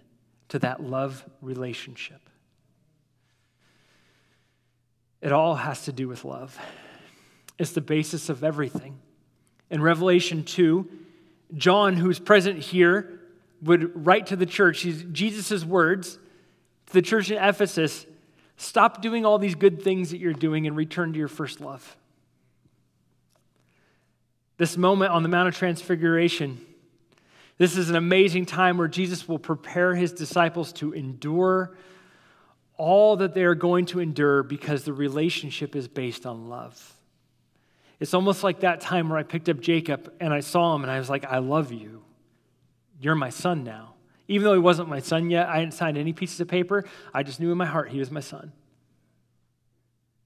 to 0.48 0.58
that 0.58 0.82
love 0.82 1.24
relationship. 1.40 2.20
It 5.22 5.32
all 5.32 5.54
has 5.54 5.86
to 5.86 5.92
do 5.92 6.06
with 6.06 6.22
love. 6.26 6.58
It's 7.60 7.72
the 7.72 7.82
basis 7.82 8.30
of 8.30 8.42
everything. 8.42 8.98
In 9.68 9.82
Revelation 9.82 10.44
2, 10.44 10.88
John, 11.54 11.94
who's 11.94 12.18
present 12.18 12.58
here, 12.58 13.20
would 13.60 14.06
write 14.06 14.28
to 14.28 14.36
the 14.36 14.46
church 14.46 14.86
Jesus' 15.12 15.62
words 15.62 16.18
to 16.86 16.92
the 16.94 17.02
church 17.02 17.30
in 17.30 17.36
Ephesus 17.36 18.06
stop 18.56 19.02
doing 19.02 19.26
all 19.26 19.38
these 19.38 19.54
good 19.54 19.82
things 19.82 20.10
that 20.10 20.16
you're 20.16 20.32
doing 20.32 20.66
and 20.66 20.74
return 20.74 21.12
to 21.12 21.18
your 21.18 21.28
first 21.28 21.60
love. 21.60 21.96
This 24.56 24.78
moment 24.78 25.12
on 25.12 25.22
the 25.22 25.28
Mount 25.28 25.48
of 25.48 25.54
Transfiguration, 25.54 26.64
this 27.58 27.76
is 27.76 27.90
an 27.90 27.96
amazing 27.96 28.46
time 28.46 28.78
where 28.78 28.88
Jesus 28.88 29.28
will 29.28 29.38
prepare 29.38 29.94
his 29.94 30.14
disciples 30.14 30.72
to 30.74 30.94
endure 30.94 31.76
all 32.78 33.16
that 33.16 33.34
they 33.34 33.44
are 33.44 33.54
going 33.54 33.84
to 33.86 34.00
endure 34.00 34.42
because 34.42 34.84
the 34.84 34.94
relationship 34.94 35.76
is 35.76 35.88
based 35.88 36.24
on 36.24 36.48
love. 36.48 36.96
It's 38.00 38.14
almost 38.14 38.42
like 38.42 38.60
that 38.60 38.80
time 38.80 39.10
where 39.10 39.18
I 39.18 39.22
picked 39.22 39.50
up 39.50 39.60
Jacob 39.60 40.12
and 40.20 40.32
I 40.32 40.40
saw 40.40 40.74
him 40.74 40.82
and 40.82 40.90
I 40.90 40.98
was 40.98 41.10
like, 41.10 41.26
I 41.26 41.38
love 41.38 41.70
you. 41.70 42.02
You're 42.98 43.14
my 43.14 43.28
son 43.28 43.62
now. 43.62 43.94
Even 44.26 44.44
though 44.44 44.54
he 44.54 44.58
wasn't 44.58 44.88
my 44.88 45.00
son 45.00 45.28
yet, 45.28 45.48
I 45.48 45.56
hadn't 45.56 45.72
signed 45.72 45.98
any 45.98 46.12
pieces 46.12 46.40
of 46.40 46.48
paper. 46.48 46.84
I 47.12 47.22
just 47.22 47.40
knew 47.40 47.52
in 47.52 47.58
my 47.58 47.66
heart 47.66 47.90
he 47.90 47.98
was 47.98 48.10
my 48.10 48.20
son. 48.20 48.52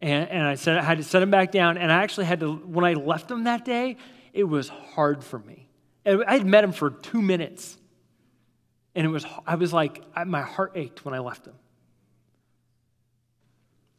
And, 0.00 0.28
and 0.28 0.46
I, 0.46 0.54
said, 0.54 0.76
I 0.76 0.82
had 0.82 0.98
to 0.98 1.04
set 1.04 1.22
him 1.22 1.30
back 1.30 1.50
down. 1.50 1.78
And 1.78 1.90
I 1.90 2.02
actually 2.02 2.26
had 2.26 2.40
to, 2.40 2.54
when 2.54 2.84
I 2.84 2.92
left 2.92 3.30
him 3.30 3.44
that 3.44 3.64
day, 3.64 3.96
it 4.32 4.44
was 4.44 4.68
hard 4.68 5.24
for 5.24 5.38
me. 5.38 5.68
I 6.06 6.37
had 6.37 6.46
met 6.46 6.62
him 6.62 6.72
for 6.72 6.90
two 6.90 7.22
minutes. 7.22 7.78
And 8.94 9.06
it 9.06 9.10
was, 9.10 9.24
I 9.46 9.56
was 9.56 9.72
like, 9.72 10.04
my 10.26 10.42
heart 10.42 10.72
ached 10.74 11.04
when 11.04 11.14
I 11.14 11.18
left 11.18 11.46
him. 11.46 11.54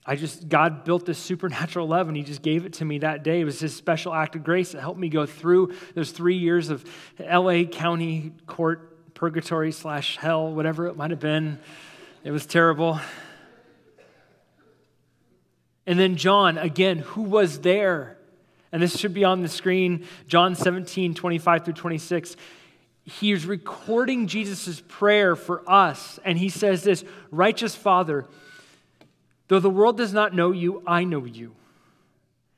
I 0.05 0.15
just, 0.15 0.47
God 0.47 0.83
built 0.83 1.05
this 1.05 1.17
supernatural 1.17 1.87
love 1.87 2.07
and 2.07 2.15
He 2.15 2.23
just 2.23 2.41
gave 2.41 2.65
it 2.65 2.73
to 2.73 2.85
me 2.85 2.99
that 2.99 3.23
day. 3.23 3.41
It 3.41 3.45
was 3.45 3.59
His 3.59 3.75
special 3.75 4.13
act 4.13 4.35
of 4.35 4.43
grace 4.43 4.73
that 4.73 4.81
helped 4.81 4.99
me 4.99 5.09
go 5.09 5.25
through 5.25 5.73
those 5.95 6.11
three 6.11 6.37
years 6.37 6.69
of 6.69 6.85
LA 7.19 7.63
County 7.63 8.33
Court 8.45 9.13
purgatory 9.15 9.71
slash 9.71 10.17
hell, 10.17 10.53
whatever 10.53 10.87
it 10.87 10.95
might 10.95 11.09
have 11.09 11.19
been. 11.19 11.57
It 12.23 12.31
was 12.31 12.45
terrible. 12.45 12.99
And 15.87 15.97
then 15.97 16.17
John, 16.17 16.57
again, 16.57 16.99
who 16.99 17.21
was 17.23 17.59
there? 17.59 18.17
And 18.71 18.81
this 18.81 18.97
should 18.97 19.13
be 19.13 19.23
on 19.23 19.41
the 19.41 19.47
screen 19.47 20.05
John 20.27 20.55
17, 20.55 21.13
25 21.13 21.65
through 21.65 21.73
26. 21.73 22.35
He 23.05 23.31
is 23.31 23.45
recording 23.45 24.27
Jesus' 24.27 24.81
prayer 24.87 25.35
for 25.35 25.63
us. 25.69 26.19
And 26.25 26.37
he 26.37 26.49
says 26.49 26.83
this 26.83 27.03
Righteous 27.31 27.75
Father, 27.75 28.25
Though 29.47 29.60
the 29.60 29.69
world 29.69 29.97
does 29.97 30.13
not 30.13 30.34
know 30.34 30.51
you, 30.51 30.81
I 30.88 31.03
know 31.03 31.25
you. 31.25 31.56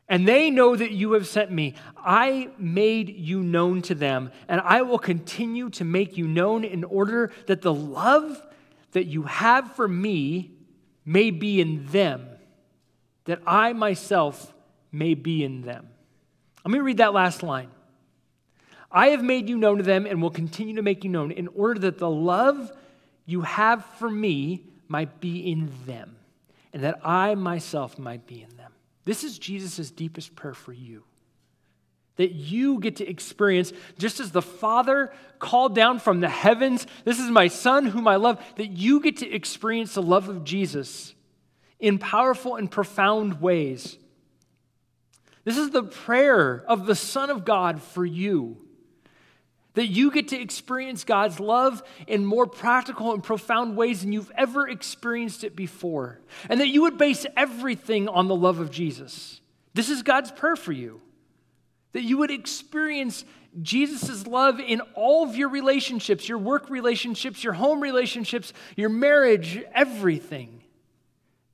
And 0.09 0.25
they 0.25 0.49
know 0.49 0.75
that 0.75 0.91
you 0.91 1.11
have 1.13 1.27
sent 1.27 1.51
me. 1.51 1.75
I 1.97 2.49
made 2.57 3.09
you 3.09 3.43
known 3.43 3.81
to 3.83 3.95
them, 3.95 4.31
and 4.47 4.61
I 4.61 4.81
will 4.83 4.99
continue 4.99 5.69
to 5.71 5.83
make 5.83 6.17
you 6.17 6.27
known 6.27 6.63
in 6.63 6.85
order 6.85 7.31
that 7.47 7.61
the 7.61 7.73
love 7.73 8.41
that 8.91 9.05
you 9.05 9.23
have 9.23 9.75
for 9.75 9.87
me 9.87 10.51
may 11.05 11.29
be 11.31 11.59
in 11.59 11.85
them, 11.87 12.25
that 13.25 13.41
I 13.45 13.73
myself 13.73 14.53
may 14.91 15.13
be 15.13 15.43
in 15.43 15.61
them. 15.61 15.89
Let 16.63 16.71
me 16.71 16.79
read 16.79 16.97
that 16.97 17.13
last 17.13 17.43
line. 17.43 17.69
I 18.91 19.07
have 19.07 19.23
made 19.23 19.49
you 19.49 19.57
known 19.57 19.77
to 19.77 19.83
them 19.83 20.05
and 20.05 20.21
will 20.21 20.31
continue 20.31 20.75
to 20.75 20.81
make 20.81 21.03
you 21.03 21.09
known 21.09 21.31
in 21.31 21.49
order 21.49 21.79
that 21.81 21.97
the 21.97 22.09
love 22.09 22.71
you 23.25 23.41
have 23.41 23.85
for 23.99 24.09
me 24.09 24.63
might 24.87 25.19
be 25.19 25.51
in 25.51 25.69
them, 25.85 26.15
and 26.73 26.83
that 26.83 26.99
I 27.03 27.35
myself 27.35 27.97
might 27.97 28.27
be 28.27 28.41
in 28.41 28.55
them. 28.57 28.71
This 29.05 29.23
is 29.23 29.39
Jesus' 29.39 29.89
deepest 29.89 30.35
prayer 30.35 30.53
for 30.53 30.73
you. 30.73 31.03
That 32.17 32.33
you 32.33 32.79
get 32.79 32.97
to 32.97 33.07
experience, 33.07 33.71
just 33.97 34.19
as 34.19 34.31
the 34.31 34.41
Father 34.41 35.13
called 35.39 35.75
down 35.75 35.99
from 35.99 36.19
the 36.19 36.29
heavens, 36.29 36.87
This 37.05 37.19
is 37.19 37.29
my 37.29 37.47
Son 37.47 37.85
whom 37.85 38.07
I 38.07 38.15
love, 38.15 38.43
that 38.57 38.71
you 38.71 38.99
get 38.99 39.17
to 39.17 39.31
experience 39.31 39.93
the 39.93 40.01
love 40.01 40.27
of 40.27 40.43
Jesus 40.43 41.13
in 41.79 41.99
powerful 41.99 42.55
and 42.55 42.69
profound 42.69 43.39
ways. 43.39 43.97
This 45.43 45.57
is 45.57 45.69
the 45.69 45.83
prayer 45.83 46.65
of 46.67 46.85
the 46.85 46.95
Son 46.95 47.29
of 47.29 47.45
God 47.45 47.81
for 47.81 48.05
you. 48.05 48.66
That 49.77 49.89
you 49.89 50.09
get 50.09 50.29
to 50.29 50.41
experience 50.41 51.03
God's 51.03 51.39
love 51.39 51.83
in 52.07 52.25
more 52.25 52.47
practical 52.47 53.13
and 53.13 53.23
profound 53.23 53.77
ways 53.77 54.01
than 54.01 54.11
you've 54.11 54.31
ever 54.35 54.67
experienced 54.67 55.43
it 55.43 55.55
before. 55.55 56.19
And 56.49 56.59
that 56.61 56.69
you 56.69 56.81
would 56.81 56.97
base 56.97 57.27
everything 57.37 58.09
on 58.09 58.27
the 58.27 58.35
love 58.35 58.57
of 58.57 58.71
Jesus. 58.71 59.39
This 59.75 59.91
is 59.91 60.01
God's 60.01 60.31
prayer 60.31 60.55
for 60.55 60.71
you. 60.71 60.99
That 61.91 62.01
you 62.01 62.17
would 62.17 62.31
experience 62.31 63.23
Jesus' 63.61 64.25
love 64.25 64.59
in 64.59 64.81
all 64.95 65.29
of 65.29 65.35
your 65.35 65.49
relationships, 65.49 66.27
your 66.27 66.39
work 66.39 66.71
relationships, 66.71 67.43
your 67.43 67.53
home 67.53 67.79
relationships, 67.79 68.53
your 68.75 68.89
marriage, 68.89 69.63
everything. 69.75 70.63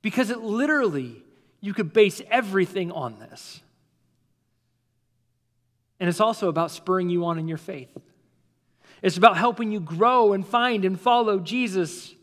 Because 0.00 0.30
it 0.30 0.40
literally, 0.40 1.22
you 1.60 1.74
could 1.74 1.92
base 1.92 2.22
everything 2.30 2.90
on 2.90 3.18
this. 3.18 3.60
And 6.00 6.08
it's 6.08 6.20
also 6.20 6.48
about 6.48 6.70
spurring 6.70 7.10
you 7.10 7.26
on 7.26 7.38
in 7.38 7.48
your 7.48 7.58
faith. 7.58 7.94
It's 9.04 9.18
about 9.18 9.36
helping 9.36 9.70
you 9.70 9.80
grow 9.80 10.32
and 10.32 10.46
find 10.46 10.82
and 10.86 10.98
follow 10.98 11.38
Jesus. 11.38 12.14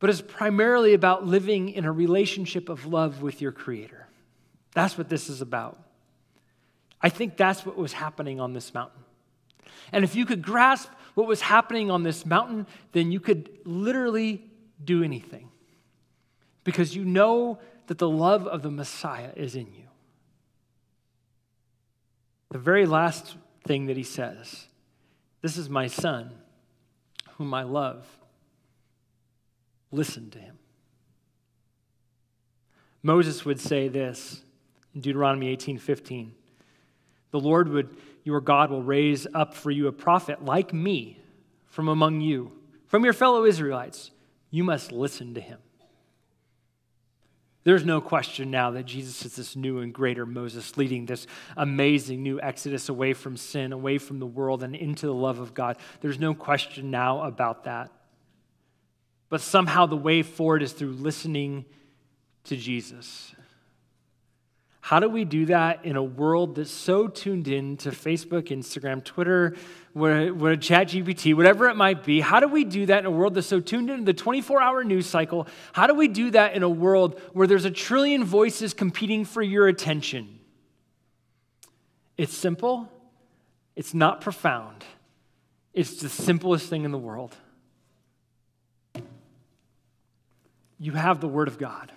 But 0.00 0.10
it's 0.10 0.20
primarily 0.20 0.92
about 0.92 1.24
living 1.24 1.68
in 1.68 1.84
a 1.84 1.92
relationship 1.92 2.68
of 2.68 2.86
love 2.86 3.22
with 3.22 3.40
your 3.40 3.52
Creator. 3.52 4.08
That's 4.74 4.98
what 4.98 5.08
this 5.08 5.28
is 5.28 5.40
about. 5.40 5.78
I 7.00 7.10
think 7.10 7.36
that's 7.36 7.64
what 7.64 7.76
was 7.76 7.92
happening 7.92 8.40
on 8.40 8.54
this 8.54 8.74
mountain. 8.74 9.04
And 9.92 10.02
if 10.02 10.16
you 10.16 10.26
could 10.26 10.42
grasp 10.42 10.90
what 11.14 11.28
was 11.28 11.40
happening 11.40 11.92
on 11.92 12.02
this 12.02 12.26
mountain, 12.26 12.66
then 12.90 13.12
you 13.12 13.20
could 13.20 13.50
literally 13.64 14.50
do 14.84 15.04
anything 15.04 15.48
because 16.64 16.96
you 16.96 17.04
know 17.04 17.60
that 17.86 17.98
the 17.98 18.10
love 18.10 18.48
of 18.48 18.62
the 18.62 18.70
Messiah 18.72 19.30
is 19.36 19.54
in 19.54 19.72
you. 19.72 19.86
The 22.50 22.58
very 22.58 22.84
last 22.84 23.36
thing 23.70 23.86
that 23.86 23.96
he 23.96 24.02
says. 24.02 24.66
This 25.42 25.56
is 25.56 25.70
my 25.70 25.86
son, 25.86 26.32
whom 27.38 27.54
I 27.54 27.62
love. 27.62 28.04
Listen 29.92 30.28
to 30.30 30.40
him. 30.40 30.58
Moses 33.00 33.44
would 33.44 33.60
say 33.60 33.86
this 33.86 34.42
in 34.92 35.02
Deuteronomy 35.02 35.46
18 35.50 35.78
15. 35.78 36.34
The 37.30 37.38
Lord 37.38 37.68
would, 37.68 37.96
your 38.24 38.40
God 38.40 38.72
will 38.72 38.82
raise 38.82 39.28
up 39.34 39.54
for 39.54 39.70
you 39.70 39.86
a 39.86 39.92
prophet 39.92 40.44
like 40.44 40.72
me 40.72 41.20
from 41.68 41.86
among 41.86 42.22
you, 42.22 42.50
from 42.86 43.04
your 43.04 43.12
fellow 43.12 43.44
Israelites. 43.44 44.10
You 44.50 44.64
must 44.64 44.90
listen 44.90 45.32
to 45.34 45.40
him. 45.40 45.58
There's 47.70 47.84
no 47.84 48.00
question 48.00 48.50
now 48.50 48.72
that 48.72 48.84
Jesus 48.84 49.24
is 49.24 49.36
this 49.36 49.54
new 49.54 49.78
and 49.78 49.94
greater 49.94 50.26
Moses, 50.26 50.76
leading 50.76 51.06
this 51.06 51.28
amazing 51.56 52.20
new 52.20 52.40
exodus 52.40 52.88
away 52.88 53.12
from 53.12 53.36
sin, 53.36 53.72
away 53.72 53.98
from 53.98 54.18
the 54.18 54.26
world, 54.26 54.64
and 54.64 54.74
into 54.74 55.06
the 55.06 55.14
love 55.14 55.38
of 55.38 55.54
God. 55.54 55.76
There's 56.00 56.18
no 56.18 56.34
question 56.34 56.90
now 56.90 57.22
about 57.22 57.62
that. 57.66 57.92
But 59.28 59.40
somehow 59.40 59.86
the 59.86 59.94
way 59.94 60.22
forward 60.22 60.64
is 60.64 60.72
through 60.72 60.94
listening 60.94 61.64
to 62.42 62.56
Jesus. 62.56 63.36
How 64.80 64.98
do 64.98 65.08
we 65.08 65.24
do 65.24 65.46
that 65.46 65.84
in 65.84 65.96
a 65.96 66.02
world 66.02 66.54
that's 66.54 66.70
so 66.70 67.06
tuned 67.06 67.48
in 67.48 67.76
to 67.78 67.90
Facebook, 67.90 68.48
Instagram, 68.48 69.04
Twitter, 69.04 69.54
where, 69.92 70.32
where 70.32 70.56
ChatGPT, 70.56 71.34
whatever 71.34 71.68
it 71.68 71.76
might 71.76 72.02
be? 72.02 72.20
How 72.20 72.40
do 72.40 72.48
we 72.48 72.64
do 72.64 72.86
that 72.86 73.00
in 73.00 73.06
a 73.06 73.10
world 73.10 73.34
that's 73.34 73.46
so 73.46 73.60
tuned 73.60 73.90
into 73.90 74.04
the 74.04 74.14
24 74.14 74.62
hour 74.62 74.82
news 74.82 75.06
cycle? 75.06 75.46
How 75.72 75.86
do 75.86 75.94
we 75.94 76.08
do 76.08 76.30
that 76.30 76.54
in 76.54 76.62
a 76.62 76.68
world 76.68 77.20
where 77.32 77.46
there's 77.46 77.66
a 77.66 77.70
trillion 77.70 78.24
voices 78.24 78.72
competing 78.72 79.26
for 79.26 79.42
your 79.42 79.68
attention? 79.68 80.38
It's 82.16 82.36
simple, 82.36 82.90
it's 83.76 83.92
not 83.94 84.20
profound, 84.20 84.84
it's 85.74 86.00
the 86.00 86.08
simplest 86.08 86.68
thing 86.68 86.84
in 86.84 86.90
the 86.90 86.98
world. 86.98 87.36
You 90.78 90.92
have 90.92 91.20
the 91.20 91.28
Word 91.28 91.48
of 91.48 91.58
God. 91.58 91.92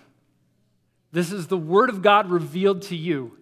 This 1.14 1.30
is 1.30 1.46
the 1.46 1.56
Word 1.56 1.90
of 1.90 2.02
God 2.02 2.28
revealed 2.28 2.82
to 2.82 2.96
you. 2.96 3.38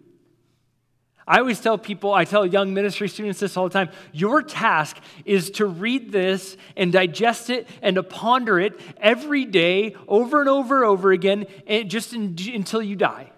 I 1.25 1.39
always 1.39 1.59
tell 1.59 1.77
people, 1.79 2.13
I 2.13 2.23
tell 2.23 2.45
young 2.45 2.73
ministry 2.75 3.07
students 3.07 3.39
this 3.39 3.57
all 3.57 3.63
the 3.63 3.73
time 3.73 3.89
your 4.11 4.43
task 4.43 4.97
is 5.25 5.49
to 5.51 5.65
read 5.65 6.11
this 6.11 6.55
and 6.77 6.91
digest 6.91 7.49
it 7.49 7.67
and 7.81 7.95
to 7.95 8.03
ponder 8.03 8.59
it 8.59 8.79
every 8.97 9.45
day, 9.45 9.95
over 10.07 10.39
and 10.39 10.49
over 10.49 10.83
and 10.83 10.85
over 10.85 11.11
again, 11.11 11.47
and 11.65 11.89
just 11.89 12.13
in, 12.13 12.37
until 12.53 12.81
you 12.81 12.95
die. 12.95 13.31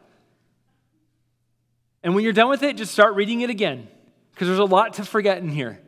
And 2.03 2.13
when 2.13 2.25
you're 2.25 2.33
done 2.33 2.49
with 2.49 2.61
it, 2.61 2.75
just 2.75 2.91
start 2.91 3.15
reading 3.15 3.39
it 3.39 3.49
again, 3.49 3.87
because 4.31 4.47
there's 4.47 4.59
a 4.59 4.65
lot 4.65 4.95
to 4.95 5.05
forget 5.05 5.37
in 5.37 5.47
here. 5.47 5.79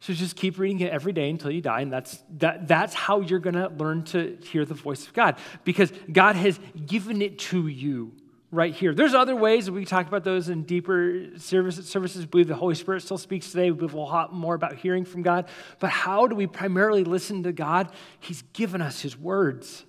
So 0.00 0.12
just 0.12 0.36
keep 0.36 0.58
reading 0.58 0.80
it 0.80 0.92
every 0.92 1.12
day 1.12 1.28
until 1.28 1.50
you 1.50 1.60
die, 1.60 1.80
and 1.80 1.92
that's, 1.92 2.22
that, 2.38 2.68
that's 2.68 2.94
how 2.94 3.20
you're 3.20 3.40
going 3.40 3.56
to 3.56 3.68
learn 3.68 4.04
to 4.04 4.38
hear 4.44 4.64
the 4.64 4.74
voice 4.74 5.06
of 5.06 5.12
God, 5.12 5.36
because 5.64 5.92
God 6.12 6.36
has 6.36 6.58
given 6.86 7.20
it 7.20 7.38
to 7.40 7.66
you 7.66 8.12
right 8.50 8.72
here. 8.72 8.94
There's 8.94 9.12
other 9.12 9.36
ways, 9.36 9.70
we 9.70 9.84
talk 9.84 10.06
about 10.06 10.24
those 10.24 10.48
in 10.48 10.62
deeper 10.62 11.26
services. 11.36 11.88
services. 11.88 12.22
We 12.22 12.26
believe 12.26 12.48
the 12.48 12.54
Holy 12.54 12.74
Spirit 12.74 13.02
still 13.02 13.18
speaks 13.18 13.50
today. 13.50 13.70
We 13.70 13.76
believe 13.78 13.94
a 13.94 13.98
lot 13.98 14.32
more 14.32 14.54
about 14.54 14.76
hearing 14.76 15.04
from 15.04 15.22
God. 15.22 15.48
But 15.80 15.90
how 15.90 16.26
do 16.26 16.34
we 16.34 16.46
primarily 16.46 17.04
listen 17.04 17.42
to 17.42 17.52
God? 17.52 17.92
He's 18.20 18.42
given 18.54 18.80
us 18.80 19.00
His 19.00 19.18
words. 19.18 19.84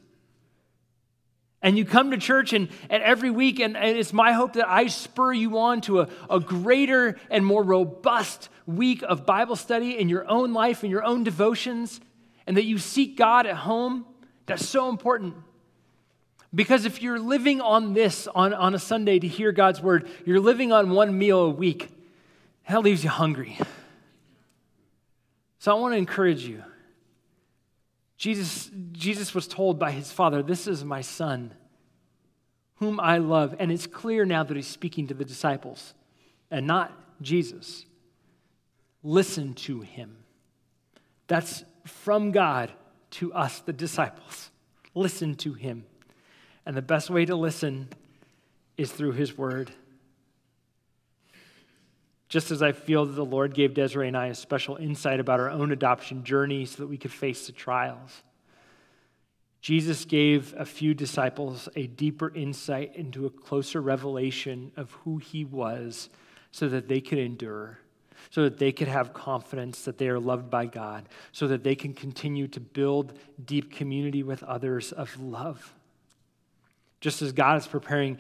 And 1.62 1.78
you 1.78 1.84
come 1.84 2.12
to 2.12 2.18
church 2.18 2.54
and, 2.54 2.70
and 2.90 3.04
every 3.04 3.30
week, 3.30 3.60
and, 3.60 3.76
and 3.76 3.98
it's 3.98 4.14
my 4.14 4.32
hope 4.32 4.54
that 4.54 4.70
I 4.70 4.88
spur 4.88 5.34
you 5.34 5.58
on 5.58 5.82
to 5.82 6.02
a, 6.02 6.10
a 6.30 6.40
greater 6.40 7.18
and 7.30 7.46
more 7.46 7.64
robust 7.64 8.50
week 8.66 9.04
of 9.04 9.26
Bible 9.26 9.58
study 9.58 9.98
in 9.98 10.08
your 10.08 10.30
own 10.30 10.54
life, 10.54 10.84
and 10.84 10.92
your 10.92 11.04
own 11.04 11.24
devotions, 11.24 12.00
and 12.48 12.56
that 12.56 12.64
you 12.64 12.78
seek 12.78 13.18
God 13.18 13.46
at 13.46 13.56
home. 13.56 14.06
That's 14.46 14.68
so 14.68 14.90
important. 14.90 15.36
Because 16.56 16.86
if 16.86 17.02
you're 17.02 17.20
living 17.20 17.62
on 17.62 17.94
this 17.94 18.28
on, 18.28 18.54
on 18.54 18.74
a 18.74 18.80
Sunday 18.80 19.20
to 19.20 19.28
hear 19.28 19.52
God's 19.52 19.82
word, 19.82 20.08
you're 20.26 20.40
living 20.40 20.72
on 20.72 20.92
one 20.92 21.18
meal 21.18 21.42
a 21.42 21.50
week, 21.50 21.90
that 22.68 22.82
leaves 22.82 23.04
you 23.04 23.10
hungry. 23.10 23.58
So 25.60 25.76
I 25.76 25.80
want 25.80 25.94
to 25.94 25.98
encourage 25.98 26.46
you 26.46 26.64
Jesus, 28.20 28.70
Jesus 28.92 29.34
was 29.34 29.48
told 29.48 29.80
by 29.80 29.92
his 29.92 30.12
father, 30.12 30.44
This 30.44 30.68
is 30.68 30.84
my 30.84 31.00
son, 31.00 31.54
whom 32.76 33.00
I 33.00 33.18
love. 33.18 33.56
And 33.58 33.72
it's 33.72 33.88
clear 33.88 34.26
now 34.26 34.44
that 34.44 34.56
he's 34.56 34.68
speaking 34.68 35.08
to 35.08 35.14
the 35.14 35.24
disciples 35.24 35.94
and 36.52 36.68
not 36.68 36.92
Jesus. 37.22 37.86
Listen 39.04 39.54
to 39.54 39.80
him. 39.80 40.18
That's 41.28 41.64
from 41.86 42.32
God 42.32 42.74
to 43.12 43.34
us, 43.34 43.62
the 43.62 43.72
disciples. 43.72 44.52
Listen 44.94 45.36
to 45.36 45.54
him. 45.54 45.86
And 46.66 46.76
the 46.76 46.82
best 46.82 47.10
way 47.10 47.24
to 47.24 47.38
listen 47.38 47.88
is 48.76 48.92
through 48.92 49.14
his 49.14 49.38
word. 49.38 49.72
Just 52.30 52.52
as 52.52 52.62
I 52.62 52.72
feel 52.72 53.08
that 53.08 53.14
the 53.14 53.26
Lord 53.26 53.56
gave 53.56 53.74
Desiree 53.74 54.08
and 54.08 54.16
I 54.16 54.28
a 54.28 54.36
special 54.36 54.76
insight 54.76 55.20
about 55.20 55.40
our 55.40 55.50
own 55.50 55.72
adoption 55.72 56.24
journey 56.24 56.66
so 56.66 56.84
that 56.84 56.88
we 56.88 56.98
could 56.98 57.12
face 57.12 57.48
the 57.48 57.52
trials, 57.52 58.22
Jesus 59.62 60.06
gave 60.06 60.54
a 60.58 60.66
few 60.66 60.94
disciples 60.94 61.68
a 61.76 61.88
deeper 61.88 62.34
insight 62.34 62.96
into 62.96 63.26
a 63.26 63.30
closer 63.30 63.82
revelation 63.82 64.72
of 64.78 64.92
who 64.92 65.18
he 65.18 65.44
was 65.44 66.10
so 66.52 66.70
that 66.70 66.88
they 66.88 67.02
could 67.02 67.18
endure, 67.18 67.80
so 68.30 68.44
that 68.44 68.60
they 68.60 68.72
could 68.72 68.88
have 68.88 69.12
confidence 69.12 69.82
that 69.82 69.98
they 69.98 70.08
are 70.08 70.20
loved 70.20 70.52
by 70.52 70.68
God, 70.68 71.10
so 71.32 71.48
that 71.48 71.64
they 71.64 71.76
can 71.76 71.94
continue 71.94 72.48
to 72.48 72.60
build 72.60 73.18
deep 73.44 73.74
community 73.74 74.22
with 74.22 74.44
others 74.44 74.92
of 74.92 75.20
love. 75.20 75.74
Just 77.02 77.22
as 77.22 77.32
God 77.32 77.58
is 77.58 77.68
preparing 77.68 78.18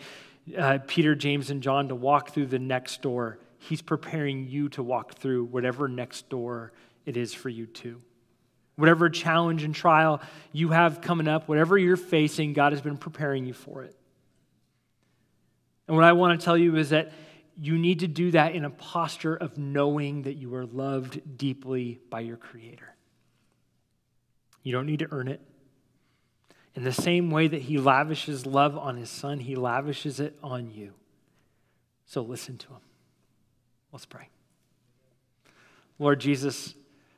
uh, 0.58 0.80
Peter, 0.88 1.14
James, 1.14 1.52
and 1.52 1.62
John 1.62 1.90
to 1.90 1.96
walk 1.96 2.32
through 2.32 2.48
the 2.48 2.60
next 2.60 3.02
door 3.02 3.38
He's 3.60 3.82
preparing 3.82 4.48
you 4.48 4.70
to 4.70 4.84
walk 4.84 5.16
through 5.16 5.46
whatever 5.46 5.88
next 5.88 6.30
door 6.30 6.72
it 7.06 7.18
is 7.18 7.34
for 7.34 7.50
you 7.50 7.66
too. 7.66 8.02
Whatever 8.78 9.10
challenge 9.10 9.64
and 9.64 9.76
trial 9.76 10.22
you 10.54 10.70
have 10.70 11.02
coming 11.02 11.28
up, 11.28 11.50
whatever 11.50 11.78
you're 11.78 11.98
facing, 11.98 12.54
God 12.54 12.72
has 12.72 12.82
been 12.82 12.98
preparing 12.98 13.46
you 13.46 13.54
for 13.54 13.84
it. 13.84 13.96
And 15.88 15.98
what 15.98 16.06
I 16.06 16.14
want 16.14 16.40
to 16.40 16.44
tell 16.44 16.58
you 16.58 16.78
is 16.78 16.92
that 16.92 17.12
you 17.58 17.78
need 17.78 18.00
to 18.00 18.08
do 18.08 18.32
that 18.32 18.56
in 18.56 18.64
a 18.64 18.70
posture 18.70 19.36
of 19.36 19.58
knowing 19.58 20.22
that 20.22 20.36
you 20.36 20.56
are 20.56 20.66
loved 20.66 21.38
deeply 21.38 22.00
by 22.10 22.22
your 22.22 22.38
Creator. 22.38 22.96
You 24.64 24.72
don't 24.72 24.86
need 24.86 25.00
to 25.00 25.08
earn 25.12 25.28
it. 25.28 25.42
In 26.76 26.84
the 26.84 26.94
same 26.94 27.32
way 27.32 27.48
that 27.48 27.64
he 27.64 27.78
lavishes 27.78 28.46
love 28.46 28.78
on 28.78 28.96
his 28.96 29.10
son, 29.10 29.40
he 29.40 29.56
lavishes 29.56 30.22
it 30.22 30.38
on 30.42 30.72
you. 30.72 30.94
So 32.06 32.22
listen 32.22 32.58
to 32.60 32.68
him. 32.68 32.80
Let's 33.92 34.06
pray. 34.06 34.30
Lord 35.98 36.20
Jesus, 36.20 36.76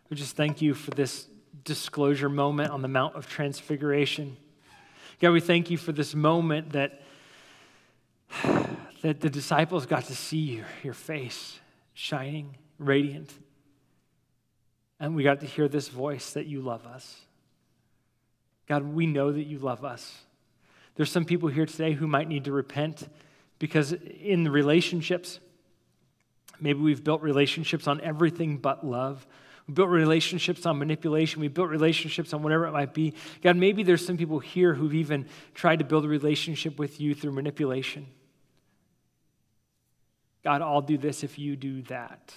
we 0.10 0.16
just 0.16 0.36
thank 0.36 0.62
you 0.62 0.74
for 0.74 0.92
this 0.92 1.28
disclosure 1.64 2.30
moment 2.30 2.72
on 2.72 2.82
the 2.82 2.88
Mount 2.88 3.16
of 3.16 3.28
Transfiguration. 3.28 4.38
God, 5.20 5.32
we 5.32 5.42
thank 5.42 5.70
you 5.70 5.78
for 5.78 5.92
this 5.92 6.16
moment 6.16 6.72
that, 6.72 7.02
that 9.02 9.20
the 9.20 9.30
disciples 9.30 9.86
got 9.86 10.06
to 10.06 10.16
see 10.16 10.38
your, 10.38 10.66
your 10.82 10.94
face 10.94 11.60
shining, 11.94 12.56
radiant. 12.80 13.32
And 15.00 15.14
we 15.14 15.24
got 15.24 15.42
to 15.42 15.46
hear 15.46 15.68
this 15.68 15.90
voice 15.90 16.32
that 16.34 16.46
you 16.46 16.62
love 16.62 16.86
us. 16.88 17.18
God, 18.68 18.84
we 18.84 19.06
know 19.06 19.32
that 19.32 19.44
you 19.44 19.60
love 19.60 19.84
us. 19.84 20.20
There's 20.96 21.12
some 21.12 21.26
people 21.26 21.50
here 21.50 21.66
today 21.66 21.94
who 21.94 22.08
might 22.08 22.30
need 22.30 22.46
to 22.46 22.52
repent 22.52 23.10
because 23.60 23.92
in 23.92 24.44
the 24.44 24.52
relationships, 24.52 25.40
maybe 26.62 26.80
we've 26.80 27.04
built 27.04 27.22
relationships 27.22 27.88
on 27.88 28.00
everything 28.02 28.58
but 28.58 28.86
love. 28.86 29.26
We 29.68 29.74
built 29.74 29.90
relationships 29.90 30.66
on 30.66 30.80
manipulation. 30.80 31.42
We 31.42 31.48
built 31.48 31.70
relationships 31.70 32.34
on 32.34 32.44
whatever 32.44 32.66
it 32.66 32.72
might 32.72 32.94
be. 32.94 33.14
God, 33.42 33.58
maybe 33.58 33.84
there's 33.84 34.06
some 34.06 34.18
people 34.18 34.40
here 34.40 34.74
who've 34.74 34.94
even 34.94 35.28
tried 35.54 35.80
to 35.80 35.86
build 35.86 36.06
a 36.06 36.08
relationship 36.08 36.80
with 36.80 37.00
you 37.00 37.14
through 37.14 37.32
manipulation. 37.32 38.08
God, 40.44 40.62
I'll 40.62 40.82
do 40.82 40.98
this 40.98 41.24
if 41.24 41.38
you 41.38 41.56
do 41.56 41.84
that. 41.84 42.34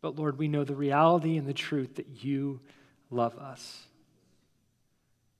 But 0.00 0.16
Lord, 0.16 0.38
we 0.38 0.48
know 0.48 0.64
the 0.64 0.74
reality 0.74 1.36
and 1.36 1.46
the 1.46 1.54
truth 1.54 1.96
that 1.96 2.24
you 2.24 2.60
love 3.10 3.36
us. 3.38 3.86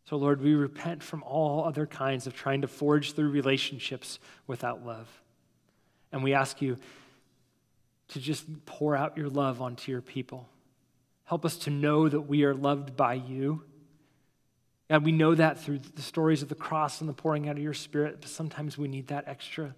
So, 0.09 0.16
Lord, 0.16 0.40
we 0.40 0.55
repent 0.55 1.03
from 1.03 1.24
all 1.24 1.64
other 1.64 1.84
kinds 1.84 2.28
of 2.28 2.34
trying 2.34 2.62
to 2.62 2.68
forge 2.68 3.12
through 3.12 3.30
relationships 3.30 4.20
without 4.47 4.86
love. 4.86 5.09
And 6.12 6.22
we 6.22 6.32
ask 6.32 6.62
you 6.62 6.76
to 8.09 8.20
just 8.20 8.44
pour 8.66 8.96
out 8.96 9.16
your 9.16 9.28
love 9.28 9.61
onto 9.61 9.90
your 9.90 10.00
people. 10.00 10.48
Help 11.24 11.44
us 11.44 11.57
to 11.57 11.70
know 11.70 12.09
that 12.09 12.22
we 12.22 12.44
are 12.44 12.54
loved 12.54 12.96
by 12.96 13.14
you. 13.14 13.62
God, 14.88 15.04
we 15.04 15.12
know 15.12 15.34
that 15.34 15.59
through 15.59 15.80
the 15.80 16.02
stories 16.02 16.42
of 16.42 16.48
the 16.48 16.54
cross 16.54 17.00
and 17.00 17.09
the 17.09 17.14
pouring 17.14 17.48
out 17.48 17.57
of 17.57 17.62
your 17.62 17.74
spirit, 17.74 18.18
but 18.20 18.30
sometimes 18.30 18.78
we 18.78 18.86
need 18.86 19.09
that 19.09 19.24
extra 19.26 19.74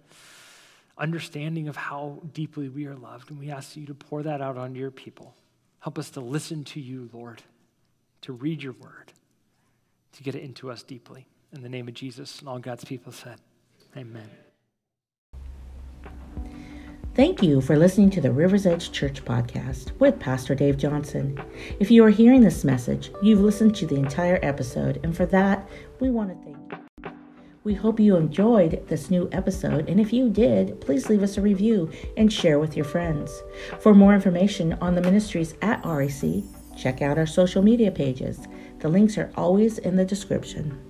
understanding 0.97 1.67
of 1.67 1.75
how 1.75 2.21
deeply 2.33 2.69
we 2.69 2.85
are 2.85 2.95
loved. 2.95 3.31
And 3.31 3.39
we 3.39 3.49
ask 3.49 3.75
you 3.75 3.87
to 3.87 3.95
pour 3.95 4.21
that 4.23 4.41
out 4.41 4.57
onto 4.57 4.79
your 4.79 4.91
people. 4.91 5.33
Help 5.79 5.97
us 5.97 6.11
to 6.11 6.19
listen 6.19 6.63
to 6.65 6.79
you, 6.79 7.09
Lord, 7.11 7.41
to 8.21 8.33
read 8.33 8.61
your 8.61 8.73
word 8.73 9.13
to 10.13 10.23
get 10.23 10.35
it 10.35 10.43
into 10.43 10.69
us 10.69 10.83
deeply. 10.83 11.25
In 11.53 11.61
the 11.61 11.69
name 11.69 11.87
of 11.87 11.93
Jesus, 11.93 12.39
and 12.39 12.49
all 12.49 12.59
God's 12.59 12.83
people 12.83 13.11
said, 13.11 13.39
Amen. 13.97 14.29
Thank 17.19 17.43
you 17.43 17.59
for 17.59 17.75
listening 17.75 18.09
to 18.11 18.21
the 18.21 18.31
River's 18.31 18.65
Edge 18.65 18.93
Church 18.93 19.25
podcast 19.25 19.91
with 19.99 20.21
Pastor 20.21 20.55
Dave 20.55 20.77
Johnson. 20.77 21.37
If 21.77 21.91
you 21.91 22.05
are 22.05 22.09
hearing 22.09 22.39
this 22.39 22.63
message, 22.63 23.11
you've 23.21 23.41
listened 23.41 23.75
to 23.75 23.85
the 23.85 23.97
entire 23.97 24.39
episode, 24.41 25.01
and 25.03 25.13
for 25.13 25.25
that, 25.25 25.67
we 25.99 26.11
want 26.11 26.29
to 26.29 26.45
thank 26.45 26.71
you. 26.71 27.11
We 27.65 27.73
hope 27.73 27.99
you 27.99 28.15
enjoyed 28.15 28.87
this 28.87 29.11
new 29.11 29.27
episode, 29.33 29.89
and 29.89 29.99
if 29.99 30.13
you 30.13 30.29
did, 30.29 30.79
please 30.79 31.09
leave 31.09 31.21
us 31.21 31.35
a 31.35 31.41
review 31.41 31.91
and 32.15 32.31
share 32.31 32.57
with 32.57 32.77
your 32.77 32.85
friends. 32.85 33.43
For 33.81 33.93
more 33.93 34.15
information 34.15 34.77
on 34.79 34.95
the 34.95 35.01
ministries 35.01 35.55
at 35.61 35.85
REC, 35.85 36.41
check 36.77 37.01
out 37.01 37.17
our 37.17 37.27
social 37.27 37.61
media 37.61 37.91
pages. 37.91 38.47
The 38.79 38.87
links 38.87 39.17
are 39.17 39.33
always 39.35 39.77
in 39.79 39.97
the 39.97 40.05
description. 40.05 40.88